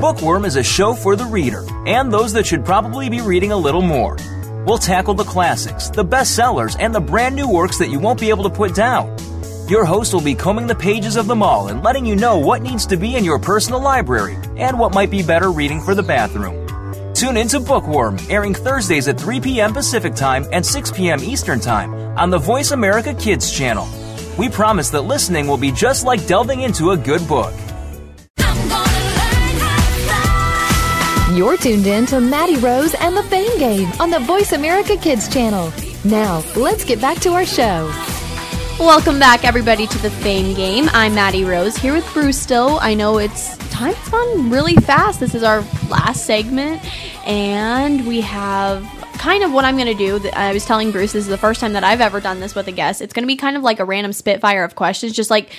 Bookworm 0.00 0.44
is 0.44 0.56
a 0.56 0.64
show 0.64 0.94
for 0.94 1.14
the 1.14 1.24
reader 1.24 1.64
and 1.86 2.12
those 2.12 2.32
that 2.32 2.44
should 2.44 2.64
probably 2.64 3.08
be 3.08 3.20
reading 3.20 3.52
a 3.52 3.56
little 3.56 3.80
more. 3.80 4.16
We'll 4.66 4.78
tackle 4.78 5.14
the 5.14 5.22
classics, 5.22 5.90
the 5.90 6.04
bestsellers, 6.04 6.76
and 6.80 6.92
the 6.92 7.00
brand 7.00 7.36
new 7.36 7.48
works 7.48 7.78
that 7.78 7.88
you 7.88 8.00
won't 8.00 8.18
be 8.18 8.30
able 8.30 8.42
to 8.42 8.50
put 8.50 8.74
down. 8.74 9.16
Your 9.68 9.84
host 9.84 10.12
will 10.12 10.22
be 10.22 10.34
combing 10.34 10.66
the 10.66 10.74
pages 10.74 11.14
of 11.14 11.28
them 11.28 11.40
all 11.40 11.68
and 11.68 11.84
letting 11.84 12.04
you 12.04 12.16
know 12.16 12.36
what 12.36 12.62
needs 12.62 12.84
to 12.86 12.96
be 12.96 13.14
in 13.14 13.24
your 13.24 13.38
personal 13.38 13.80
library 13.80 14.36
and 14.56 14.76
what 14.76 14.92
might 14.92 15.10
be 15.10 15.22
better 15.22 15.52
reading 15.52 15.80
for 15.80 15.94
the 15.94 16.02
bathroom. 16.02 16.67
Tune 17.18 17.36
in 17.36 17.48
to 17.48 17.58
Bookworm, 17.58 18.16
airing 18.30 18.54
Thursdays 18.54 19.08
at 19.08 19.18
3 19.18 19.40
p.m. 19.40 19.72
Pacific 19.72 20.14
Time 20.14 20.46
and 20.52 20.64
6 20.64 20.92
p.m. 20.92 21.18
Eastern 21.18 21.58
Time 21.58 21.92
on 22.16 22.30
the 22.30 22.38
Voice 22.38 22.70
America 22.70 23.12
Kids 23.12 23.50
channel. 23.50 23.88
We 24.38 24.48
promise 24.48 24.88
that 24.90 25.00
listening 25.00 25.48
will 25.48 25.56
be 25.56 25.72
just 25.72 26.06
like 26.06 26.24
delving 26.28 26.60
into 26.60 26.92
a 26.92 26.96
good 26.96 27.26
book. 27.26 27.52
You're 31.34 31.56
tuned 31.56 31.88
in 31.88 32.06
to 32.06 32.20
Maddie 32.20 32.58
Rose 32.58 32.94
and 32.94 33.16
the 33.16 33.24
Fame 33.24 33.58
Game 33.58 33.90
on 33.98 34.10
the 34.10 34.20
Voice 34.20 34.52
America 34.52 34.96
Kids 34.96 35.28
channel. 35.28 35.72
Now, 36.04 36.44
let's 36.54 36.84
get 36.84 37.00
back 37.00 37.18
to 37.22 37.30
our 37.30 37.44
show. 37.44 37.92
Welcome 38.78 39.18
back, 39.18 39.44
everybody, 39.44 39.88
to 39.88 39.98
the 39.98 40.10
Fame 40.10 40.54
Game. 40.54 40.88
I'm 40.92 41.16
Maddie 41.16 41.42
Rose 41.42 41.76
here 41.76 41.94
with 41.94 42.08
Bruce 42.12 42.46
Solsten. 42.46 42.78
I 42.80 42.94
know 42.94 43.18
it's 43.18 43.56
time's 43.78 44.08
gone 44.08 44.50
really 44.50 44.74
fast. 44.74 45.20
This 45.20 45.36
is 45.36 45.44
our 45.44 45.60
last 45.88 46.26
segment, 46.26 46.82
and 47.24 48.04
we 48.08 48.20
have 48.22 48.84
kind 49.18 49.44
of 49.44 49.52
what 49.52 49.64
I'm 49.64 49.76
going 49.76 49.86
to 49.86 49.94
do. 49.94 50.28
I 50.30 50.52
was 50.52 50.66
telling 50.66 50.90
Bruce 50.90 51.12
this 51.12 51.22
is 51.22 51.28
the 51.28 51.38
first 51.38 51.60
time 51.60 51.74
that 51.74 51.84
I've 51.84 52.00
ever 52.00 52.20
done 52.20 52.40
this 52.40 52.56
with 52.56 52.66
a 52.66 52.72
guest. 52.72 53.00
It's 53.00 53.12
going 53.12 53.22
to 53.22 53.28
be 53.28 53.36
kind 53.36 53.56
of 53.56 53.62
like 53.62 53.78
a 53.78 53.84
random 53.84 54.12
spitfire 54.12 54.64
of 54.64 54.74
questions, 54.74 55.12
just 55.12 55.30
like 55.30 55.50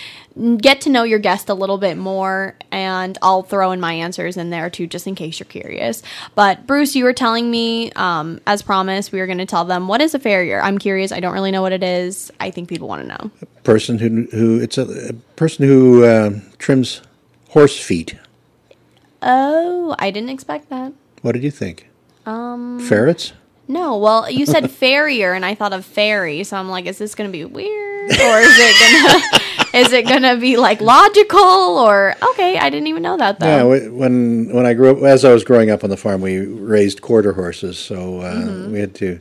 get 0.58 0.82
to 0.82 0.90
know 0.90 1.04
your 1.04 1.20
guest 1.20 1.48
a 1.48 1.54
little 1.54 1.78
bit 1.78 1.98
more, 1.98 2.56
and 2.74 3.18
I'll 3.22 3.44
throw 3.44 3.72
in 3.72 3.80
my 3.80 3.94
answers 3.94 4.36
in 4.36 4.50
there 4.50 4.70
too, 4.70 4.86
just 4.86 5.08
in 5.08 5.16
case 5.16 5.40
you're 5.40 5.48
curious. 5.48 6.04
But 6.36 6.68
Bruce, 6.68 6.98
you 6.98 7.06
were 7.06 7.14
telling 7.14 7.50
me, 7.50 7.90
um, 7.94 8.42
as 8.46 8.62
promised, 8.62 9.14
we 9.14 9.20
were 9.20 9.28
going 9.28 9.38
to 9.38 9.46
tell 9.46 9.64
them 9.64 9.88
what 9.88 10.02
is 10.02 10.14
a 10.14 10.20
farrier. 10.20 10.62
I'm 10.62 10.78
curious. 10.78 11.14
I 11.14 11.22
don't 11.22 11.34
really 11.34 11.52
know 11.52 11.62
what 11.62 11.72
it 11.72 11.84
is. 11.84 12.34
I 12.42 12.52
think 12.52 12.68
people 12.68 12.90
want 12.90 13.04
to 13.04 13.08
know. 13.08 13.32
A 13.42 13.46
Person 13.64 13.98
who 13.98 14.28
who 14.32 14.60
it's 14.60 14.78
a, 14.78 15.10
a 15.10 15.14
person 15.38 15.66
who 15.66 16.04
uh, 16.04 16.32
trims 16.58 17.02
horse 17.50 17.80
feet. 17.80 18.16
Oh, 19.22 19.96
I 20.00 20.12
didn't 20.12 20.30
expect 20.30 20.70
that. 20.70 20.94
What 21.22 21.34
did 21.34 21.44
you 21.44 21.52
think? 21.52 21.90
Um, 22.26 22.80
Ferrets. 22.80 23.34
No, 23.68 23.98
well, 23.98 24.30
you 24.30 24.46
said 24.46 24.72
farrier, 24.82 25.34
and 25.34 25.46
I 25.46 25.54
thought 25.56 25.74
of 25.74 25.86
fairy, 25.86 26.44
so 26.44 26.58
I'm 26.58 26.70
like, 26.70 26.86
is 26.86 26.98
this 26.98 27.14
gonna 27.16 27.30
be 27.30 27.46
weird, 27.46 28.12
or 28.12 28.40
is 28.40 28.56
it 28.58 28.76
gonna, 28.80 29.44
is 29.86 29.94
it 29.94 30.08
gonna 30.08 30.38
be 30.38 30.58
like 30.58 30.82
logical, 30.82 31.40
or 31.40 32.16
okay? 32.32 32.58
I 32.58 32.70
didn't 32.70 32.88
even 32.88 33.04
know 33.04 33.18
that 33.18 33.40
though. 33.40 33.72
Yeah, 33.74 33.90
when 33.90 34.52
when 34.54 34.66
I 34.66 34.74
grew 34.74 34.90
up, 34.98 35.04
as 35.04 35.24
I 35.26 35.32
was 35.34 35.44
growing 35.44 35.70
up 35.70 35.84
on 35.84 35.90
the 35.92 35.98
farm, 35.98 36.22
we 36.22 36.40
raised 36.40 37.02
quarter 37.02 37.34
horses, 37.34 37.78
so 37.78 38.22
uh, 38.22 38.34
Mm-hmm. 38.34 38.72
we 38.72 38.80
had 38.80 38.96
to 38.96 39.20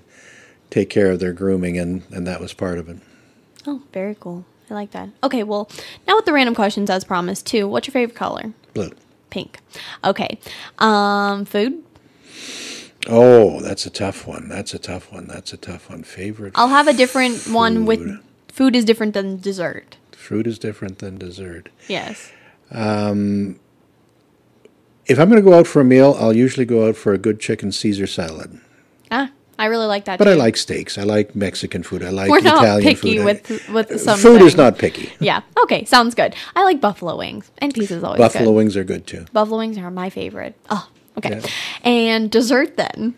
take 0.70 0.88
care 0.88 1.10
of 1.10 1.18
their 1.20 1.32
grooming, 1.32 1.76
and, 1.78 2.02
and 2.10 2.26
that 2.26 2.40
was 2.40 2.52
part 2.54 2.78
of 2.78 2.88
it. 2.88 2.98
Oh, 3.66 3.82
very 3.92 4.16
cool. 4.18 4.44
I 4.70 4.74
like 4.74 4.90
that. 4.92 5.08
Okay, 5.22 5.42
well, 5.42 5.68
now 6.06 6.16
with 6.16 6.24
the 6.24 6.32
random 6.32 6.54
questions 6.54 6.90
as 6.90 7.04
promised 7.04 7.46
too. 7.46 7.66
What's 7.68 7.86
your 7.86 7.92
favorite 7.92 8.16
color? 8.16 8.52
Blue. 8.74 8.90
Pink. 9.30 9.58
Okay. 10.04 10.38
Um, 10.78 11.44
food. 11.44 11.82
Oh, 13.08 13.60
that's 13.60 13.86
a 13.86 13.90
tough 13.90 14.26
one. 14.26 14.48
That's 14.48 14.74
a 14.74 14.78
tough 14.78 15.12
one. 15.12 15.26
That's 15.26 15.52
a 15.52 15.56
tough 15.56 15.88
one. 15.90 16.02
Favorite. 16.02 16.52
I'll 16.56 16.68
have 16.68 16.88
a 16.88 16.92
different 16.92 17.46
one 17.48 17.86
with 17.86 18.00
Food. 18.00 18.20
food 18.48 18.76
is 18.76 18.84
different 18.84 19.14
than 19.14 19.38
dessert. 19.40 19.96
Fruit 20.12 20.46
is 20.46 20.58
different 20.58 20.98
than 20.98 21.16
dessert. 21.18 21.68
Yes. 21.88 22.30
Um, 22.70 23.58
if 25.06 25.18
I'm 25.18 25.30
going 25.30 25.42
to 25.42 25.48
go 25.50 25.56
out 25.58 25.66
for 25.66 25.80
a 25.80 25.84
meal, 25.84 26.16
I'll 26.20 26.36
usually 26.36 26.66
go 26.66 26.88
out 26.88 26.96
for 26.96 27.14
a 27.14 27.18
good 27.18 27.40
chicken 27.40 27.72
Caesar 27.72 28.06
salad. 28.06 28.60
Ah, 29.10 29.30
I 29.59 29.66
really 29.66 29.86
like 29.86 30.04
that. 30.04 30.18
But 30.18 30.26
too. 30.26 30.30
I 30.30 30.34
like 30.34 30.56
steaks. 30.56 30.98
I 30.98 31.02
like 31.02 31.34
Mexican 31.34 31.82
food. 31.82 32.02
I 32.04 32.11
like 32.11 32.30
We're 32.30 32.40
not 32.40 32.62
Italian 32.62 32.82
picky 32.94 33.16
food. 33.18 33.24
with 33.24 33.68
with 33.70 34.00
some 34.00 34.18
food 34.18 34.40
is 34.42 34.56
not 34.56 34.78
picky. 34.78 35.11
Yeah. 35.20 35.42
Okay. 35.64 35.84
Sounds 35.84 36.14
good. 36.14 36.34
I 36.54 36.62
like 36.64 36.80
buffalo 36.80 37.16
wings 37.16 37.50
and 37.59 37.74
pizza's 37.74 38.04
always 38.04 38.18
Buffalo 38.18 38.46
good. 38.46 38.52
wings 38.56 38.76
are 38.76 38.84
good 38.84 39.06
too. 39.06 39.26
Buffalo 39.32 39.59
wings 39.59 39.76
are 39.78 39.90
my 39.90 40.11
favorite. 40.11 40.54
Oh, 40.70 40.88
Okay. 41.18 41.42
And 41.82 42.30
dessert 42.30 42.76
then. 42.76 43.16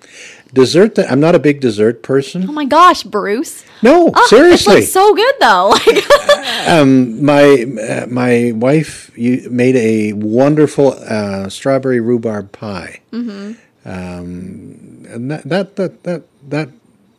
Dessert. 0.55 0.95
That 0.95 1.13
I'm 1.13 1.21
not 1.21 1.35
a 1.35 1.39
big 1.39 1.61
dessert 1.61 2.03
person. 2.03 2.47
Oh 2.49 2.53
my 2.53 2.65
gosh, 2.65 3.03
Bruce. 3.03 3.63
No, 3.83 4.11
Oh, 4.15 4.27
seriously. 4.29 4.83
So 4.83 5.15
good 5.15 5.35
though. 5.41 5.75
Like, 5.87 6.87
my 6.87 7.67
uh, 7.83 8.07
my 8.09 8.53
wife 8.55 9.11
you 9.17 9.47
made 9.51 9.77
a 9.77 10.15
wonderful 10.15 10.93
uh, 11.07 11.51
strawberry 11.51 12.01
rhubarb 12.01 12.53
pie. 12.53 13.01
Mm-hmm. 13.13 13.53
Um, 13.85 15.05
and 15.09 15.31
that 15.31 15.49
that 15.49 15.77
that 15.77 16.03
that 16.05 16.23
that 16.49 16.69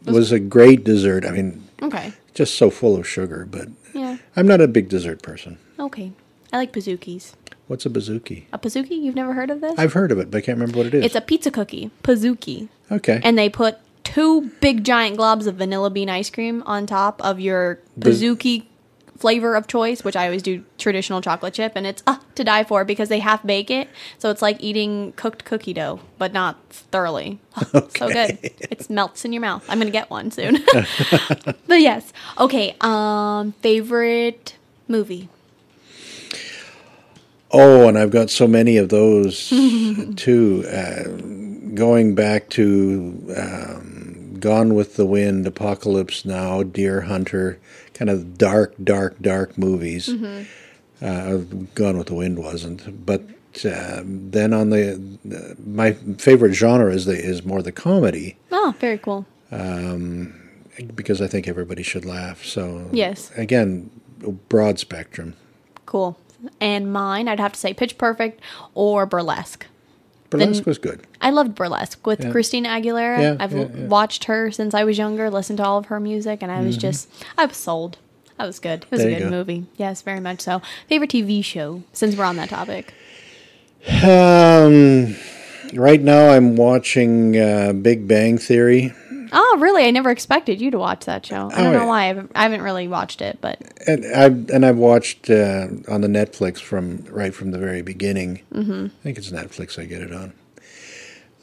was 0.05 0.31
a 0.31 0.39
great 0.39 0.83
dessert. 0.83 1.25
I 1.25 1.31
mean, 1.31 1.67
okay. 1.81 2.13
just 2.33 2.55
so 2.55 2.69
full 2.69 2.95
of 2.95 3.07
sugar, 3.07 3.47
but 3.49 3.67
Yeah. 3.93 4.17
I'm 4.35 4.47
not 4.47 4.61
a 4.61 4.67
big 4.67 4.89
dessert 4.89 5.21
person. 5.21 5.57
Okay. 5.79 6.11
I 6.53 6.57
like 6.57 6.71
pazookies. 6.73 7.33
What's 7.67 7.85
a 7.85 7.89
bazooki? 7.89 8.43
A 8.51 8.59
pazooki? 8.59 9.01
You've 9.01 9.15
never 9.15 9.33
heard 9.33 9.49
of 9.49 9.61
this? 9.61 9.75
I've 9.77 9.93
heard 9.93 10.11
of 10.11 10.19
it, 10.19 10.29
but 10.29 10.39
I 10.39 10.41
can't 10.41 10.57
remember 10.57 10.77
what 10.77 10.87
it 10.87 10.93
is. 10.93 11.05
It's 11.05 11.15
a 11.15 11.21
pizza 11.21 11.51
cookie, 11.51 11.89
pazooki. 12.03 12.67
okay. 12.91 13.21
And 13.23 13.37
they 13.37 13.49
put 13.49 13.77
two 14.03 14.51
big 14.59 14.83
giant 14.83 15.17
globs 15.17 15.47
of 15.47 15.55
vanilla 15.55 15.89
bean 15.89 16.09
ice 16.09 16.29
cream 16.29 16.63
on 16.65 16.85
top 16.85 17.21
of 17.23 17.39
your 17.39 17.79
pazooki 17.99 18.65
flavor 19.21 19.55
of 19.55 19.67
choice, 19.67 20.03
which 20.03 20.15
I 20.15 20.25
always 20.25 20.41
do 20.41 20.65
traditional 20.77 21.21
chocolate 21.21 21.53
chip, 21.53 21.73
and 21.75 21.85
it's 21.85 22.01
uh, 22.07 22.17
to 22.35 22.43
die 22.43 22.63
for 22.63 22.83
because 22.83 23.07
they 23.07 23.19
half 23.19 23.45
bake 23.45 23.69
it, 23.69 23.87
so 24.17 24.31
it's 24.31 24.41
like 24.41 24.57
eating 24.59 25.13
cooked 25.13 25.45
cookie 25.45 25.73
dough, 25.73 25.99
but 26.17 26.33
not 26.33 26.57
thoroughly. 26.69 27.39
Oh, 27.73 27.87
So 27.97 28.09
good, 28.09 28.39
it 28.41 28.89
melts 28.89 29.23
in 29.23 29.31
your 29.31 29.41
mouth. 29.41 29.63
I'm 29.69 29.77
gonna 29.77 29.91
get 29.91 30.09
one 30.09 30.31
soon. 30.31 30.57
but 31.67 31.79
yes, 31.79 32.11
okay. 32.39 32.75
Um, 32.81 33.53
favorite 33.61 34.57
movie. 34.87 35.29
Oh, 37.51 37.87
and 37.87 37.97
I've 37.97 38.11
got 38.11 38.29
so 38.29 38.47
many 38.47 38.77
of 38.77 38.89
those 38.89 39.49
too. 40.15 40.65
Uh, 40.67 41.03
going 41.75 42.15
back 42.15 42.49
to 42.49 43.33
um, 43.37 44.37
Gone 44.39 44.73
with 44.73 44.95
the 44.95 45.05
Wind, 45.05 45.45
Apocalypse 45.45 46.25
Now, 46.25 46.63
Deer 46.63 47.01
Hunter, 47.01 47.59
kind 48.01 48.09
of 48.09 48.35
dark, 48.35 48.73
dark, 48.83 49.21
dark 49.21 49.59
movies. 49.59 50.09
Uh, 50.09 51.37
Gone 51.75 51.97
with 51.99 52.07
the 52.07 52.15
Wind 52.15 52.39
wasn't, 52.39 53.05
but 53.05 53.21
um 53.65 54.31
then 54.31 54.53
on 54.53 54.69
the 54.69 54.93
uh, 55.29 55.53
my 55.65 55.91
favorite 56.17 56.53
genre 56.53 56.91
is 56.91 57.03
the 57.05 57.13
is 57.13 57.43
more 57.43 57.61
the 57.61 57.71
comedy 57.71 58.37
Oh, 58.49 58.73
very 58.79 58.97
cool. 58.97 59.25
Um, 59.51 60.33
because 60.95 61.21
I 61.21 61.27
think 61.27 61.47
everybody 61.49 61.83
should 61.83 62.05
laugh. 62.05 62.43
So 62.45 62.89
Yes. 62.93 63.29
again, 63.35 63.89
broad 64.49 64.79
spectrum. 64.79 65.35
Cool. 65.85 66.17
And 66.61 66.91
mine, 66.93 67.27
I'd 67.27 67.39
have 67.41 67.51
to 67.53 67.59
say 67.59 67.73
Pitch 67.73 67.97
Perfect 67.97 68.39
or 68.73 69.05
Burlesque. 69.05 69.65
Burlesque 70.31 70.65
was 70.65 70.77
good. 70.79 71.01
I 71.21 71.29
loved 71.29 71.53
Burlesque 71.53 72.05
with 72.07 72.23
Yeah. 72.23 72.31
Christina 72.31 72.69
Aguilera. 72.69 73.21
Yeah, 73.21 73.35
I've 73.39 73.51
yeah, 73.53 73.65
watched 73.87 74.23
her 74.23 74.49
since 74.49 74.73
I 74.73 74.83
was 74.83 74.97
younger, 74.97 75.29
listened 75.29 75.57
to 75.57 75.63
all 75.65 75.77
of 75.77 75.85
her 75.87 75.99
music, 75.99 76.41
and 76.41 76.51
I 76.51 76.61
was 76.61 76.75
just, 76.77 77.07
I 77.37 77.45
was 77.45 77.57
sold. 77.57 77.97
That 78.37 78.47
was 78.47 78.57
good. 78.59 78.85
It 78.85 78.91
was 78.91 79.01
Mm-hmm. 79.01 79.09
There 79.09 79.17
a 79.17 79.19
good 79.19 79.29
go. 79.29 79.37
movie. 79.37 79.65
Yes, 79.77 80.01
very 80.01 80.19
much 80.19 80.41
so. 80.41 80.61
Favorite 80.87 81.11
TV 81.11 81.43
show, 81.43 81.83
since 81.93 82.15
we're 82.15 82.23
on 82.25 82.37
that 82.37 82.49
topic. 82.49 82.93
Um, 84.03 85.15
right 85.73 86.01
now, 86.01 86.29
I'm 86.29 86.55
watching 86.55 87.37
uh, 87.37 87.73
Big 87.73 88.07
Bang 88.07 88.37
Theory, 88.37 88.93
Oh, 89.31 89.57
really? 89.59 89.85
I 89.85 89.91
never 89.91 90.11
expected 90.11 90.59
you 90.59 90.71
to 90.71 90.77
watch 90.77 91.05
that 91.05 91.25
show. 91.25 91.49
I 91.51 91.63
don't 91.63 91.73
Oh, 91.75 91.79
know 91.79 91.87
why. 91.87 92.03
I 92.03 92.07
haven't, 92.07 92.31
I 92.35 92.43
haven't 92.43 92.61
really 92.61 92.87
watched 92.87 93.21
it, 93.21 93.37
but 93.41 93.59
and 93.87 94.05
I've 94.13 94.49
and 94.49 94.65
I've 94.65 94.77
watched 94.77 95.29
uh, 95.29 95.67
on 95.87 96.01
the 96.01 96.07
Netflix 96.07 96.59
from 96.59 97.05
right 97.09 97.33
from 97.33 97.51
the 97.51 97.57
very 97.59 97.81
beginning. 97.81 98.41
Mm-hmm. 98.53 98.85
I 98.87 99.03
think 99.03 99.17
it's 99.17 99.29
Netflix. 99.31 99.79
I 99.79 99.85
get 99.85 100.01
it 100.01 100.11
on. 100.13 100.33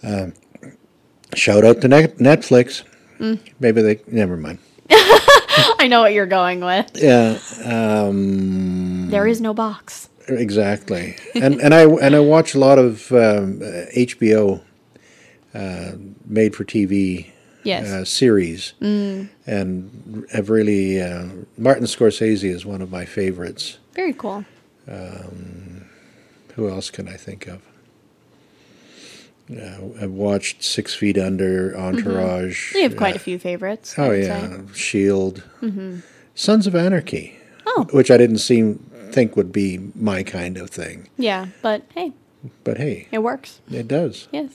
Um, 0.03 0.35
shout 1.35 1.65
out 1.65 1.81
to 1.81 1.89
Net- 1.89 2.19
Netflix. 2.19 2.83
Mm. 3.19 3.39
Maybe 3.59 3.83
they 3.83 4.01
never 4.07 4.37
mind. 4.37 4.59
I 4.91 5.87
know 5.89 6.01
what 6.03 6.13
you're 6.13 6.27
going 6.27 6.61
with. 6.61 6.91
Yeah, 6.95 7.39
um, 7.65 9.11
There 9.11 9.27
is 9.27 9.41
no 9.41 9.55
box. 9.55 10.09
exactly. 10.29 11.17
and 11.35 11.61
and 11.61 11.75
I 11.75 11.83
and 11.85 12.15
I 12.15 12.21
watch 12.21 12.55
a 12.55 12.59
lot 12.59 12.79
of 12.79 13.11
um, 13.13 13.61
HBO 13.97 14.61
uh, 15.55 15.93
made 16.27 16.55
for 16.55 16.65
TV 16.65 17.31
Yes. 17.69 17.87
uh, 17.87 18.05
series, 18.05 18.73
Mm. 18.81 19.29
and 19.47 20.25
have 20.33 20.49
really 20.51 21.01
uh, 21.03 21.27
Martin 21.57 21.85
Scorsese 21.87 22.45
is 22.51 22.65
one 22.65 22.81
of 22.83 22.91
my 22.91 23.05
favorites. 23.05 23.79
Very 23.95 24.13
cool. 24.15 24.45
Who 26.55 26.69
else 26.69 26.91
can 26.91 27.07
I 27.09 27.17
think 27.17 27.47
of? 27.47 27.61
Uh, 29.51 29.79
I've 30.03 30.11
watched 30.11 30.63
Six 30.63 30.95
Feet 30.95 31.17
Under, 31.17 31.75
Entourage. 31.77 32.75
You 32.75 32.83
have 32.83 32.97
quite 32.97 33.15
uh, 33.15 33.17
a 33.17 33.21
few 33.21 33.39
favorites. 33.39 33.95
Oh 33.97 34.11
yeah, 34.11 34.49
say. 34.49 34.61
Shield, 34.75 35.43
Sons 36.35 36.67
of 36.67 36.75
Anarchy, 36.75 37.37
Oh. 37.67 37.87
which 37.93 38.11
I 38.11 38.17
didn't 38.17 38.39
seem 38.39 38.79
think 39.13 39.37
would 39.37 39.53
be 39.53 39.79
my 39.95 40.23
kind 40.23 40.59
of 40.59 40.69
thing, 40.71 41.09
Yeah, 41.17 41.47
but 41.63 41.83
hey, 41.95 42.13
but 42.65 42.77
hey, 42.77 43.09
it 43.11 43.21
works. 43.23 43.61
it 43.71 43.89
does. 43.89 44.29
Yes. 44.33 44.51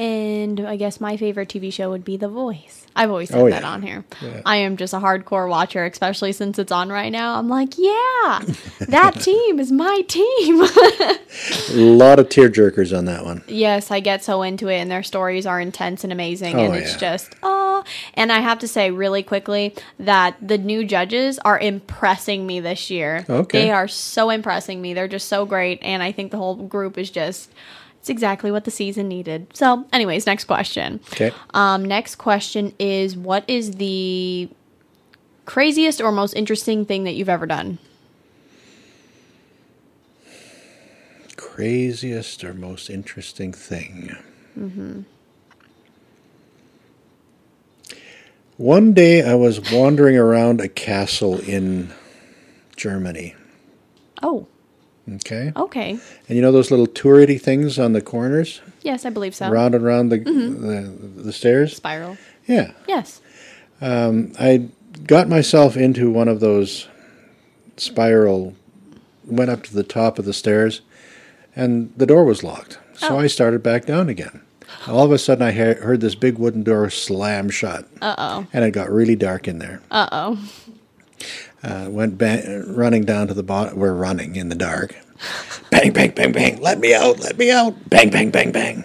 And 0.00 0.60
I 0.60 0.76
guess 0.76 0.98
my 0.98 1.18
favorite 1.18 1.50
TV 1.50 1.70
show 1.70 1.90
would 1.90 2.06
be 2.06 2.16
The 2.16 2.26
Voice. 2.28 2.86
I've 2.96 3.10
always 3.10 3.28
said 3.28 3.38
Oh, 3.38 3.50
that 3.50 3.64
on 3.64 3.82
here. 3.82 4.02
Yeah. 4.22 4.40
I 4.46 4.56
am 4.56 4.78
just 4.78 4.94
a 4.94 4.96
hardcore 4.96 5.46
watcher, 5.46 5.84
especially 5.84 6.32
since 6.32 6.58
it's 6.58 6.72
on 6.72 6.88
right 6.88 7.10
now. 7.12 7.38
I'm 7.38 7.50
like, 7.50 7.74
yeah, 7.76 8.40
that 8.88 9.16
team 9.20 9.60
is 9.60 9.70
my 9.70 10.00
team. 10.08 10.62
A 10.62 11.74
lot 11.74 12.18
of 12.18 12.30
tear 12.30 12.48
jerkers 12.48 12.96
on 12.96 13.04
that 13.04 13.26
one. 13.26 13.42
yes, 13.46 13.90
I 13.90 14.00
get 14.00 14.24
so 14.24 14.40
into 14.40 14.68
it, 14.68 14.76
and 14.78 14.90
their 14.90 15.02
stories 15.02 15.44
are 15.44 15.60
intense 15.60 16.02
and 16.02 16.14
amazing. 16.14 16.56
Oh, 16.58 16.64
and 16.64 16.76
it's 16.76 16.92
yeah. 16.94 16.98
just, 16.98 17.34
oh. 17.42 17.84
And 18.14 18.32
I 18.32 18.38
have 18.40 18.58
to 18.60 18.68
say, 18.68 18.90
really 18.90 19.22
quickly, 19.22 19.74
that 19.98 20.36
the 20.40 20.56
new 20.56 20.82
judges 20.84 21.38
are 21.40 21.58
impressing 21.58 22.46
me 22.46 22.60
this 22.60 22.90
year. 22.90 23.26
Okay. 23.28 23.64
They 23.64 23.70
are 23.70 23.86
so 23.86 24.30
impressing 24.30 24.80
me. 24.80 24.94
They're 24.94 25.08
just 25.08 25.28
so 25.28 25.44
great. 25.44 25.78
And 25.82 26.02
I 26.02 26.10
think 26.10 26.30
the 26.30 26.38
whole 26.38 26.56
group 26.56 26.96
is 26.96 27.10
just. 27.10 27.50
It's 28.00 28.08
exactly 28.08 28.50
what 28.50 28.64
the 28.64 28.70
season 28.70 29.08
needed. 29.08 29.48
So, 29.52 29.84
anyways, 29.92 30.26
next 30.26 30.44
question. 30.44 31.00
Okay. 31.12 31.32
Um, 31.52 31.84
next 31.84 32.16
question 32.16 32.74
is 32.78 33.14
what 33.14 33.44
is 33.46 33.72
the 33.72 34.48
craziest 35.44 36.00
or 36.00 36.10
most 36.10 36.32
interesting 36.32 36.86
thing 36.86 37.04
that 37.04 37.12
you've 37.12 37.28
ever 37.28 37.44
done? 37.46 37.78
Craziest 41.36 42.42
or 42.42 42.54
most 42.54 42.88
interesting 42.88 43.52
thing. 43.52 44.16
Mm-hmm. 44.58 45.02
One 48.56 48.94
day 48.94 49.22
I 49.22 49.34
was 49.34 49.72
wandering 49.72 50.16
around 50.16 50.60
a 50.60 50.68
castle 50.68 51.38
in 51.40 51.92
Germany. 52.76 53.34
Oh, 54.22 54.46
Okay. 55.16 55.52
okay. 55.56 55.98
And 56.28 56.36
you 56.36 56.40
know 56.42 56.52
those 56.52 56.70
little 56.70 56.86
touristy 56.86 57.40
things 57.40 57.78
on 57.78 57.92
the 57.92 58.00
corners, 58.00 58.60
Yes, 58.82 59.04
I 59.04 59.10
believe 59.10 59.34
so. 59.34 59.50
round 59.50 59.74
and 59.74 59.84
round 59.84 60.12
the, 60.12 60.18
the 60.18 61.22
the 61.22 61.32
stairs? 61.32 61.76
Spiral. 61.76 62.16
Yeah. 62.46 62.72
Yes. 62.86 63.20
I 63.82 64.68
got 65.06 65.28
myself 65.28 65.76
into 65.76 66.10
one 66.10 66.28
of 66.28 66.40
those 66.40 66.86
spiral, 67.76 68.54
went 69.26 69.50
up 69.50 69.62
to 69.64 69.74
the 69.74 69.82
top 69.82 70.18
of 70.18 70.24
the 70.24 70.32
stairs, 70.32 70.80
and 71.56 71.92
the 71.96 72.06
door 72.06 72.24
was 72.24 72.42
locked. 72.44 72.78
So 72.94 73.16
Oh. 73.16 73.18
I 73.18 73.26
started 73.26 73.62
back 73.62 73.86
down 73.86 74.08
again. 74.08 74.42
All 74.86 75.04
of 75.04 75.10
a 75.12 75.18
sudden, 75.18 75.42
I 75.42 75.50
he- 75.52 75.58
heard 75.82 76.00
this 76.00 76.14
big 76.14 76.38
wooden 76.38 76.62
door 76.62 76.90
slam 76.90 77.50
shut, 77.50 77.86
Uh 78.00 78.14
oh. 78.18 78.46
and 78.52 78.64
it 78.64 78.70
got 78.72 78.90
really 78.90 79.16
dark 79.16 79.48
in 79.48 79.58
there. 79.58 79.80
Uh 79.90 80.08
oh. 80.12 80.38
Uh, 81.62 81.88
went 81.90 82.16
ba- 82.16 82.64
running 82.66 83.04
down 83.04 83.26
to 83.28 83.34
the 83.34 83.42
bottom. 83.42 83.78
We're 83.78 83.94
running 83.94 84.36
in 84.36 84.48
the 84.48 84.54
dark. 84.54 84.96
bang, 85.70 85.92
bang, 85.92 86.12
bang, 86.12 86.32
bang. 86.32 86.60
Let 86.60 86.80
me 86.80 86.94
out. 86.94 87.18
Let 87.20 87.36
me 87.38 87.50
out. 87.50 87.88
Bang, 87.90 88.10
bang, 88.10 88.30
bang, 88.30 88.50
bang. 88.52 88.84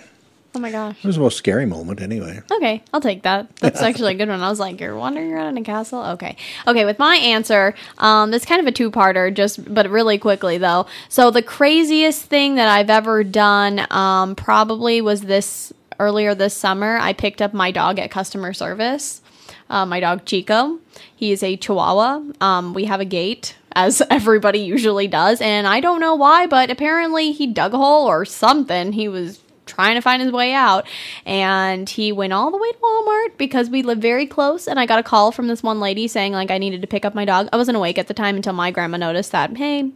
Oh 0.56 0.60
my 0.60 0.72
gosh. 0.72 0.98
It 1.00 1.06
was 1.06 1.18
the 1.18 1.22
most 1.22 1.38
scary 1.38 1.66
moment, 1.66 2.02
anyway. 2.02 2.42
Okay, 2.50 2.82
I'll 2.94 3.02
take 3.02 3.24
that. 3.24 3.54
That's 3.58 3.82
actually 3.82 4.14
a 4.14 4.18
good 4.18 4.30
one. 4.30 4.42
I 4.42 4.50
was 4.50 4.60
like, 4.60 4.80
you're 4.80 4.96
wandering 4.96 5.34
around 5.34 5.48
in 5.48 5.58
a 5.58 5.66
castle? 5.66 6.02
Okay. 6.02 6.38
Okay, 6.66 6.86
with 6.86 6.98
my 6.98 7.18
answer, 7.18 7.76
um, 7.98 8.34
it's 8.34 8.46
kind 8.46 8.62
of 8.62 8.68
a 8.68 8.72
two 8.72 8.90
parter, 8.90 9.34
just 9.34 9.74
but 9.74 9.90
really 9.90 10.18
quickly 10.18 10.58
though. 10.58 10.86
So 11.10 11.30
the 11.30 11.42
craziest 11.42 12.24
thing 12.24 12.56
that 12.56 12.70
I've 12.70 12.90
ever 12.90 13.22
done 13.26 13.86
um, 13.92 14.36
probably 14.36 15.02
was 15.02 15.22
this 15.22 15.74
earlier 16.00 16.34
this 16.34 16.56
summer. 16.56 16.98
I 17.02 17.12
picked 17.12 17.42
up 17.42 17.54
my 17.54 17.72
dog 17.72 18.00
at 18.00 18.10
customer 18.10 18.54
service. 18.54 19.22
Uh, 19.70 19.86
my 19.86 20.00
dog 20.00 20.24
Chico. 20.26 20.80
He 21.16 21.32
is 21.32 21.44
a 21.44 21.56
Chihuahua. 21.56 22.22
Um, 22.42 22.74
we 22.74 22.86
have 22.86 23.00
a 23.00 23.06
gate, 23.06 23.56
as 23.74 24.02
everybody 24.10 24.60
usually 24.60 25.08
does, 25.08 25.42
and 25.42 25.68
I 25.68 25.80
don't 25.80 26.00
know 26.00 26.16
why, 26.16 26.48
but 26.48 26.70
apparently 26.70 27.32
he 27.32 27.48
dug 27.48 27.74
a 27.74 27.78
hole 27.78 28.08
or 28.08 28.26
something. 28.26 28.92
He 28.92 29.08
was 29.08 29.40
trying 29.66 29.96
to 29.96 30.02
find 30.02 30.22
his 30.22 30.32
way 30.32 30.54
out. 30.54 30.86
And 31.26 31.90
he 31.90 32.12
went 32.12 32.34
all 32.34 32.52
the 32.52 32.58
way 32.58 32.72
to 32.72 32.78
Walmart 32.78 33.38
because 33.38 33.70
we 33.70 33.82
live 33.82 34.00
very 34.00 34.26
close. 34.26 34.68
And 34.68 34.80
I 34.80 34.86
got 34.86 35.00
a 35.00 35.04
call 35.04 35.32
from 35.32 35.48
this 35.48 35.64
one 35.64 35.80
lady 35.80 36.08
saying, 36.08 36.34
like, 36.34 36.52
I 36.52 36.58
needed 36.58 36.82
to 36.82 36.88
pick 36.88 37.06
up 37.06 37.16
my 37.16 37.26
dog. 37.26 37.50
I 37.52 37.58
wasn't 37.58 37.78
awake 37.78 37.98
at 37.98 38.08
the 38.08 38.14
time 38.14 38.36
until 38.36 38.54
my 38.54 38.72
grandma 38.72 38.98
noticed 38.98 39.32
that, 39.32 39.56
hey, 39.58 39.92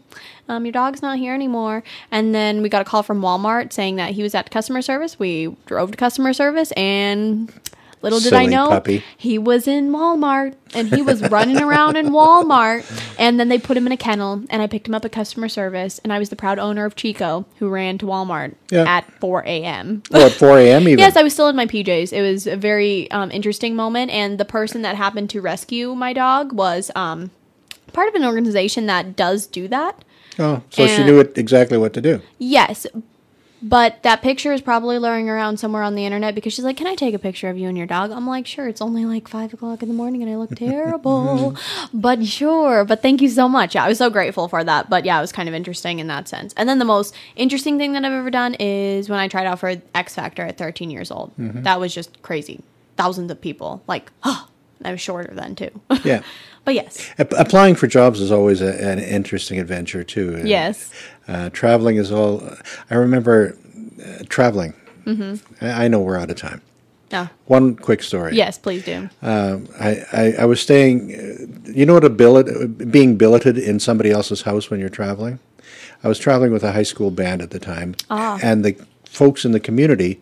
um, 0.47 0.65
your 0.65 0.71
dog's 0.71 1.01
not 1.01 1.17
here 1.17 1.33
anymore. 1.33 1.83
And 2.11 2.33
then 2.33 2.61
we 2.61 2.69
got 2.69 2.81
a 2.81 2.85
call 2.85 3.03
from 3.03 3.21
Walmart 3.21 3.71
saying 3.71 3.97
that 3.97 4.11
he 4.11 4.23
was 4.23 4.35
at 4.35 4.51
customer 4.51 4.81
service. 4.81 5.19
We 5.19 5.55
drove 5.65 5.91
to 5.91 5.97
customer 5.97 6.33
service 6.33 6.71
and. 6.73 7.51
Little 8.01 8.19
did 8.19 8.33
I 8.33 8.45
know, 8.45 8.67
puppy. 8.69 9.03
he 9.17 9.37
was 9.37 9.67
in 9.67 9.91
Walmart 9.91 10.55
and 10.73 10.87
he 10.87 11.01
was 11.01 11.21
running 11.29 11.57
around 11.61 11.97
in 11.97 12.07
Walmart. 12.11 12.85
And 13.19 13.37
then 13.39 13.49
they 13.49 13.57
put 13.57 13.75
him 13.75 13.85
in 13.85 13.91
a 13.91 13.97
kennel 13.97 14.43
and 14.49 14.61
I 14.61 14.67
picked 14.67 14.87
him 14.87 14.95
up 14.95 15.03
at 15.03 15.11
customer 15.11 15.49
service. 15.49 15.99
And 16.03 16.13
I 16.13 16.19
was 16.19 16.29
the 16.29 16.35
proud 16.37 16.59
owner 16.59 16.85
of 16.85 16.95
Chico 16.95 17.45
who 17.57 17.67
ran 17.67 17.97
to 17.97 18.05
Walmart 18.05 18.55
Yeah. 18.71 18.85
at 18.87 19.11
4 19.19 19.43
a.m. 19.45 20.03
Oh, 20.13 20.25
at 20.27 20.31
4 20.31 20.59
a.m. 20.59 20.83
even. 20.87 20.99
Yes, 20.99 21.17
I 21.17 21.23
was 21.23 21.33
still 21.33 21.49
in 21.49 21.55
my 21.57 21.65
PJs. 21.65 22.13
It 22.13 22.21
was 22.21 22.47
a 22.47 22.55
very 22.55 23.11
um, 23.11 23.31
interesting 23.31 23.75
moment, 23.75 24.11
and 24.11 24.37
the 24.39 24.45
person 24.45 24.81
that 24.83 24.95
happened 24.95 25.29
to 25.31 25.41
rescue 25.41 25.93
my 25.93 26.13
dog 26.13 26.53
was 26.53 26.91
um, 26.95 27.31
part 27.91 28.07
of 28.07 28.15
an 28.15 28.23
organization 28.23 28.85
that 28.85 29.15
does 29.17 29.45
do 29.45 29.67
that. 29.67 30.05
oh, 30.39 30.63
so 30.69 30.87
she 30.87 31.03
knew 31.03 31.19
it, 31.19 31.37
exactly 31.37 31.77
what 31.77 31.91
to 31.93 32.01
do. 32.01 32.21
Yes, 32.37 32.87
but 33.61 34.01
that 34.03 34.21
picture 34.21 34.53
is 34.53 34.61
probably 34.61 34.99
luring 34.99 35.29
around 35.29 35.57
somewhere 35.57 35.83
on 35.83 35.95
the 35.95 36.05
internet 36.05 36.35
because 36.35 36.53
she's 36.53 36.65
like, 36.65 36.77
"Can 36.77 36.87
I 36.87 36.95
take 36.95 37.13
a 37.13 37.19
picture 37.19 37.49
of 37.49 37.57
you 37.57 37.67
and 37.67 37.77
your 37.77 37.87
dog?" 37.87 38.11
I'm 38.11 38.27
like, 38.27 38.47
"Sure." 38.47 38.67
It's 38.67 38.81
only 38.81 39.05
like 39.05 39.27
five 39.27 39.53
o'clock 39.53 39.81
in 39.81 39.89
the 39.89 39.95
morning, 39.95 40.21
and 40.23 40.31
I 40.31 40.35
look 40.35 40.55
terrible, 40.55 41.55
but 41.93 42.25
sure. 42.25 42.85
But 42.85 43.01
thank 43.01 43.21
you 43.21 43.29
so 43.29 43.49
much. 43.49 43.75
Yeah, 43.75 43.85
I 43.85 43.89
was 43.89 43.97
so 43.97 44.09
grateful 44.09 44.47
for 44.47 44.63
that. 44.63 44.89
But 44.89 45.05
yeah, 45.05 45.17
it 45.17 45.21
was 45.21 45.31
kind 45.31 45.49
of 45.49 45.55
interesting 45.55 45.99
in 45.99 46.07
that 46.07 46.27
sense. 46.27 46.53
And 46.57 46.69
then 46.69 46.79
the 46.79 46.85
most 46.85 47.15
interesting 47.35 47.77
thing 47.77 47.93
that 47.93 48.05
I've 48.05 48.11
ever 48.11 48.31
done 48.31 48.55
is 48.55 49.09
when 49.09 49.19
I 49.19 49.27
tried 49.27 49.45
out 49.45 49.59
for 49.59 49.75
X 49.93 50.15
Factor 50.15 50.43
at 50.43 50.57
13 50.57 50.89
years 50.89 51.11
old. 51.11 51.35
Mm-hmm. 51.37 51.63
That 51.63 51.79
was 51.79 51.93
just 51.93 52.21
crazy. 52.21 52.61
Thousands 52.97 53.31
of 53.31 53.41
people. 53.41 53.83
Like, 53.87 54.11
oh, 54.23 54.47
I 54.83 54.91
was 54.91 55.01
shorter 55.01 55.33
then 55.33 55.55
too. 55.55 55.69
Yeah. 56.03 56.21
but 56.65 56.73
yes, 56.73 57.09
Ap- 57.17 57.33
applying 57.37 57.75
for 57.75 57.87
jobs 57.87 58.21
is 58.21 58.31
always 58.31 58.61
a, 58.61 58.81
an 58.81 58.99
interesting 58.99 59.59
adventure 59.59 60.03
too. 60.03 60.35
And, 60.35 60.47
yes. 60.47 60.91
Uh, 61.29 61.49
traveling 61.51 61.97
is 61.97 62.11
all. 62.11 62.41
I 62.89 62.95
remember 62.95 63.55
uh, 64.03 64.23
traveling. 64.29 64.73
Mm-hmm. 65.05 65.63
I, 65.63 65.85
I 65.85 65.87
know 65.87 65.99
we're 65.99 66.17
out 66.17 66.31
of 66.31 66.37
time. 66.37 66.61
No. 67.11 67.29
One 67.45 67.75
quick 67.75 68.03
story. 68.03 68.35
Yes, 68.35 68.57
please 68.57 68.83
do. 68.83 69.09
I, 69.21 70.05
I, 70.11 70.33
I 70.39 70.45
was 70.45 70.59
staying. 70.59 71.13
Uh, 71.13 71.71
you 71.71 71.85
know 71.85 71.93
what 71.93 72.03
a 72.03 72.09
billet 72.09 72.91
being 72.91 73.15
billeted 73.15 73.57
in 73.57 73.79
somebody 73.79 74.11
else's 74.11 74.41
house 74.41 74.69
when 74.69 74.79
you're 74.79 74.89
traveling. 74.89 75.39
I 76.03 76.07
was 76.07 76.17
traveling 76.17 76.51
with 76.51 76.63
a 76.63 76.71
high 76.71 76.83
school 76.83 77.11
band 77.11 77.41
at 77.41 77.51
the 77.51 77.59
time, 77.59 77.95
and 78.09 78.65
the 78.65 78.73
folks 79.05 79.45
in 79.45 79.51
the 79.51 79.59
community 79.59 80.21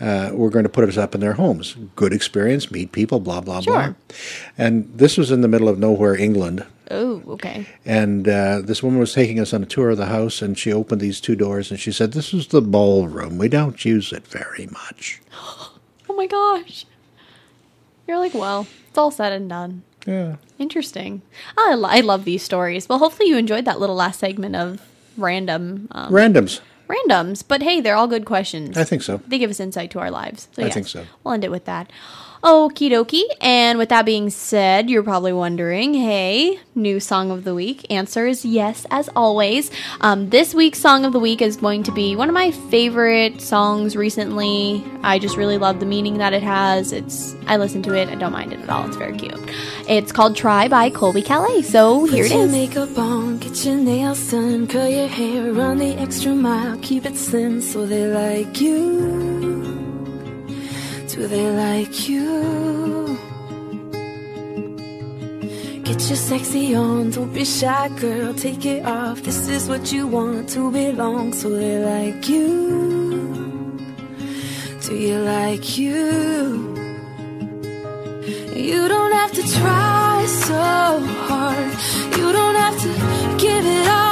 uh, 0.00 0.30
were 0.32 0.50
going 0.50 0.64
to 0.64 0.68
put 0.68 0.88
us 0.88 0.96
up 0.96 1.14
in 1.14 1.20
their 1.20 1.34
homes. 1.34 1.76
Good 1.96 2.12
experience, 2.12 2.70
meet 2.70 2.92
people, 2.92 3.20
blah 3.20 3.40
blah 3.40 3.60
blah. 3.60 3.84
Sure. 3.86 3.96
And 4.58 4.90
this 4.96 5.16
was 5.16 5.30
in 5.30 5.40
the 5.40 5.48
middle 5.48 5.68
of 5.68 5.78
nowhere, 5.78 6.14
England. 6.16 6.64
Oh, 6.90 7.22
okay. 7.28 7.66
And 7.84 8.28
uh, 8.28 8.60
this 8.62 8.82
woman 8.82 9.00
was 9.00 9.14
taking 9.14 9.40
us 9.40 9.54
on 9.54 9.62
a 9.62 9.66
tour 9.66 9.90
of 9.90 9.96
the 9.96 10.06
house, 10.06 10.42
and 10.42 10.58
she 10.58 10.72
opened 10.72 11.00
these 11.00 11.20
two 11.20 11.34
doors, 11.34 11.70
and 11.70 11.80
she 11.80 11.90
said, 11.92 12.12
"This 12.12 12.34
is 12.34 12.48
the 12.48 12.60
ballroom. 12.60 13.38
We 13.38 13.48
don't 13.48 13.82
use 13.84 14.12
it 14.12 14.26
very 14.26 14.66
much." 14.66 15.20
Oh 16.06 16.16
my 16.16 16.26
gosh. 16.26 16.86
You're 18.06 18.18
like, 18.18 18.34
well, 18.34 18.66
it's 18.88 18.96
all 18.98 19.10
said 19.10 19.32
and 19.32 19.48
done. 19.48 19.82
Yeah. 20.06 20.36
Interesting. 20.58 21.22
I, 21.56 21.72
I 21.84 22.00
love 22.02 22.24
these 22.24 22.42
stories. 22.42 22.88
Well, 22.88 22.98
hopefully 23.00 23.28
you 23.30 23.36
enjoyed 23.36 23.64
that 23.64 23.80
little 23.80 23.96
last 23.96 24.20
segment 24.20 24.54
of 24.54 24.80
random 25.16 25.88
um, 25.90 26.12
Randoms. 26.12 26.60
randoms. 26.88 27.42
But 27.46 27.62
hey, 27.62 27.80
they're 27.80 27.96
all 27.96 28.06
good 28.06 28.26
questions. 28.26 28.76
I 28.76 28.84
think 28.84 29.02
so. 29.02 29.22
They 29.26 29.38
give 29.38 29.50
us 29.50 29.58
insight 29.58 29.90
to 29.92 29.98
our 29.98 30.10
lives. 30.10 30.46
So 30.52 30.62
I 30.62 30.66
yes, 30.66 30.74
think 30.74 30.86
so. 30.86 31.04
We'll 31.24 31.34
end 31.34 31.42
it 31.44 31.50
with 31.50 31.64
that. 31.64 31.90
Okie 32.44 32.90
dokie. 32.90 33.24
And 33.40 33.78
with 33.78 33.88
that 33.88 34.04
being 34.04 34.28
said, 34.28 34.90
you're 34.90 35.02
probably 35.02 35.32
wondering, 35.32 35.94
hey, 35.94 36.60
new 36.74 37.00
song 37.00 37.30
of 37.30 37.44
the 37.44 37.54
week? 37.54 37.90
Answer 37.90 38.26
is 38.26 38.44
yes, 38.44 38.84
as 38.90 39.08
always. 39.16 39.70
Um, 40.02 40.28
this 40.28 40.54
week's 40.54 40.78
song 40.78 41.06
of 41.06 41.14
the 41.14 41.18
week 41.18 41.40
is 41.40 41.56
going 41.56 41.84
to 41.84 41.92
be 41.92 42.14
one 42.14 42.28
of 42.28 42.34
my 42.34 42.50
favorite 42.50 43.40
songs 43.40 43.96
recently. 43.96 44.84
I 45.02 45.18
just 45.18 45.38
really 45.38 45.56
love 45.56 45.80
the 45.80 45.86
meaning 45.86 46.18
that 46.18 46.34
it 46.34 46.42
has. 46.42 46.92
It's 46.92 47.34
I 47.46 47.56
listen 47.56 47.82
to 47.84 47.94
it, 47.94 48.10
I 48.10 48.14
don't 48.14 48.32
mind 48.32 48.52
it 48.52 48.60
at 48.60 48.68
all. 48.68 48.86
It's 48.86 48.96
very 48.96 49.16
cute. 49.16 49.40
It's 49.88 50.12
called 50.12 50.36
Try 50.36 50.68
by 50.68 50.90
Colbie 50.90 51.24
Caillat. 51.24 51.64
So 51.64 52.04
here 52.04 52.26
it 52.26 52.28
Put 52.28 52.36
your 52.36 52.46
is. 52.46 52.52
makeup 52.52 52.98
on, 52.98 53.38
get 53.38 53.64
your 53.64 53.76
nails 53.76 54.30
done, 54.30 54.66
curl 54.66 54.86
your 54.86 55.08
hair, 55.08 55.50
run 55.50 55.78
the 55.78 55.94
extra 55.94 56.34
mile, 56.34 56.76
keep 56.82 57.06
it 57.06 57.16
slim 57.16 57.62
so 57.62 57.86
they 57.86 58.06
like 58.06 58.60
you. 58.60 59.53
Do 61.14 61.28
they 61.28 61.48
like 61.48 62.08
you? 62.08 63.16
Get 65.84 66.00
your 66.08 66.16
sexy 66.16 66.74
on, 66.74 67.10
don't 67.10 67.32
be 67.32 67.44
shy, 67.44 67.88
girl, 68.00 68.34
take 68.34 68.66
it 68.66 68.84
off. 68.84 69.22
This 69.22 69.46
is 69.48 69.68
what 69.68 69.92
you 69.92 70.08
want 70.08 70.48
to 70.54 70.72
belong, 70.72 71.32
so 71.32 71.50
they 71.50 71.78
like 71.78 72.28
you. 72.28 73.78
Do 74.84 74.96
you 74.96 75.18
like 75.18 75.78
you? 75.78 76.74
You 78.56 78.88
don't 78.88 79.12
have 79.12 79.32
to 79.34 79.42
try 79.60 80.26
so 80.26 80.98
hard. 81.28 81.72
You 82.18 82.32
don't 82.32 82.56
have 82.56 82.76
to 82.82 82.88
give 83.38 83.64
it. 83.64 83.84
You 83.84 84.03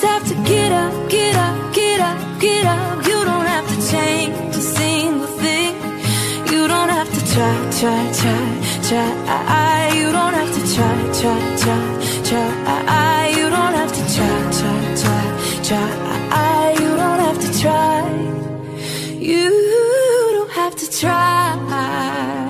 just 0.00 0.12
have 0.12 0.28
to 0.28 0.34
get 0.48 0.72
up, 0.72 1.10
get 1.10 1.36
up, 1.36 1.74
get 1.74 2.00
up, 2.00 2.40
get 2.40 2.64
up. 2.64 3.06
You 3.06 3.24
don't 3.24 3.46
have 3.46 3.68
to 3.68 3.90
change 3.90 4.56
a 4.56 4.60
single 4.60 5.26
thing. 5.26 5.74
You 6.50 6.68
don't 6.68 6.88
have 6.88 7.10
to 7.12 7.20
try, 7.32 7.54
try, 7.78 8.12
try, 8.20 8.44
try. 8.88 9.92
You 9.98 10.12
don't 10.12 10.34
have 10.40 10.52
to 10.56 10.62
try, 10.74 10.96
try, 11.20 11.40
try, 11.62 11.82
try. 12.28 13.28
You 13.36 13.50
don't 13.50 13.74
have 13.80 13.92
to 13.92 14.02
try, 14.14 14.36
try, 14.58 14.78
try, 15.02 15.24
try. 15.68 16.72
You 16.80 16.90
don't 17.02 17.20
have 17.26 17.38
to 17.44 17.50
try. 17.60 18.00
You 19.18 19.50
don't 20.36 20.52
have 20.52 20.76
to 20.76 20.86
try. 21.00 22.49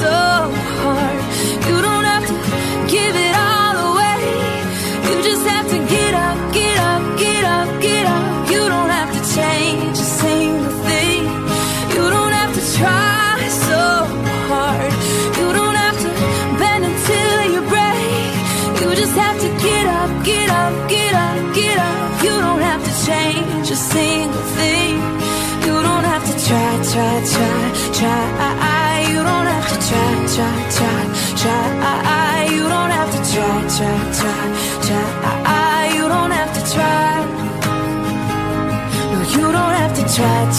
so 0.00 0.16
hard. 0.82 1.20
You 1.68 1.76
don't 1.82 1.95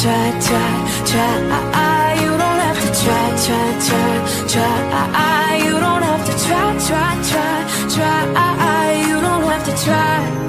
try, 0.01 0.29
try, 0.39 0.73
try, 1.05 1.33
try. 1.49 2.13
You 2.21 2.29
don't 2.29 2.59
have 2.65 2.79
to 2.85 2.89
try, 3.01 3.25
try, 3.45 3.67
try, 3.87 4.47
try. 4.47 4.77
Ah, 4.93 5.55
you 5.55 5.71
don't 5.71 6.03
have 6.03 6.23
to 6.25 6.33
try, 6.45 6.67
try, 6.87 7.11
try, 7.29 7.55
try. 7.95 8.33
Ah, 8.35 8.91
you 9.07 9.19
don't 9.19 9.43
have 9.43 9.65
to 9.65 9.83
try. 9.83 10.46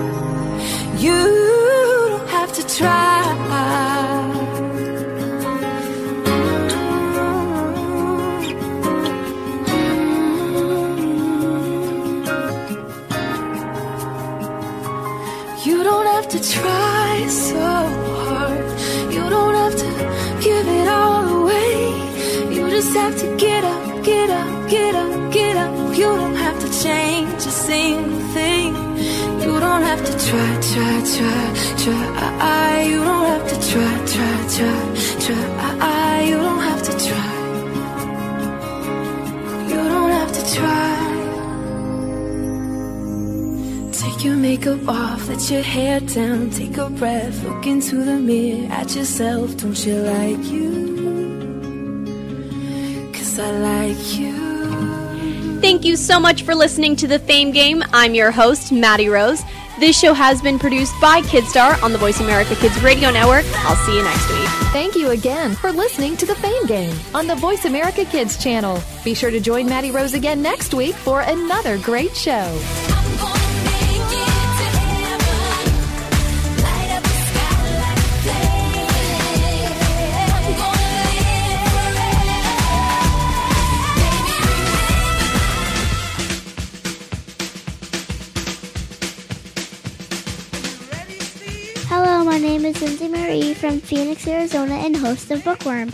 Single 27.68 28.20
thing. 28.36 28.70
You 29.42 29.52
don't 29.64 29.84
have 29.90 30.02
to 30.08 30.14
try, 30.26 30.50
try, 30.70 30.94
try, 31.14 31.42
try. 31.82 32.04
I, 32.40 32.82
you 32.90 33.00
don't 33.08 33.26
have 33.32 33.46
to 33.52 33.56
try, 33.70 33.92
try, 34.14 34.36
try, 34.56 34.80
try. 35.24 35.44
Ah, 35.90 36.18
you 36.28 36.36
don't 36.46 36.62
have 36.70 36.82
to 36.88 36.94
try. 37.06 37.30
You 39.70 39.80
don't 39.94 40.12
have 40.18 40.32
to 40.38 40.42
try. 40.56 40.92
Take 44.00 44.18
your 44.24 44.38
makeup 44.48 44.88
off, 44.88 45.28
let 45.28 45.42
your 45.50 45.62
hair 45.74 46.00
down, 46.00 46.48
take 46.50 46.76
a 46.78 46.88
breath, 46.88 47.36
look 47.44 47.66
into 47.66 47.96
the 48.08 48.18
mirror 48.28 48.72
at 48.80 48.96
yourself. 48.96 49.46
Don't 49.60 49.80
you 49.86 49.96
like 50.14 50.44
you? 50.54 50.70
Cause 53.12 53.38
I 53.38 53.50
like 53.70 54.04
you. 54.18 54.47
Thank 55.68 55.84
you 55.84 55.96
so 55.96 56.18
much 56.18 56.44
for 56.44 56.54
listening 56.54 56.96
to 56.96 57.06
the 57.06 57.18
Fame 57.18 57.50
Game. 57.50 57.84
I'm 57.92 58.14
your 58.14 58.30
host, 58.30 58.72
Maddie 58.72 59.10
Rose. 59.10 59.42
This 59.78 60.00
show 60.00 60.14
has 60.14 60.40
been 60.40 60.58
produced 60.58 60.98
by 60.98 61.20
Kidstar 61.20 61.80
on 61.82 61.92
the 61.92 61.98
Voice 61.98 62.20
America 62.20 62.54
Kids 62.54 62.82
Radio 62.82 63.10
Network. 63.10 63.44
I'll 63.66 63.76
see 63.76 63.94
you 63.94 64.02
next 64.02 64.30
week. 64.30 64.48
Thank 64.72 64.94
you 64.94 65.10
again 65.10 65.54
for 65.54 65.70
listening 65.70 66.16
to 66.16 66.24
the 66.24 66.34
Fame 66.36 66.64
Game 66.64 66.98
on 67.14 67.26
the 67.26 67.34
Voice 67.34 67.66
America 67.66 68.06
Kids 68.06 68.42
channel. 68.42 68.82
Be 69.04 69.12
sure 69.12 69.30
to 69.30 69.40
join 69.40 69.66
Maddie 69.66 69.90
Rose 69.90 70.14
again 70.14 70.40
next 70.40 70.72
week 70.72 70.94
for 70.94 71.20
another 71.20 71.76
great 71.76 72.16
show. 72.16 72.48
From 93.58 93.80
Phoenix, 93.80 94.24
Arizona, 94.28 94.74
and 94.74 94.96
host 94.96 95.32
of 95.32 95.42
Bookworm. 95.42 95.88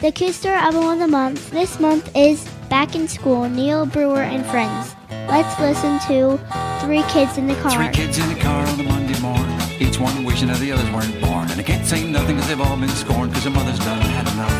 The 0.00 0.12
Kidstar 0.12 0.52
Album 0.52 0.84
of 0.84 0.98
the 0.98 1.08
Month 1.08 1.50
this 1.50 1.80
month 1.80 2.14
is 2.14 2.46
Back 2.68 2.94
in 2.94 3.08
School, 3.08 3.48
Neil 3.48 3.86
Brewer 3.86 4.20
and 4.20 4.44
Friends. 4.44 4.94
Let's 5.26 5.58
listen 5.58 5.98
to 6.08 6.36
Three 6.84 7.02
Kids 7.04 7.38
in 7.38 7.46
the 7.46 7.54
Car. 7.54 7.72
Three 7.72 8.04
kids 8.04 8.18
in 8.18 8.28
the 8.28 8.38
car 8.38 8.66
on 8.66 8.78
a 8.78 8.82
Monday 8.82 9.18
morning, 9.20 9.58
each 9.80 9.98
one 9.98 10.24
wishing 10.24 10.48
that 10.48 10.58
the 10.58 10.72
others 10.72 10.90
weren't 10.90 11.18
born. 11.22 11.50
And 11.50 11.58
I 11.58 11.62
can't 11.62 11.86
say 11.86 12.06
nothing 12.06 12.36
because 12.36 12.48
they've 12.48 12.60
all 12.60 12.76
been 12.76 12.90
scorned 12.90 13.30
because 13.30 13.44
their 13.44 13.54
mother's 13.54 13.78
done 13.78 13.98
had 13.98 14.28
enough. 14.34 14.52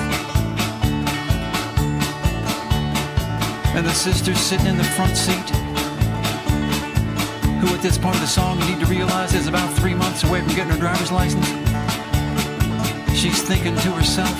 And 3.77 3.85
the 3.85 3.93
sister's 3.93 4.41
sitting 4.41 4.67
in 4.67 4.79
the 4.79 4.85
front 4.97 5.15
seat, 5.15 5.51
who 7.61 7.75
at 7.75 7.83
this 7.83 7.99
part 7.99 8.15
of 8.15 8.23
the 8.23 8.27
song 8.27 8.59
you 8.61 8.75
need 8.75 8.81
to 8.81 8.87
realize 8.87 9.35
is 9.35 9.47
about 9.47 9.71
three 9.75 9.95
months 9.95 10.25
away 10.25 10.41
from 10.41 10.55
getting 10.55 10.73
her 10.73 10.79
driver's 10.79 11.13
license. 11.13 11.66
She's 13.17 13.41
thinking 13.41 13.75
to 13.77 13.93
herself, 13.93 14.39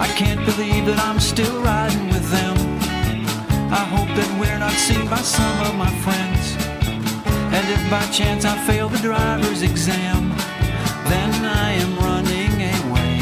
I 0.00 0.08
can't 0.16 0.44
believe 0.44 0.86
that 0.86 0.98
I'm 1.06 1.20
still 1.20 1.62
riding 1.62 2.08
with 2.08 2.28
them. 2.30 2.56
I 3.72 3.84
hope 3.94 4.08
that 4.18 4.40
we're 4.40 4.58
not 4.58 4.72
seen 4.72 5.08
by 5.08 5.22
some 5.22 5.60
of 5.68 5.76
my 5.76 5.88
friends. 6.02 6.56
And 7.54 7.64
if 7.70 7.88
by 7.88 8.04
chance 8.10 8.44
I 8.44 8.58
fail 8.66 8.88
the 8.88 8.98
driver's 8.98 9.62
exam, 9.62 10.30
then 11.06 11.44
I 11.44 11.74
am 11.84 11.96
running 11.98 12.54
away. 12.82 13.20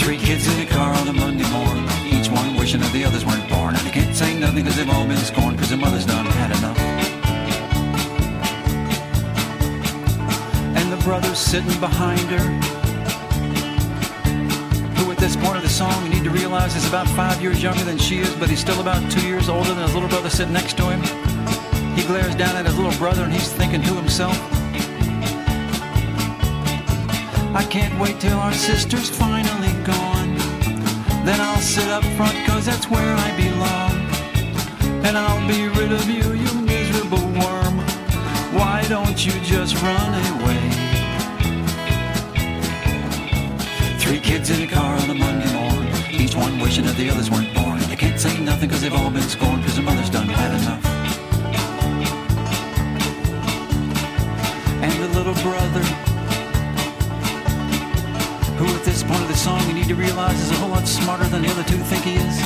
Three 0.00 0.16
kids 0.16 0.48
in 0.48 0.66
a 0.66 0.70
car 0.70 0.94
on 0.94 1.06
a 1.08 1.12
Monday 1.12 1.48
morning, 1.52 1.86
each 2.06 2.30
one 2.30 2.56
wishing 2.56 2.80
that 2.80 2.92
the 2.94 3.04
others 3.04 3.26
weren't 3.26 3.46
born. 3.50 3.76
And 3.76 3.86
I 3.86 3.90
can't 3.90 4.16
say 4.16 4.38
nothing 4.38 4.64
because 4.64 4.78
they've 4.78 4.88
all 4.88 5.06
been 5.06 5.18
scorned 5.18 5.39
sitting 11.50 11.80
behind 11.80 12.20
her 12.30 12.46
who 14.94 15.10
at 15.10 15.18
this 15.18 15.34
point 15.34 15.56
of 15.56 15.64
the 15.64 15.68
song 15.68 16.04
you 16.04 16.10
need 16.10 16.22
to 16.22 16.30
realize 16.30 16.76
is 16.76 16.88
about 16.88 17.08
five 17.08 17.42
years 17.42 17.60
younger 17.60 17.82
than 17.82 17.98
she 17.98 18.18
is, 18.20 18.32
but 18.36 18.48
he's 18.48 18.60
still 18.60 18.80
about 18.80 19.10
two 19.10 19.26
years 19.26 19.48
older 19.48 19.74
than 19.74 19.82
his 19.82 19.92
little 19.92 20.08
brother 20.08 20.30
sitting 20.30 20.52
next 20.52 20.76
to 20.76 20.84
him. 20.84 21.00
He 21.96 22.04
glares 22.04 22.36
down 22.36 22.54
at 22.54 22.66
his 22.66 22.76
little 22.78 22.96
brother 23.00 23.24
and 23.24 23.32
he's 23.32 23.50
thinking 23.52 23.82
to 23.82 23.94
himself, 23.94 24.36
I 27.52 27.66
can't 27.68 27.98
wait 28.00 28.20
till 28.20 28.38
our 28.38 28.52
sister's 28.52 29.10
finally 29.10 29.72
gone. 29.82 30.36
Then 31.26 31.40
I'll 31.40 31.58
sit 31.58 31.88
up 31.88 32.04
front 32.16 32.46
cause 32.46 32.64
that's 32.64 32.88
where 32.88 33.12
I 33.26 33.28
belong. 33.36 33.94
And 35.04 35.18
I'll 35.18 35.48
be 35.48 35.66
rid 35.66 35.90
of 35.90 36.08
you, 36.08 36.32
you 36.32 36.60
miserable 36.60 37.26
worm. 37.42 37.80
Why 38.54 38.84
don't 38.88 39.26
you 39.26 39.32
just 39.40 39.74
run 39.82 40.14
away? 40.38 40.59
Three 44.10 44.18
kids 44.18 44.50
in 44.50 44.60
a 44.62 44.66
car 44.66 44.96
on 44.96 45.08
a 45.08 45.14
Monday 45.14 45.46
morning, 45.54 45.94
each 46.10 46.34
one 46.34 46.58
wishing 46.58 46.84
that 46.84 46.96
the 46.96 47.08
others 47.10 47.30
weren't 47.30 47.54
born. 47.54 47.78
They 47.86 47.94
can't 47.94 48.18
say 48.18 48.36
nothing 48.40 48.68
because 48.68 48.82
they've 48.82 48.92
all 48.92 49.08
been 49.08 49.22
scorned 49.22 49.62
because 49.62 49.76
their 49.76 49.84
mother's 49.84 50.10
done 50.10 50.26
had 50.26 50.50
enough. 50.50 50.84
And 54.82 54.92
the 54.98 55.06
little 55.16 55.38
brother, 55.46 55.84
who 58.58 58.66
at 58.74 58.84
this 58.84 59.04
point 59.04 59.22
of 59.22 59.28
the 59.28 59.36
song 59.36 59.64
you 59.68 59.74
need 59.74 59.86
to 59.86 59.94
realize 59.94 60.40
is 60.40 60.50
a 60.50 60.54
whole 60.54 60.70
lot 60.70 60.88
smarter 60.88 61.28
than 61.28 61.42
the 61.42 61.48
other 61.48 61.62
two 61.62 61.78
think 61.78 62.02
he 62.02 62.16
is. 62.16 62.36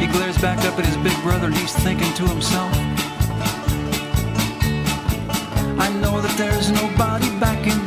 He 0.00 0.06
glares 0.06 0.38
back 0.38 0.64
up 0.64 0.78
at 0.78 0.86
his 0.86 0.96
big 1.04 1.20
brother 1.20 1.48
and 1.48 1.54
he's 1.54 1.74
thinking 1.84 2.10
to 2.14 2.26
himself, 2.28 2.72
I 5.76 5.92
know 6.00 6.22
that 6.22 6.34
there's 6.38 6.70
nobody 6.70 7.28
back 7.38 7.66
in 7.66 7.81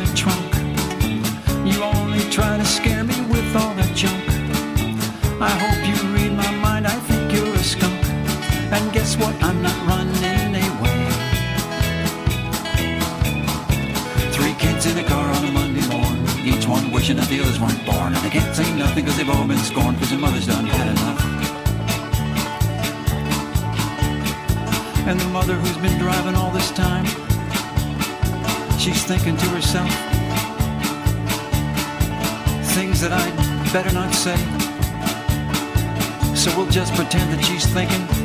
because 18.95 19.17
they've 19.17 19.29
all 19.29 19.45
been 19.45 19.57
scorned 19.57 19.97
because 19.97 20.09
their 20.09 20.19
mother's 20.19 20.47
done 20.47 20.65
had 20.65 20.87
enough. 20.87 21.19
And 25.05 25.19
the 25.19 25.27
mother 25.27 25.55
who's 25.55 25.77
been 25.77 25.99
driving 25.99 26.33
all 26.33 26.49
this 26.51 26.71
time, 26.71 27.05
she's 28.79 29.03
thinking 29.03 29.35
to 29.35 29.45
herself, 29.47 29.89
things 32.73 33.01
that 33.01 33.11
I'd 33.11 33.73
better 33.73 33.91
not 33.93 34.13
say. 34.13 34.37
So 36.33 36.55
we'll 36.55 36.71
just 36.71 36.93
pretend 36.95 37.33
that 37.33 37.43
she's 37.43 37.65
thinking, 37.65 38.24